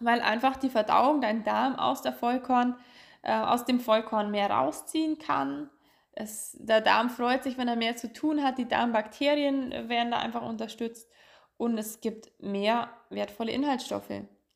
weil 0.00 0.20
einfach 0.20 0.56
die 0.56 0.70
Verdauung 0.70 1.20
dein 1.20 1.44
Darm 1.44 1.76
aus 1.76 2.02
der 2.02 2.12
Vollkorn, 2.12 2.76
äh, 3.22 3.32
aus 3.32 3.64
dem 3.64 3.80
Vollkorn 3.80 4.30
mehr 4.30 4.50
rausziehen 4.50 5.18
kann. 5.18 5.70
Es, 6.12 6.56
der 6.60 6.80
Darm 6.80 7.08
freut 7.10 7.42
sich, 7.44 7.56
wenn 7.56 7.68
er 7.68 7.76
mehr 7.76 7.96
zu 7.96 8.12
tun 8.12 8.42
hat. 8.42 8.58
Die 8.58 8.68
Darmbakterien 8.68 9.88
werden 9.88 10.10
da 10.10 10.18
einfach 10.18 10.42
unterstützt. 10.42 11.08
Und 11.56 11.78
es 11.78 12.00
gibt 12.00 12.32
mehr 12.40 12.90
wertvolle 13.08 13.52
Inhaltsstoffe 13.52 14.10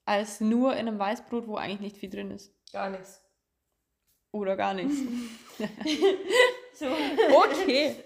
als 0.07 0.41
nur 0.41 0.73
in 0.73 0.89
einem 0.89 0.99
Weißbrot, 0.99 1.47
wo 1.47 1.57
eigentlich 1.57 1.81
nicht 1.81 1.97
viel 1.99 2.11
drin 2.11 2.31
ist. 2.31 2.53
Gar 2.73 2.91
nichts. 2.91 3.23
Oder 4.31 4.57
gar 4.57 4.75
nichts. 4.75 4.97
so. 6.75 6.87
Okay. 6.87 7.97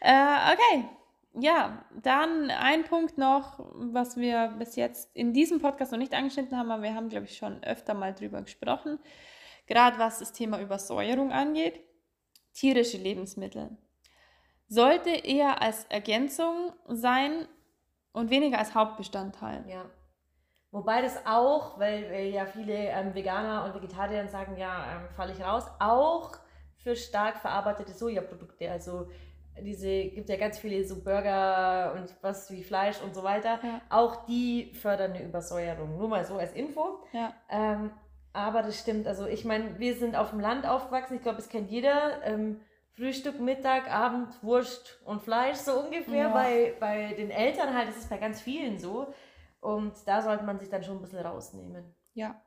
äh, 0.00 0.52
okay. 0.52 0.88
Ja, 1.34 1.84
dann 2.02 2.50
ein 2.50 2.84
Punkt 2.84 3.16
noch, 3.16 3.58
was 3.74 4.16
wir 4.16 4.48
bis 4.58 4.74
jetzt 4.76 5.14
in 5.14 5.32
diesem 5.32 5.60
Podcast 5.60 5.92
noch 5.92 5.98
nicht 5.98 6.14
angeschnitten 6.14 6.58
haben, 6.58 6.70
aber 6.70 6.82
wir 6.82 6.94
haben, 6.94 7.08
glaube 7.08 7.26
ich, 7.26 7.36
schon 7.36 7.62
öfter 7.62 7.94
mal 7.94 8.14
drüber 8.14 8.42
gesprochen. 8.42 8.98
Gerade 9.66 9.98
was 9.98 10.18
das 10.18 10.32
Thema 10.32 10.60
Übersäuerung 10.60 11.30
angeht. 11.30 11.80
Tierische 12.52 12.96
Lebensmittel. 12.96 13.76
Sollte 14.66 15.10
eher 15.10 15.62
als 15.62 15.84
Ergänzung 15.84 16.72
sein 16.88 17.46
und 18.12 18.30
weniger 18.30 18.58
als 18.58 18.74
Hauptbestandteil. 18.74 19.64
Ja. 19.68 19.84
Wobei 20.72 21.02
das 21.02 21.26
auch, 21.26 21.78
weil, 21.78 22.30
ja 22.32 22.46
viele 22.46 22.74
ähm, 22.74 23.14
Veganer 23.14 23.64
und 23.64 23.74
Vegetarier 23.74 24.26
sagen, 24.28 24.56
ja, 24.56 24.84
ähm, 24.92 25.08
falle 25.16 25.32
ich 25.32 25.40
raus, 25.40 25.64
auch 25.80 26.32
für 26.76 26.94
stark 26.96 27.38
verarbeitete 27.38 27.92
Sojaprodukte. 27.92 28.70
Also 28.70 29.08
diese, 29.60 30.04
gibt 30.04 30.28
ja 30.28 30.36
ganz 30.36 30.58
viele 30.58 30.84
so 30.84 31.02
Burger 31.02 31.94
und 31.96 32.14
was 32.22 32.50
wie 32.50 32.62
Fleisch 32.62 33.00
und 33.02 33.14
so 33.14 33.22
weiter. 33.22 33.58
Ja. 33.62 33.80
Auch 33.88 34.24
die 34.26 34.72
fördern 34.74 35.12
eine 35.12 35.24
Übersäuerung. 35.24 35.98
Nur 35.98 36.08
mal 36.08 36.24
so 36.24 36.36
als 36.36 36.52
Info. 36.52 37.00
Ja. 37.12 37.34
Ähm, 37.50 37.90
aber 38.32 38.62
das 38.62 38.78
stimmt. 38.78 39.06
Also 39.06 39.26
ich 39.26 39.44
meine, 39.44 39.78
wir 39.78 39.94
sind 39.94 40.16
auf 40.16 40.30
dem 40.30 40.40
Land 40.40 40.66
aufgewachsen. 40.66 41.16
Ich 41.16 41.22
glaube, 41.22 41.38
es 41.38 41.48
kennt 41.48 41.70
jeder. 41.70 42.22
Ähm, 42.24 42.60
Frühstück, 42.92 43.40
Mittag, 43.40 43.90
Abend, 43.90 44.42
Wurst 44.42 45.00
und 45.04 45.22
Fleisch 45.22 45.56
so 45.56 45.80
ungefähr. 45.80 46.24
Ja. 46.24 46.32
Bei, 46.32 46.74
bei 46.78 47.14
den 47.14 47.30
Eltern 47.30 47.74
halt, 47.74 47.88
das 47.88 47.96
ist 47.96 48.10
bei 48.10 48.18
ganz 48.18 48.40
vielen 48.40 48.78
so. 48.78 49.12
Und 49.60 49.92
da 50.06 50.22
sollte 50.22 50.44
man 50.44 50.58
sich 50.58 50.68
dann 50.68 50.82
schon 50.82 50.96
ein 50.96 51.00
bisschen 51.00 51.24
rausnehmen. 51.24 51.94
Ja. 52.14 52.40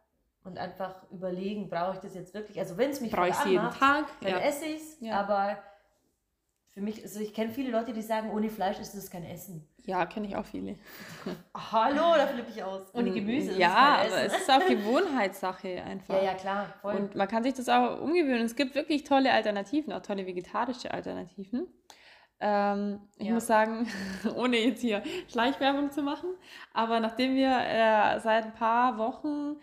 Und 0.44 0.58
einfach 0.58 1.10
überlegen, 1.10 1.70
brauche 1.70 1.96
ich 1.96 2.00
das 2.00 2.16
jetzt 2.16 2.34
wirklich? 2.34 2.60
Also 2.60 2.78
wenn 2.78 2.92
es 2.92 3.00
mich 3.00 3.12
brauche 3.12 3.30
ich 3.30 3.46
jeden 3.46 3.70
Tag, 3.72 4.06
dann 4.22 4.32
ja. 4.32 4.39
esse 4.39 4.66
ich 4.66 4.82
es. 4.82 5.00
Ja. 5.00 5.22
Aber 5.22 5.58
für 6.74 6.82
mich, 6.82 7.04
also 7.04 7.20
ich 7.20 7.34
kenne 7.34 7.52
viele 7.52 7.70
Leute, 7.70 7.94
die 7.94 8.02
sagen, 8.02 8.32
ohne 8.32 8.50
Fleisch 8.50 8.80
ist 8.80 8.96
es 8.96 9.12
kein 9.12 9.24
Essen. 9.24 9.68
Ja, 9.86 10.06
kenne 10.08 10.28
ich 10.28 10.36
auch 10.36 10.46
viele. 10.46 10.78
Hallo, 11.72 12.16
da 12.16 12.26
flippe 12.26 12.50
ich 12.50 12.64
aus. 12.64 12.94
Ohne 12.94 13.12
mm, 13.12 13.16
Gemüse 13.16 13.52
ist 13.52 13.60
ja, 13.60 13.68
es 13.68 13.74
kein 13.76 14.06
Essen. 14.06 14.14
aber 14.14 14.26
es 14.26 14.38
ist 14.42 14.52
auch 14.52 14.68
Gewohnheitssache 14.68 15.84
einfach. 15.84 16.16
Ja, 16.16 16.24
ja, 16.24 16.34
klar. 16.34 16.74
Voll. 16.82 16.96
Und 16.96 17.16
man 17.16 17.28
kann 17.28 17.44
sich 17.44 17.54
das 17.54 17.70
auch 17.70 18.02
umgewöhnen. 18.02 18.46
Es 18.46 18.56
gibt 18.56 18.74
wirklich 18.74 19.04
tolle 19.04 19.32
Alternativen, 19.32 19.94
auch 19.94 20.02
tolle 20.02 20.26
vegetarische 20.26 20.92
Alternativen. 20.92 21.68
Ähm, 22.40 23.02
ich 23.18 23.28
ja. 23.28 23.34
muss 23.36 23.46
sagen, 23.46 23.88
ohne 24.36 24.58
jetzt 24.58 24.82
hier 24.82 25.04
Schleichwerbung 25.32 25.92
zu 25.92 26.02
machen, 26.02 26.30
aber 26.74 27.00
nachdem 27.00 27.36
wir 27.36 27.52
äh, 27.52 28.20
seit 28.20 28.46
ein 28.46 28.54
paar 28.54 28.98
Wochen, 28.98 29.58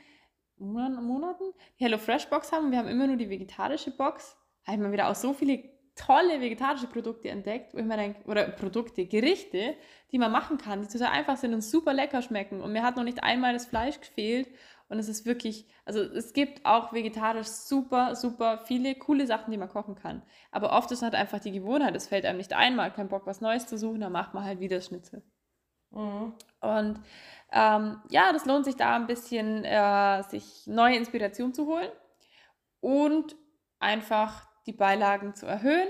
Monaten 0.57 1.45
die 1.79 1.85
HelloFresh 1.85 2.29
Box 2.29 2.53
haben, 2.53 2.71
wir 2.71 2.79
haben 2.79 2.89
immer 2.89 3.07
nur 3.07 3.17
die 3.17 3.31
vegetarische 3.31 3.91
Box, 3.91 4.37
habe 4.65 4.77
ich 4.77 4.83
mal 4.83 4.93
wieder 4.93 5.09
auch 5.09 5.15
so 5.15 5.33
viele 5.33 5.70
tolle 5.95 6.41
vegetarische 6.41 6.87
Produkte 6.87 7.29
entdeckt, 7.29 7.75
wo 7.75 7.79
ich 7.79 7.85
mir 7.85 7.97
denke, 7.97 8.23
oder 8.29 8.45
Produkte, 8.49 9.07
Gerichte, 9.07 9.75
die 10.13 10.19
man 10.19 10.33
machen 10.33 10.59
kann, 10.59 10.83
die 10.83 10.89
total 10.89 11.13
einfach 11.13 11.37
sind 11.37 11.55
und 11.55 11.63
super 11.63 11.93
lecker 11.93 12.23
schmecken. 12.23 12.61
Und 12.61 12.73
mir 12.73 12.83
hat 12.83 12.97
noch 12.97 13.05
nicht 13.05 13.23
einmal 13.23 13.53
das 13.53 13.67
Fleisch 13.67 14.01
gefehlt. 14.01 14.49
Und 14.89 14.99
es 14.99 15.09
ist 15.09 15.25
wirklich, 15.25 15.67
also 15.85 16.01
es 16.01 16.33
gibt 16.33 16.67
auch 16.67 16.93
vegetarisch 16.93 17.47
super, 17.47 18.17
super 18.17 18.59
viele 18.65 18.97
coole 18.97 19.27
Sachen, 19.27 19.53
die 19.53 19.57
man 19.57 19.69
kochen 19.69 19.95
kann. 19.95 20.23
Aber 20.51 20.73
oft 20.73 20.91
ist 20.91 21.03
halt 21.03 21.15
einfach 21.15 21.39
die 21.39 21.53
Gewohnheit, 21.53 21.95
es 21.95 22.09
fällt 22.09 22.25
einem 22.25 22.39
nicht 22.39 22.53
einmal, 22.53 22.93
kein 22.93 23.09
Bock, 23.09 23.25
was 23.25 23.41
Neues 23.41 23.69
zu 23.69 23.79
suchen, 23.79 24.01
dann 24.01 24.11
macht 24.11 24.35
man 24.35 24.43
halt 24.43 24.59
wieder 24.59 24.81
Schnitzel. 24.81 25.23
Mhm. 25.91 26.35
Und 26.61 27.01
ähm, 27.53 28.01
ja, 28.09 28.33
das 28.33 28.47
lohnt 28.47 28.65
sich 28.65 28.75
da 28.75 28.97
ein 28.97 29.07
bisschen, 29.07 29.65
äh, 29.65 30.25
sich 30.25 30.67
neue 30.67 30.97
Inspiration 30.97 31.55
zu 31.55 31.67
holen 31.67 31.91
und 32.81 33.37
einfach 33.79 34.50
die 34.67 34.73
Beilagen 34.73 35.35
zu 35.35 35.47
erhöhen. 35.47 35.89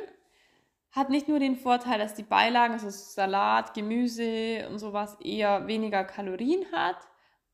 Hat 0.93 1.11
nicht 1.11 1.29
nur 1.29 1.39
den 1.39 1.57
Vorteil, 1.57 1.99
dass 1.99 2.15
die 2.15 2.25
Beilagen, 2.25 2.73
also 2.75 2.91
Salat, 2.91 3.75
Gemüse 3.75 4.69
und 4.69 4.79
sowas, 4.79 5.17
eher 5.21 5.67
weniger 5.67 6.05
Kalorien 6.05 6.65
hat, 6.73 6.99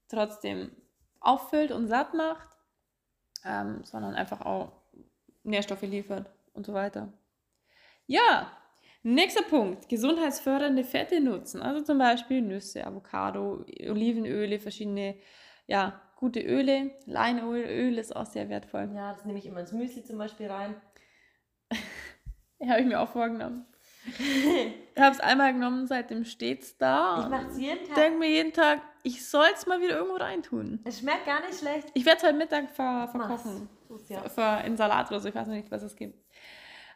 trotzdem 0.09 0.71
auffüllt 1.21 1.73
und 1.73 1.89
satt 1.89 2.15
macht, 2.15 2.49
ähm, 3.45 3.85
sondern 3.85 4.15
einfach 4.15 4.41
auch 4.41 4.73
Nährstoffe 5.43 5.83
liefert 5.83 6.31
und 6.55 6.65
so 6.65 6.73
weiter. 6.73 7.13
Ja, 8.07 8.51
Nächster 9.09 9.43
Punkt, 9.43 9.89
gesundheitsfördernde 9.89 10.83
Fette 10.83 11.21
nutzen. 11.21 11.63
Also 11.63 11.85
zum 11.85 11.97
Beispiel 11.97 12.43
Nüsse, 12.43 12.85
Avocado, 12.85 13.65
Olivenöle, 13.89 14.59
verschiedene, 14.59 15.15
ja, 15.69 16.03
gute 16.17 16.41
Öle. 16.41 16.91
Leinöl 17.05 17.99
ist 17.99 18.17
auch 18.17 18.27
sehr 18.27 18.49
wertvoll. 18.49 18.91
Ja, 18.97 19.13
das 19.13 19.25
nehme 19.25 19.39
ich 19.39 19.47
immer 19.47 19.61
ins 19.61 19.71
Müsli 19.71 20.03
zum 20.03 20.19
Beispiel 20.19 20.51
rein. 20.51 20.75
Habe 22.61 22.81
ich 22.81 22.87
mir 22.87 23.01
auch 23.01 23.09
vorgenommen. 23.09 23.67
ich 24.07 25.03
habe 25.03 25.15
es 25.15 25.21
einmal 25.21 25.53
genommen, 25.53 25.87
seitdem 25.87 26.25
steht 26.25 26.63
es 26.63 26.79
da. 26.79 27.23
Ich 27.25 27.29
mache 27.29 27.47
es 27.49 27.59
jeden 27.59 27.85
Tag. 27.87 27.95
Denke 27.97 28.19
mir 28.19 28.31
jeden 28.31 28.53
Tag, 28.53 28.81
ich 29.03 29.27
soll 29.27 29.49
es 29.55 29.67
mal 29.67 29.81
wieder 29.81 29.97
irgendwo 29.97 30.17
reintun. 30.17 30.81
Es 30.85 31.01
schmeckt 31.01 31.27
gar 31.27 31.41
nicht 31.41 31.59
schlecht. 31.59 31.91
Ich 31.95 32.05
werde 32.07 32.19
es 32.19 32.25
heute 32.25 32.37
Mittag 32.37 32.71
ver 32.71 33.09
verkochen. 33.09 33.69
Ja. 34.09 34.59
In 34.61 34.77
Salat 34.77 35.09
oder 35.11 35.21
so, 35.21 35.29
ich 35.29 35.35
weiß 35.35 35.47
noch 35.49 35.55
nicht, 35.55 35.71
was 35.71 35.83
es 35.83 35.97
gibt. 35.97 36.19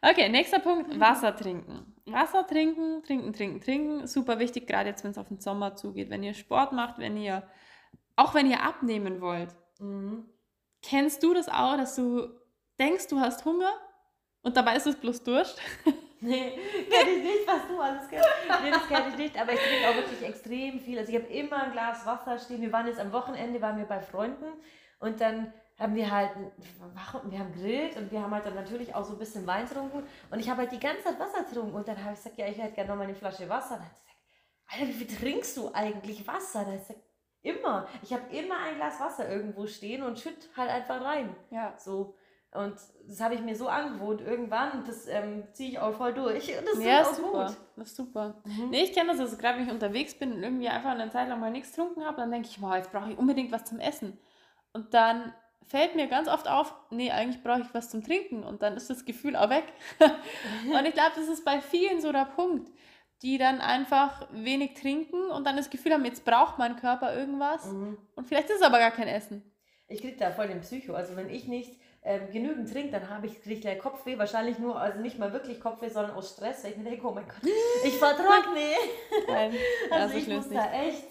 Okay, 0.02 0.28
nächster 0.28 0.60
Punkt, 0.60 0.98
Wasser 0.98 1.36
trinken. 1.36 1.94
Wasser 2.06 2.46
trinken, 2.46 3.02
trinken, 3.02 3.32
trinken, 3.32 3.60
trinken. 3.60 4.06
Super 4.06 4.38
wichtig, 4.38 4.66
gerade 4.66 4.88
jetzt, 4.88 5.04
wenn 5.04 5.10
es 5.10 5.18
auf 5.18 5.28
den 5.28 5.40
Sommer 5.40 5.76
zugeht. 5.76 6.08
Wenn 6.08 6.22
ihr 6.22 6.34
Sport 6.34 6.72
macht, 6.72 6.98
wenn 6.98 7.16
ihr, 7.16 7.42
auch 8.16 8.34
wenn 8.34 8.50
ihr 8.50 8.62
abnehmen 8.62 9.20
wollt. 9.20 9.54
Mhm. 9.78 10.24
Kennst 10.82 11.22
du 11.22 11.34
das 11.34 11.48
auch, 11.48 11.76
dass 11.76 11.96
du 11.96 12.28
denkst, 12.78 13.08
du 13.08 13.20
hast 13.20 13.44
Hunger 13.44 13.72
und 14.42 14.56
dabei 14.56 14.76
ist 14.76 14.86
es 14.86 14.96
bloß 14.96 15.22
Durst? 15.24 15.60
Nee, 16.22 16.58
kenne 16.90 17.10
ich 17.12 17.22
nicht, 17.22 17.46
was 17.46 17.66
du 17.66 17.80
alles 17.80 18.06
kennst. 18.10 18.28
Nee, 18.62 18.70
das 18.70 18.86
kenne 18.88 19.08
ich 19.08 19.16
nicht, 19.16 19.40
aber 19.40 19.54
ich 19.54 19.58
trinke 19.58 19.88
auch 19.88 19.94
wirklich 19.94 20.22
extrem 20.22 20.78
viel. 20.78 20.98
Also 20.98 21.10
ich 21.10 21.18
habe 21.18 21.32
immer 21.32 21.62
ein 21.62 21.72
Glas 21.72 22.04
Wasser 22.04 22.38
stehen. 22.38 22.60
Wir 22.60 22.70
waren 22.72 22.86
jetzt 22.86 23.00
am 23.00 23.10
Wochenende, 23.10 23.62
waren 23.62 23.78
wir 23.78 23.86
bei 23.86 24.00
Freunden 24.00 24.52
und 24.98 25.18
dann 25.18 25.50
haben 25.78 25.94
wir 25.94 26.10
halt, 26.10 26.32
wir 27.24 27.38
haben 27.38 27.54
grillt 27.54 27.96
und 27.96 28.12
wir 28.12 28.20
haben 28.20 28.34
halt 28.34 28.44
dann 28.44 28.54
natürlich 28.54 28.94
auch 28.94 29.02
so 29.02 29.14
ein 29.14 29.18
bisschen 29.18 29.46
Wein 29.46 29.66
getrunken 29.66 30.02
und 30.30 30.38
ich 30.38 30.50
habe 30.50 30.60
halt 30.60 30.72
die 30.72 30.78
ganze 30.78 31.04
Zeit 31.04 31.18
Wasser 31.18 31.42
getrunken 31.42 31.74
und 31.74 31.88
dann 31.88 31.96
habe 32.04 32.12
ich 32.12 32.18
gesagt, 32.18 32.36
ja, 32.36 32.46
ich 32.48 32.58
hätte 32.58 32.74
gerne 32.74 32.90
nochmal 32.90 33.06
eine 33.06 33.14
Flasche 33.14 33.48
Wasser. 33.48 33.76
Und 33.76 33.80
dann 33.80 33.88
hat 33.88 33.96
sie 33.96 34.04
gesagt, 34.04 34.18
Alter, 34.66 34.88
wie 34.88 34.92
viel 34.92 35.16
trinkst 35.16 35.56
du 35.56 35.70
eigentlich 35.72 36.26
Wasser? 36.26 36.64
Dann 36.64 36.74
hat 36.74 36.84
sie 36.84 36.92
gesagt, 36.92 37.06
immer. 37.40 37.88
Ich 38.02 38.12
habe 38.12 38.24
immer 38.36 38.58
ein 38.58 38.76
Glas 38.76 39.00
Wasser 39.00 39.26
irgendwo 39.30 39.66
stehen 39.66 40.02
und 40.02 40.18
schütt 40.18 40.50
halt 40.54 40.68
einfach 40.68 41.00
rein. 41.02 41.34
Ja. 41.50 41.74
So. 41.78 42.14
Und 42.52 42.74
das 43.06 43.20
habe 43.20 43.34
ich 43.34 43.42
mir 43.42 43.54
so 43.54 43.68
angewohnt 43.68 44.20
irgendwann, 44.20 44.84
das 44.84 45.06
ähm, 45.06 45.44
ziehe 45.52 45.70
ich 45.70 45.78
auch 45.78 45.94
voll 45.94 46.12
durch. 46.12 46.48
Und 46.58 46.66
das 46.66 46.82
ja, 46.82 47.00
ist 47.00 47.08
auch 47.08 47.14
super. 47.14 47.46
gut. 47.46 47.56
Das 47.76 47.88
ist 47.88 47.96
super. 47.96 48.42
Mhm. 48.44 48.70
Nee, 48.70 48.82
ich 48.82 48.92
kenne 48.92 49.10
das, 49.10 49.20
also 49.20 49.36
gerade 49.36 49.58
wenn 49.58 49.66
ich 49.66 49.72
unterwegs 49.72 50.14
bin 50.14 50.32
und 50.32 50.42
irgendwie 50.42 50.68
einfach 50.68 50.90
eine 50.90 51.10
Zeit 51.10 51.28
lang 51.28 51.38
mal 51.38 51.52
nichts 51.52 51.70
getrunken 51.70 52.04
habe, 52.04 52.16
dann 52.16 52.32
denke 52.32 52.48
ich, 52.48 52.60
boah, 52.60 52.76
jetzt 52.76 52.90
brauche 52.90 53.12
ich 53.12 53.18
unbedingt 53.18 53.52
was 53.52 53.66
zum 53.66 53.78
Essen. 53.78 54.18
Und 54.72 54.94
dann 54.94 55.32
fällt 55.68 55.94
mir 55.94 56.08
ganz 56.08 56.26
oft 56.26 56.48
auf, 56.48 56.74
nee, 56.90 57.12
eigentlich 57.12 57.42
brauche 57.44 57.60
ich 57.60 57.72
was 57.72 57.88
zum 57.88 58.02
Trinken 58.02 58.42
und 58.42 58.62
dann 58.62 58.76
ist 58.76 58.90
das 58.90 59.04
Gefühl 59.04 59.36
auch 59.36 59.50
weg. 59.50 59.64
und 60.00 60.84
ich 60.86 60.94
glaube, 60.94 61.12
das 61.14 61.28
ist 61.28 61.44
bei 61.44 61.60
vielen 61.60 62.00
so 62.00 62.10
der 62.10 62.24
Punkt, 62.24 62.68
die 63.22 63.38
dann 63.38 63.60
einfach 63.60 64.26
wenig 64.32 64.74
trinken 64.74 65.30
und 65.30 65.46
dann 65.46 65.56
das 65.56 65.70
Gefühl 65.70 65.92
haben, 65.92 66.04
jetzt 66.04 66.24
braucht 66.24 66.58
mein 66.58 66.74
Körper 66.74 67.16
irgendwas 67.16 67.66
mhm. 67.66 67.96
und 68.16 68.26
vielleicht 68.26 68.50
ist 68.50 68.56
es 68.56 68.62
aber 68.62 68.78
gar 68.78 68.90
kein 68.90 69.06
Essen. 69.06 69.44
Ich 69.86 70.00
kriege 70.00 70.16
da 70.16 70.30
voll 70.30 70.48
den 70.48 70.60
Psycho. 70.60 70.94
Also 70.94 71.16
wenn 71.16 71.28
ich 71.28 71.46
nicht 71.46 71.79
ähm, 72.02 72.30
genügend 72.32 72.72
trinke, 72.72 72.92
dann 72.92 73.10
habe 73.10 73.26
ich 73.26 73.42
gleich 73.42 73.78
Kopfweh. 73.78 74.16
Wahrscheinlich 74.18 74.58
nur, 74.58 74.80
also 74.80 75.00
nicht 75.00 75.18
mal 75.18 75.32
wirklich 75.32 75.60
Kopfweh, 75.60 75.88
sondern 75.88 76.16
aus 76.16 76.32
Stress, 76.32 76.64
weil 76.64 76.72
ich 76.72 76.76
mir 76.78 76.84
denke, 76.84 77.06
oh 77.06 77.12
mein 77.12 77.26
Gott, 77.26 77.50
ich 77.84 77.98
vertrage 77.98 78.50
nicht. 78.54 79.28
Nein, 79.28 79.52
also 79.90 80.16
ich 80.16 80.26
muss 80.28 80.46
nicht. 80.46 80.58
da 80.58 80.72
echt. 80.72 81.08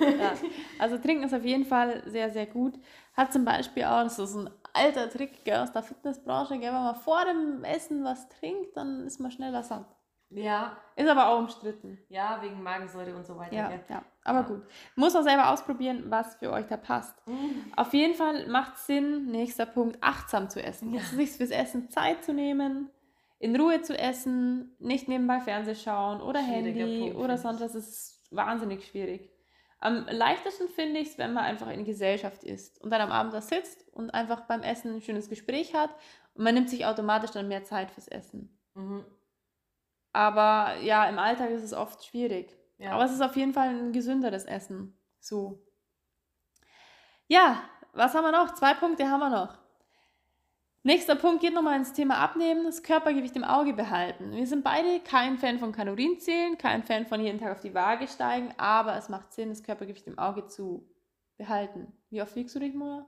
Ja. 0.00 0.32
Also 0.78 0.98
trinken 0.98 1.24
ist 1.24 1.34
auf 1.34 1.44
jeden 1.44 1.64
Fall 1.64 2.02
sehr, 2.06 2.30
sehr 2.30 2.46
gut. 2.46 2.74
Hat 3.14 3.32
zum 3.32 3.44
Beispiel 3.44 3.84
auch, 3.84 4.04
das 4.04 4.18
ist 4.18 4.36
ein 4.36 4.48
alter 4.72 5.10
Trick 5.10 5.44
gell, 5.44 5.58
aus 5.58 5.72
der 5.72 5.82
Fitnessbranche, 5.82 6.58
gell, 6.58 6.72
wenn 6.72 6.84
man 6.84 6.94
vor 6.94 7.24
dem 7.24 7.64
Essen 7.64 8.04
was 8.04 8.28
trinkt, 8.28 8.76
dann 8.76 9.06
ist 9.06 9.18
man 9.18 9.32
schneller 9.32 9.64
satt. 9.64 9.86
Ja. 10.30 10.76
Ist 10.94 11.08
aber 11.08 11.28
auch 11.28 11.38
umstritten. 11.38 11.98
Ja, 12.08 12.40
wegen 12.42 12.62
Magensäure 12.62 13.14
und 13.14 13.26
so 13.26 13.36
weiter. 13.36 13.54
Ja, 13.54 13.72
ja. 13.88 14.02
Aber 14.28 14.44
gut. 14.44 14.62
Muss 14.94 15.16
auch 15.16 15.22
selber 15.22 15.50
ausprobieren, 15.50 16.04
was 16.08 16.36
für 16.36 16.52
euch 16.52 16.66
da 16.66 16.76
passt. 16.76 17.26
Mhm. 17.26 17.72
Auf 17.76 17.92
jeden 17.94 18.14
Fall 18.14 18.46
macht 18.48 18.76
es 18.76 18.86
Sinn, 18.86 19.26
nächster 19.30 19.66
Punkt, 19.66 19.98
achtsam 20.00 20.50
zu 20.50 20.62
essen. 20.62 20.94
Ja. 20.94 21.00
Sich 21.00 21.30
fürs 21.30 21.50
Essen 21.50 21.90
Zeit 21.90 22.24
zu 22.24 22.32
nehmen, 22.32 22.90
in 23.38 23.58
Ruhe 23.60 23.82
zu 23.82 23.98
essen, 23.98 24.76
nicht 24.78 25.08
nebenbei 25.08 25.40
Fernseh 25.40 25.74
schauen 25.74 26.20
oder 26.20 26.40
Handy 26.40 27.00
Punkt, 27.00 27.16
oder 27.16 27.38
sonst 27.38 27.60
was. 27.60 27.74
Ist 27.74 28.26
wahnsinnig 28.30 28.86
schwierig. 28.86 29.30
Am 29.80 30.06
leichtesten 30.10 30.68
finde 30.68 31.00
ich 31.00 31.10
es, 31.10 31.18
wenn 31.18 31.32
man 31.32 31.44
einfach 31.44 31.70
in 31.70 31.84
Gesellschaft 31.84 32.42
ist 32.42 32.82
und 32.82 32.90
dann 32.90 33.00
am 33.00 33.12
Abend 33.12 33.32
da 33.32 33.40
sitzt 33.40 33.86
und 33.92 34.10
einfach 34.10 34.42
beim 34.42 34.62
Essen 34.62 34.96
ein 34.96 35.02
schönes 35.02 35.28
Gespräch 35.28 35.72
hat 35.74 35.90
und 36.34 36.42
man 36.42 36.54
nimmt 36.54 36.68
sich 36.68 36.84
automatisch 36.84 37.30
dann 37.30 37.46
mehr 37.46 37.64
Zeit 37.64 37.92
fürs 37.92 38.08
Essen. 38.08 38.58
Mhm. 38.74 39.04
Aber 40.12 40.80
ja, 40.82 41.08
im 41.08 41.18
Alltag 41.18 41.50
ist 41.50 41.62
es 41.62 41.74
oft 41.74 42.04
schwierig. 42.04 42.57
Ja. 42.78 42.92
Aber 42.92 43.04
es 43.04 43.12
ist 43.12 43.20
auf 43.20 43.36
jeden 43.36 43.52
Fall 43.52 43.68
ein 43.68 43.92
gesünderes 43.92 44.44
Essen. 44.44 44.96
So. 45.20 45.62
Ja, 47.26 47.62
was 47.92 48.14
haben 48.14 48.24
wir 48.24 48.32
noch? 48.32 48.54
Zwei 48.54 48.74
Punkte 48.74 49.08
haben 49.10 49.20
wir 49.20 49.30
noch. 49.30 49.58
Nächster 50.84 51.16
Punkt 51.16 51.42
geht 51.42 51.52
nochmal 51.52 51.76
ins 51.76 51.92
Thema 51.92 52.18
Abnehmen, 52.18 52.64
das 52.64 52.82
Körpergewicht 52.82 53.34
im 53.36 53.44
Auge 53.44 53.74
behalten. 53.74 54.30
Wir 54.32 54.46
sind 54.46 54.62
beide 54.62 55.00
kein 55.00 55.36
Fan 55.36 55.58
von 55.58 55.72
Kalorienzählen, 55.72 56.56
kein 56.56 56.84
Fan 56.84 57.04
von 57.04 57.20
jeden 57.20 57.40
Tag 57.40 57.52
auf 57.52 57.60
die 57.60 57.74
Waage 57.74 58.06
steigen, 58.06 58.54
aber 58.56 58.96
es 58.96 59.08
macht 59.08 59.32
Sinn, 59.32 59.50
das 59.50 59.62
Körpergewicht 59.62 60.06
im 60.06 60.18
Auge 60.18 60.46
zu 60.46 60.88
behalten. 61.36 61.92
Wie 62.10 62.22
oft 62.22 62.34
wiegst 62.36 62.54
du 62.54 62.60
dich, 62.60 62.74
Mona? 62.74 63.06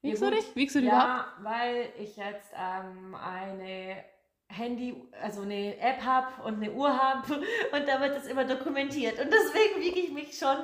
Wiegst 0.00 0.22
ja, 0.22 0.30
du 0.30 0.36
dich? 0.36 0.56
Wiegst 0.56 0.76
du 0.76 0.80
dich 0.80 0.88
ja, 0.88 1.04
überhaupt? 1.04 1.44
weil 1.44 1.92
ich 1.98 2.16
jetzt 2.16 2.52
ähm, 2.56 3.14
eine 3.14 4.02
Handy, 4.48 4.94
also 5.22 5.42
eine 5.42 5.78
App 5.78 6.02
habe 6.02 6.42
und 6.44 6.56
eine 6.56 6.72
Uhr 6.72 6.90
habe 6.90 7.34
und 7.72 7.88
da 7.88 8.00
wird 8.00 8.16
das 8.16 8.26
immer 8.26 8.44
dokumentiert. 8.44 9.20
Und 9.20 9.30
deswegen 9.32 9.80
wiege 9.80 10.00
ich 10.00 10.12
mich 10.12 10.38
schon 10.38 10.56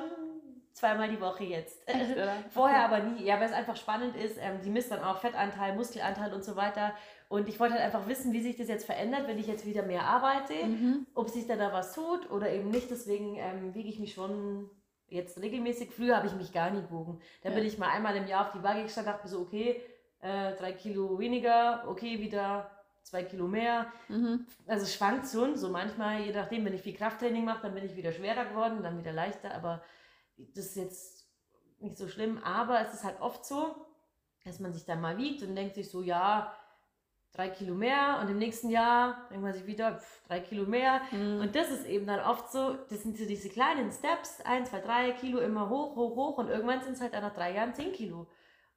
zweimal 0.75 1.09
die 1.09 1.21
Woche 1.21 1.43
jetzt. 1.43 1.87
Echt, 1.87 2.15
Vorher 2.51 2.85
okay. 2.85 2.95
aber 2.95 2.99
nie. 2.99 3.23
Ja, 3.23 3.39
weil 3.39 3.47
es 3.47 3.53
einfach 3.53 3.75
spannend 3.75 4.15
ist. 4.15 4.37
Ähm, 4.39 4.59
die 4.63 4.69
misst 4.69 4.91
dann 4.91 5.03
auch 5.03 5.19
Fettanteil, 5.19 5.75
Muskelanteil 5.75 6.33
und 6.33 6.43
so 6.43 6.55
weiter. 6.55 6.93
Und 7.29 7.47
ich 7.47 7.59
wollte 7.59 7.75
halt 7.75 7.83
einfach 7.83 8.07
wissen, 8.07 8.33
wie 8.33 8.41
sich 8.41 8.57
das 8.57 8.67
jetzt 8.67 8.85
verändert, 8.85 9.27
wenn 9.27 9.39
ich 9.39 9.47
jetzt 9.47 9.65
wieder 9.65 9.83
mehr 9.83 10.03
arbeite, 10.03 10.53
mhm. 10.53 11.07
ob 11.15 11.29
sich 11.29 11.47
da 11.47 11.55
da 11.55 11.73
was 11.73 11.93
tut 11.93 12.29
oder 12.29 12.51
eben 12.51 12.69
nicht. 12.69 12.91
Deswegen 12.91 13.35
ähm, 13.37 13.73
wiege 13.73 13.89
ich 13.89 13.99
mich 13.99 14.13
schon 14.13 14.69
jetzt 15.07 15.41
regelmäßig. 15.41 15.91
Früher 15.91 16.17
habe 16.17 16.27
ich 16.27 16.35
mich 16.35 16.51
gar 16.51 16.69
nie 16.69 16.81
gewogen. 16.81 17.21
Da 17.41 17.49
ja. 17.49 17.55
bin 17.55 17.65
ich 17.65 17.77
mal 17.77 17.89
einmal 17.89 18.15
im 18.15 18.27
Jahr 18.27 18.45
auf 18.45 18.51
die 18.51 18.63
Waage 18.63 18.83
gestanden, 18.83 19.13
dachte 19.13 19.25
mir 19.25 19.31
so, 19.31 19.39
okay, 19.39 19.81
äh, 20.21 20.53
drei 20.55 20.73
Kilo 20.73 21.17
weniger, 21.19 21.85
okay, 21.87 22.19
wieder 22.19 22.74
zwei 23.05 23.23
Kilo 23.23 23.47
mehr. 23.47 23.87
Mhm. 24.09 24.45
Also 24.67 24.83
es 24.83 24.95
schwankt 24.95 25.29
schon, 25.29 25.55
so 25.55 25.69
manchmal, 25.69 26.21
je 26.21 26.33
nachdem, 26.33 26.65
wenn 26.65 26.73
ich 26.73 26.81
viel 26.81 26.95
Krafttraining 26.95 27.45
mache, 27.45 27.61
dann 27.61 27.75
bin 27.75 27.85
ich 27.85 27.95
wieder 27.95 28.11
schwerer 28.11 28.45
geworden, 28.45 28.81
dann 28.81 28.97
wieder 28.97 29.13
leichter, 29.13 29.53
aber 29.53 29.83
das 30.37 30.65
ist 30.65 30.75
jetzt 30.75 31.27
nicht 31.79 31.97
so 31.97 32.07
schlimm. 32.07 32.39
Aber 32.43 32.81
es 32.81 32.93
ist 32.93 33.03
halt 33.03 33.21
oft 33.21 33.45
so, 33.45 33.75
dass 34.43 34.59
man 34.59 34.73
sich 34.73 34.85
dann 34.85 35.01
mal 35.01 35.17
wiegt 35.17 35.43
und 35.43 35.55
denkt 35.55 35.75
sich 35.75 35.89
so, 35.89 36.01
ja, 36.01 36.51
drei 37.31 37.49
Kilo 37.49 37.75
mehr 37.75 38.19
und 38.21 38.29
im 38.29 38.37
nächsten 38.37 38.69
Jahr 38.69 39.27
denkt 39.29 39.43
man 39.43 39.53
sich 39.53 39.67
wieder 39.67 39.99
pff, 39.99 40.23
drei 40.27 40.39
Kilo 40.39 40.65
mehr. 40.65 41.01
Mhm. 41.11 41.41
Und 41.41 41.55
das 41.55 41.69
ist 41.69 41.85
eben 41.85 42.07
dann 42.07 42.21
oft 42.21 42.51
so, 42.51 42.75
das 42.89 43.03
sind 43.03 43.17
so 43.17 43.25
diese 43.25 43.49
kleinen 43.49 43.91
Steps, 43.91 44.41
ein, 44.41 44.65
zwei, 44.65 44.79
drei 44.79 45.11
Kilo 45.11 45.39
immer 45.39 45.69
hoch, 45.69 45.95
hoch, 45.95 46.15
hoch 46.15 46.37
und 46.37 46.49
irgendwann 46.49 46.81
sind 46.81 46.93
es 46.93 47.01
halt 47.01 47.13
nach 47.13 47.33
drei 47.33 47.53
Jahren 47.53 47.73
zehn 47.73 47.91
Kilo. 47.91 48.27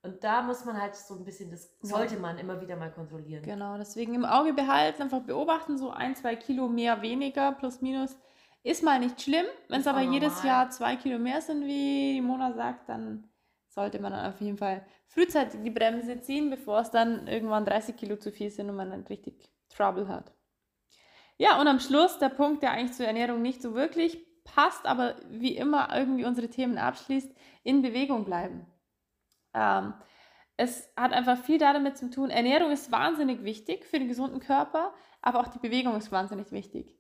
Und 0.03 0.23
da 0.23 0.43
muss 0.43 0.65
man 0.65 0.81
halt 0.81 0.95
so 0.95 1.15
ein 1.15 1.25
bisschen, 1.25 1.51
das 1.51 1.77
sollte 1.83 2.19
man 2.19 2.39
immer 2.39 2.61
wieder 2.61 2.77
mal 2.77 2.93
kontrollieren. 2.93 3.43
Genau, 3.43 3.77
deswegen 3.77 4.15
im 4.15 4.25
Auge 4.25 4.53
behalten, 4.53 5.03
einfach 5.03 5.23
beobachten, 5.23 5.77
so 5.77 5.91
ein, 5.91 6.15
zwei 6.15 6.37
Kilo 6.37 6.69
mehr, 6.69 7.03
weniger, 7.03 7.53
plus 7.53 7.81
minus, 7.81 8.17
ist 8.63 8.85
mal 8.85 9.01
nicht 9.01 9.21
schlimm. 9.21 9.47
Wenn 9.69 9.81
es 9.81 9.87
aber 9.87 10.03
jedes 10.03 10.43
Jahr 10.45 10.71
zwei 10.71 10.97
Kilo 10.97 11.19
mehr 11.19 11.41
sind, 11.41 11.65
wie 11.65 12.15
die 12.15 12.21
Mona 12.21 12.53
sagt, 12.53 12.89
dann 12.89 13.29
sollte 13.69 14.01
man 14.01 14.13
dann 14.13 14.33
auf 14.33 14.41
jeden 14.41 14.59
Fall 14.59 14.87
frühzeitig 15.09 15.61
die 15.63 15.71
Bremse 15.71 16.21
ziehen, 16.21 16.51
bevor 16.51 16.81
es 16.81 16.91
dann 16.91 17.27
irgendwann 17.27 17.65
30 17.65 17.97
Kilo 17.97 18.17
zu 18.17 18.31
viel 18.31 18.51
sind 18.51 18.71
und 18.71 18.77
man 18.77 18.91
dann 18.91 19.05
richtig 19.07 19.51
Trouble 19.69 20.09
hat. 20.09 20.33
Ja, 21.39 21.61
und 21.61 21.69
am 21.69 21.81
Schluss 21.81 22.19
der 22.19 22.31
Punkt, 22.31 22.63
der 22.63 22.73
eigentlich 22.73 22.97
zur 22.97 23.07
Ernährung 23.07 23.43
nicht 23.43 23.63
so 23.63 23.75
wirklich 23.75 24.27
passt, 24.45 24.87
aber 24.87 25.17
wie 25.31 25.57
immer 25.57 25.89
irgendwie 25.95 26.25
unsere 26.25 26.49
Themen 26.49 26.79
abschließt, 26.79 27.33
in 27.63 27.83
Bewegung 27.83 28.25
bleiben. 28.25 28.67
Ähm, 29.55 29.95
es 30.57 30.93
hat 30.97 31.13
einfach 31.13 31.39
viel 31.39 31.59
damit 31.59 31.97
zu 31.97 32.11
tun. 32.11 32.31
Ernährung 32.31 32.73
ist 32.73 32.91
wahnsinnig 32.91 33.45
wichtig 33.45 33.85
für 33.85 33.99
den 33.99 34.09
gesunden 34.09 34.41
Körper, 34.41 34.93
aber 35.23 35.41
auch 35.41 35.49
die 35.49 35.61
Bewegung 35.61 35.97
ist 35.97 36.11
wahnsinnig 36.11 36.51
wichtig. 36.51 36.97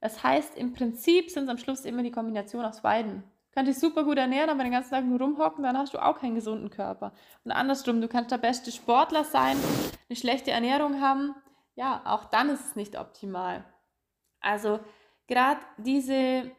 Das 0.00 0.22
heißt, 0.22 0.56
im 0.56 0.72
Prinzip 0.72 1.30
sind 1.30 1.44
es 1.44 1.50
am 1.50 1.58
Schluss 1.58 1.84
immer 1.84 2.02
die 2.02 2.10
Kombination 2.10 2.64
aus 2.64 2.82
beiden. 2.82 3.22
Du 3.22 3.54
kannst 3.54 3.70
dich 3.70 3.78
super 3.78 4.04
gut 4.04 4.16
ernähren, 4.16 4.48
aber 4.48 4.62
den 4.62 4.72
ganzen 4.72 4.90
Tag 4.90 5.04
nur 5.04 5.20
rumhocken, 5.20 5.62
dann 5.62 5.76
hast 5.76 5.92
du 5.92 6.02
auch 6.02 6.18
keinen 6.18 6.34
gesunden 6.34 6.70
Körper. 6.70 7.12
Und 7.44 7.52
andersrum, 7.52 8.00
du 8.00 8.08
kannst 8.08 8.30
der 8.30 8.38
beste 8.38 8.72
Sportler 8.72 9.24
sein, 9.24 9.58
eine 10.08 10.16
schlechte 10.16 10.50
Ernährung 10.50 11.02
haben, 11.02 11.34
ja, 11.74 12.02
auch 12.06 12.24
dann 12.24 12.48
ist 12.48 12.64
es 12.64 12.76
nicht 12.76 12.98
optimal. 12.98 13.64
Also 14.40 14.80
gerade 15.28 15.60
diese 15.76 16.50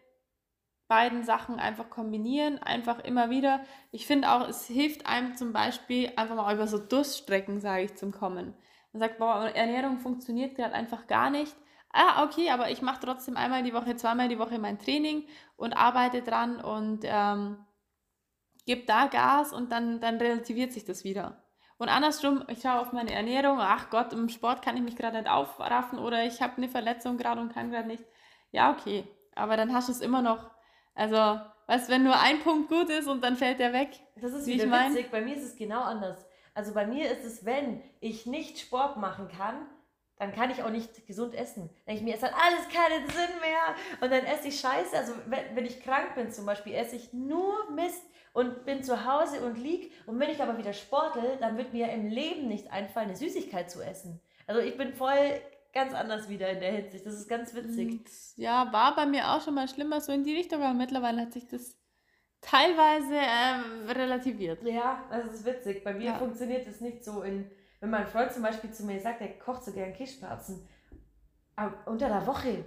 beiden 0.93 1.23
Sachen 1.23 1.59
einfach 1.59 1.89
kombinieren, 1.89 2.61
einfach 2.61 2.99
immer 2.99 3.31
wieder. 3.31 3.61
Ich 3.91 4.05
finde 4.05 4.31
auch, 4.31 4.47
es 4.47 4.67
hilft 4.67 5.07
einem 5.07 5.35
zum 5.35 5.51
Beispiel 5.51 6.11
einfach 6.17 6.35
mal 6.35 6.53
über 6.53 6.67
so 6.67 6.77
Durststrecken, 6.77 7.59
sage 7.59 7.85
ich, 7.85 7.95
zum 7.95 8.11
Kommen. 8.11 8.53
Man 8.91 8.99
sagt, 8.99 9.17
boah, 9.17 9.49
Ernährung 9.55 9.97
funktioniert 9.97 10.53
gerade 10.55 10.75
einfach 10.75 11.07
gar 11.07 11.31
nicht. 11.31 11.55
ah, 11.93 12.23
okay, 12.23 12.51
aber 12.51 12.69
ich 12.69 12.83
mache 12.83 12.99
trotzdem 13.03 13.37
einmal 13.37 13.63
die 13.63 13.73
Woche, 13.73 13.95
zweimal 13.95 14.27
die 14.29 14.37
Woche 14.37 14.59
mein 14.59 14.77
Training 14.77 15.25
und 15.57 15.73
arbeite 15.73 16.21
dran 16.21 16.61
und 16.61 16.99
ähm, 17.05 17.57
gebe 18.67 18.85
da 18.85 19.07
Gas 19.07 19.51
und 19.51 19.71
dann, 19.71 19.99
dann 19.99 20.17
relativiert 20.17 20.73
sich 20.73 20.85
das 20.85 21.03
wieder. 21.03 21.43
Und 21.79 21.89
andersrum, 21.89 22.43
ich 22.49 22.61
schaue 22.61 22.81
auf 22.81 22.93
meine 22.93 23.11
Ernährung, 23.13 23.57
ach 23.59 23.89
Gott, 23.89 24.13
im 24.13 24.29
Sport 24.29 24.61
kann 24.63 24.77
ich 24.77 24.83
mich 24.83 24.95
gerade 24.95 25.17
nicht 25.17 25.29
aufraffen 25.29 25.97
oder 25.97 26.23
ich 26.25 26.39
habe 26.41 26.57
eine 26.57 26.69
Verletzung 26.69 27.17
gerade 27.17 27.41
und 27.41 27.51
kann 27.51 27.71
gerade 27.71 27.87
nicht. 27.87 28.03
Ja, 28.51 28.71
okay, 28.71 29.07
aber 29.35 29.57
dann 29.57 29.73
hast 29.73 29.87
du 29.89 29.91
es 29.91 30.01
immer 30.01 30.21
noch. 30.21 30.52
Also, 30.95 31.39
weißt 31.67 31.89
wenn 31.89 32.03
nur 32.03 32.19
ein 32.19 32.39
Punkt 32.41 32.69
gut 32.69 32.89
ist 32.89 33.07
und 33.07 33.23
dann 33.23 33.35
fällt 33.35 33.59
der 33.59 33.73
weg. 33.73 33.89
Das 34.15 34.33
ist 34.33 34.45
wie 34.45 34.53
wieder 34.53 34.65
ich 34.65 34.69
mein? 34.69 34.91
witzig, 34.93 35.11
bei 35.11 35.21
mir 35.21 35.35
ist 35.35 35.43
es 35.43 35.55
genau 35.55 35.81
anders. 35.81 36.25
Also 36.53 36.73
bei 36.73 36.85
mir 36.85 37.11
ist 37.11 37.25
es, 37.25 37.45
wenn 37.45 37.81
ich 37.99 38.25
nicht 38.25 38.59
Sport 38.59 38.97
machen 38.97 39.27
kann, 39.27 39.65
dann 40.19 40.33
kann 40.33 40.51
ich 40.51 40.61
auch 40.63 40.69
nicht 40.69 41.07
gesund 41.07 41.33
essen. 41.33 41.69
Dann 41.85 41.95
denke 41.95 41.99
ich 41.99 42.03
mir, 42.03 42.15
es 42.15 42.23
hat 42.23 42.33
alles 42.33 42.67
keinen 42.69 43.09
Sinn 43.09 43.39
mehr. 43.41 43.75
Und 43.99 44.11
dann 44.11 44.23
esse 44.23 44.49
ich 44.49 44.59
Scheiße. 44.59 44.95
Also 44.95 45.13
wenn, 45.25 45.55
wenn 45.55 45.65
ich 45.65 45.81
krank 45.81 46.15
bin 46.15 46.31
zum 46.31 46.45
Beispiel, 46.45 46.73
esse 46.75 46.95
ich 46.95 47.11
nur 47.11 47.71
Mist 47.71 48.03
und 48.33 48.65
bin 48.65 48.83
zu 48.83 49.05
Hause 49.05 49.41
und 49.45 49.57
lieg. 49.57 49.91
Und 50.05 50.19
wenn 50.19 50.29
ich 50.29 50.41
aber 50.41 50.57
wieder 50.57 50.73
sportel, 50.73 51.37
dann 51.39 51.57
wird 51.57 51.73
mir 51.73 51.91
im 51.91 52.07
Leben 52.07 52.47
nicht 52.47 52.71
einfallen, 52.71 53.09
eine 53.09 53.17
Süßigkeit 53.17 53.71
zu 53.71 53.81
essen. 53.81 54.21
Also 54.45 54.61
ich 54.61 54.77
bin 54.77 54.93
voll 54.93 55.41
ganz 55.73 55.93
anders 55.93 56.29
wieder 56.29 56.49
in 56.49 56.59
der 56.59 56.71
Hinsicht. 56.71 57.05
Das 57.05 57.15
ist 57.15 57.27
ganz 57.27 57.53
witzig. 57.53 58.01
Ja, 58.35 58.71
war 58.71 58.95
bei 58.95 59.05
mir 59.05 59.31
auch 59.31 59.41
schon 59.41 59.55
mal 59.55 59.67
schlimmer 59.67 59.99
so 59.99 60.11
in 60.11 60.23
die 60.23 60.35
Richtung, 60.35 60.61
aber 60.61 60.73
mittlerweile 60.73 61.21
hat 61.21 61.33
sich 61.33 61.47
das 61.47 61.75
teilweise 62.41 63.15
äh, 63.15 63.91
relativiert. 63.91 64.61
Ja, 64.63 65.03
das 65.09 65.33
ist 65.33 65.45
witzig. 65.45 65.83
Bei 65.83 65.93
mir 65.93 66.05
ja. 66.05 66.15
funktioniert 66.15 66.67
es 66.67 66.81
nicht 66.81 67.03
so 67.03 67.23
in, 67.23 67.49
wenn 67.79 67.89
mein 67.89 68.07
Freund 68.07 68.31
zum 68.31 68.43
Beispiel 68.43 68.71
zu 68.71 68.85
mir 68.85 68.99
sagt, 68.99 69.21
er 69.21 69.39
kocht 69.39 69.63
so 69.63 69.71
gern 69.71 69.93
Kischspatzen. 69.93 70.67
Aber 71.55 71.75
unter 71.85 72.07
der 72.07 72.25
Woche. 72.27 72.65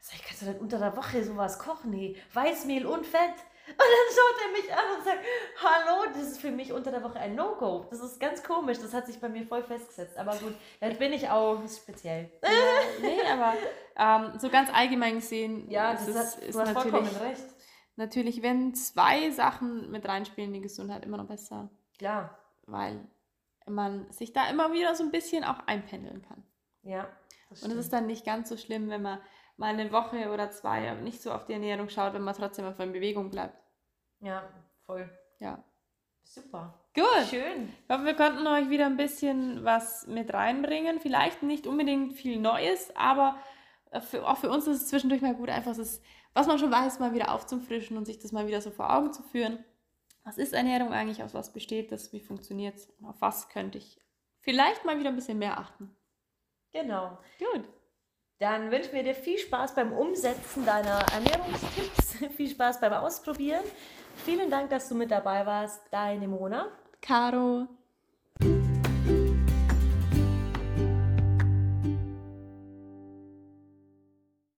Sag 0.00 0.16
ich, 0.16 0.24
kannst 0.24 0.42
du 0.42 0.46
denn 0.46 0.60
unter 0.60 0.78
der 0.78 0.96
Woche 0.96 1.24
sowas 1.24 1.58
kochen? 1.58 1.90
Nee, 1.90 2.16
Weißmehl 2.32 2.86
und 2.86 3.04
Fett. 3.04 3.34
Und 3.70 3.78
dann 3.78 4.08
schaut 4.14 4.36
er 4.44 4.52
mich 4.52 4.72
an 4.72 4.96
und 4.96 5.04
sagt, 5.04 5.18
hallo, 5.62 6.10
das 6.12 6.22
ist 6.32 6.40
für 6.40 6.50
mich 6.50 6.72
unter 6.72 6.90
der 6.90 7.02
Woche 7.02 7.18
ein 7.18 7.34
No-Go. 7.34 7.86
Das 7.90 8.00
ist 8.00 8.18
ganz 8.18 8.42
komisch, 8.42 8.78
das 8.78 8.94
hat 8.94 9.06
sich 9.06 9.20
bei 9.20 9.28
mir 9.28 9.46
voll 9.46 9.62
festgesetzt. 9.62 10.16
Aber 10.16 10.34
gut, 10.36 10.54
dann 10.80 10.96
bin 10.96 11.12
ich 11.12 11.28
auch 11.28 11.60
speziell. 11.68 12.30
Ja, 12.42 12.50
nee, 13.00 13.20
aber 13.30 13.54
ähm, 13.96 14.38
so 14.38 14.48
ganz 14.48 14.70
allgemein 14.72 15.16
gesehen, 15.16 15.70
ja, 15.70 15.92
das 15.92 16.08
ist, 16.08 16.16
hat, 16.16 16.44
ist 16.44 16.54
du 16.54 16.60
hast 16.60 16.72
vollkommen 16.72 17.16
recht. 17.16 17.44
Natürlich, 17.96 18.42
wenn 18.42 18.74
zwei 18.74 19.30
Sachen 19.30 19.90
mit 19.90 20.06
reinspielen, 20.06 20.52
die 20.52 20.60
Gesundheit 20.60 21.04
immer 21.04 21.16
noch 21.16 21.26
besser. 21.26 21.68
Klar. 21.98 22.38
Weil 22.66 23.00
man 23.66 24.10
sich 24.12 24.32
da 24.32 24.48
immer 24.48 24.72
wieder 24.72 24.94
so 24.94 25.02
ein 25.04 25.10
bisschen 25.10 25.44
auch 25.44 25.58
einpendeln 25.66 26.22
kann. 26.22 26.44
Ja. 26.82 27.08
Und 27.50 27.72
es 27.72 27.78
ist 27.78 27.92
dann 27.92 28.06
nicht 28.06 28.24
ganz 28.24 28.48
so 28.48 28.56
schlimm, 28.56 28.88
wenn 28.88 29.02
man 29.02 29.20
mal 29.58 29.74
eine 29.74 29.92
Woche 29.92 30.30
oder 30.32 30.50
zwei 30.50 30.94
nicht 30.94 31.20
so 31.20 31.32
auf 31.32 31.44
die 31.44 31.52
Ernährung 31.52 31.88
schaut, 31.88 32.14
wenn 32.14 32.22
man 32.22 32.34
trotzdem 32.34 32.64
auf 32.64 32.78
in 32.78 32.92
Bewegung 32.92 33.30
bleibt. 33.30 33.60
Ja, 34.20 34.48
voll. 34.86 35.10
Ja. 35.38 35.62
Super. 36.24 36.74
Gut. 36.94 37.26
Schön. 37.28 37.72
Ich 37.84 37.94
hoffe, 37.94 38.04
wir 38.04 38.14
konnten 38.14 38.46
euch 38.46 38.70
wieder 38.70 38.86
ein 38.86 38.96
bisschen 38.96 39.64
was 39.64 40.06
mit 40.06 40.32
reinbringen. 40.32 41.00
Vielleicht 41.00 41.42
nicht 41.42 41.66
unbedingt 41.66 42.14
viel 42.14 42.38
Neues, 42.38 42.94
aber 42.96 43.36
für, 44.00 44.26
auch 44.28 44.36
für 44.36 44.50
uns 44.50 44.66
ist 44.66 44.82
es 44.82 44.88
zwischendurch 44.88 45.22
mal 45.22 45.34
gut, 45.34 45.48
einfach 45.48 45.76
das, 45.76 46.00
was 46.34 46.46
man 46.46 46.58
schon 46.58 46.70
weiß, 46.70 46.98
mal 46.98 47.14
wieder 47.14 47.32
aufzufrischen 47.32 47.96
und 47.96 48.04
sich 48.04 48.18
das 48.18 48.32
mal 48.32 48.46
wieder 48.46 48.60
so 48.60 48.70
vor 48.70 48.94
Augen 48.94 49.12
zu 49.12 49.22
führen. 49.22 49.64
Was 50.24 50.38
ist 50.38 50.52
Ernährung 50.52 50.92
eigentlich? 50.92 51.22
Aus 51.22 51.34
was 51.34 51.52
besteht 51.52 51.90
das? 51.90 52.12
Wie 52.12 52.20
funktioniert 52.20 52.76
es? 52.76 52.88
Auf 53.02 53.20
was 53.20 53.48
könnte 53.48 53.78
ich 53.78 53.98
vielleicht 54.40 54.84
mal 54.84 54.98
wieder 54.98 55.08
ein 55.08 55.16
bisschen 55.16 55.38
mehr 55.38 55.58
achten? 55.58 55.96
Genau. 56.72 57.18
Gut. 57.38 57.64
Dann 58.38 58.70
wünschen 58.70 58.92
wir 58.92 59.02
dir 59.02 59.14
viel 59.14 59.36
Spaß 59.36 59.74
beim 59.74 59.92
Umsetzen 59.92 60.64
deiner 60.64 61.00
Ernährungstipps, 61.12 62.18
viel 62.36 62.48
Spaß 62.48 62.80
beim 62.80 62.92
Ausprobieren. 62.92 63.64
Vielen 64.24 64.48
Dank, 64.48 64.70
dass 64.70 64.88
du 64.88 64.94
mit 64.94 65.10
dabei 65.10 65.44
warst. 65.44 65.82
Deine 65.90 66.28
Mona. 66.28 66.68
Caro. 67.02 67.66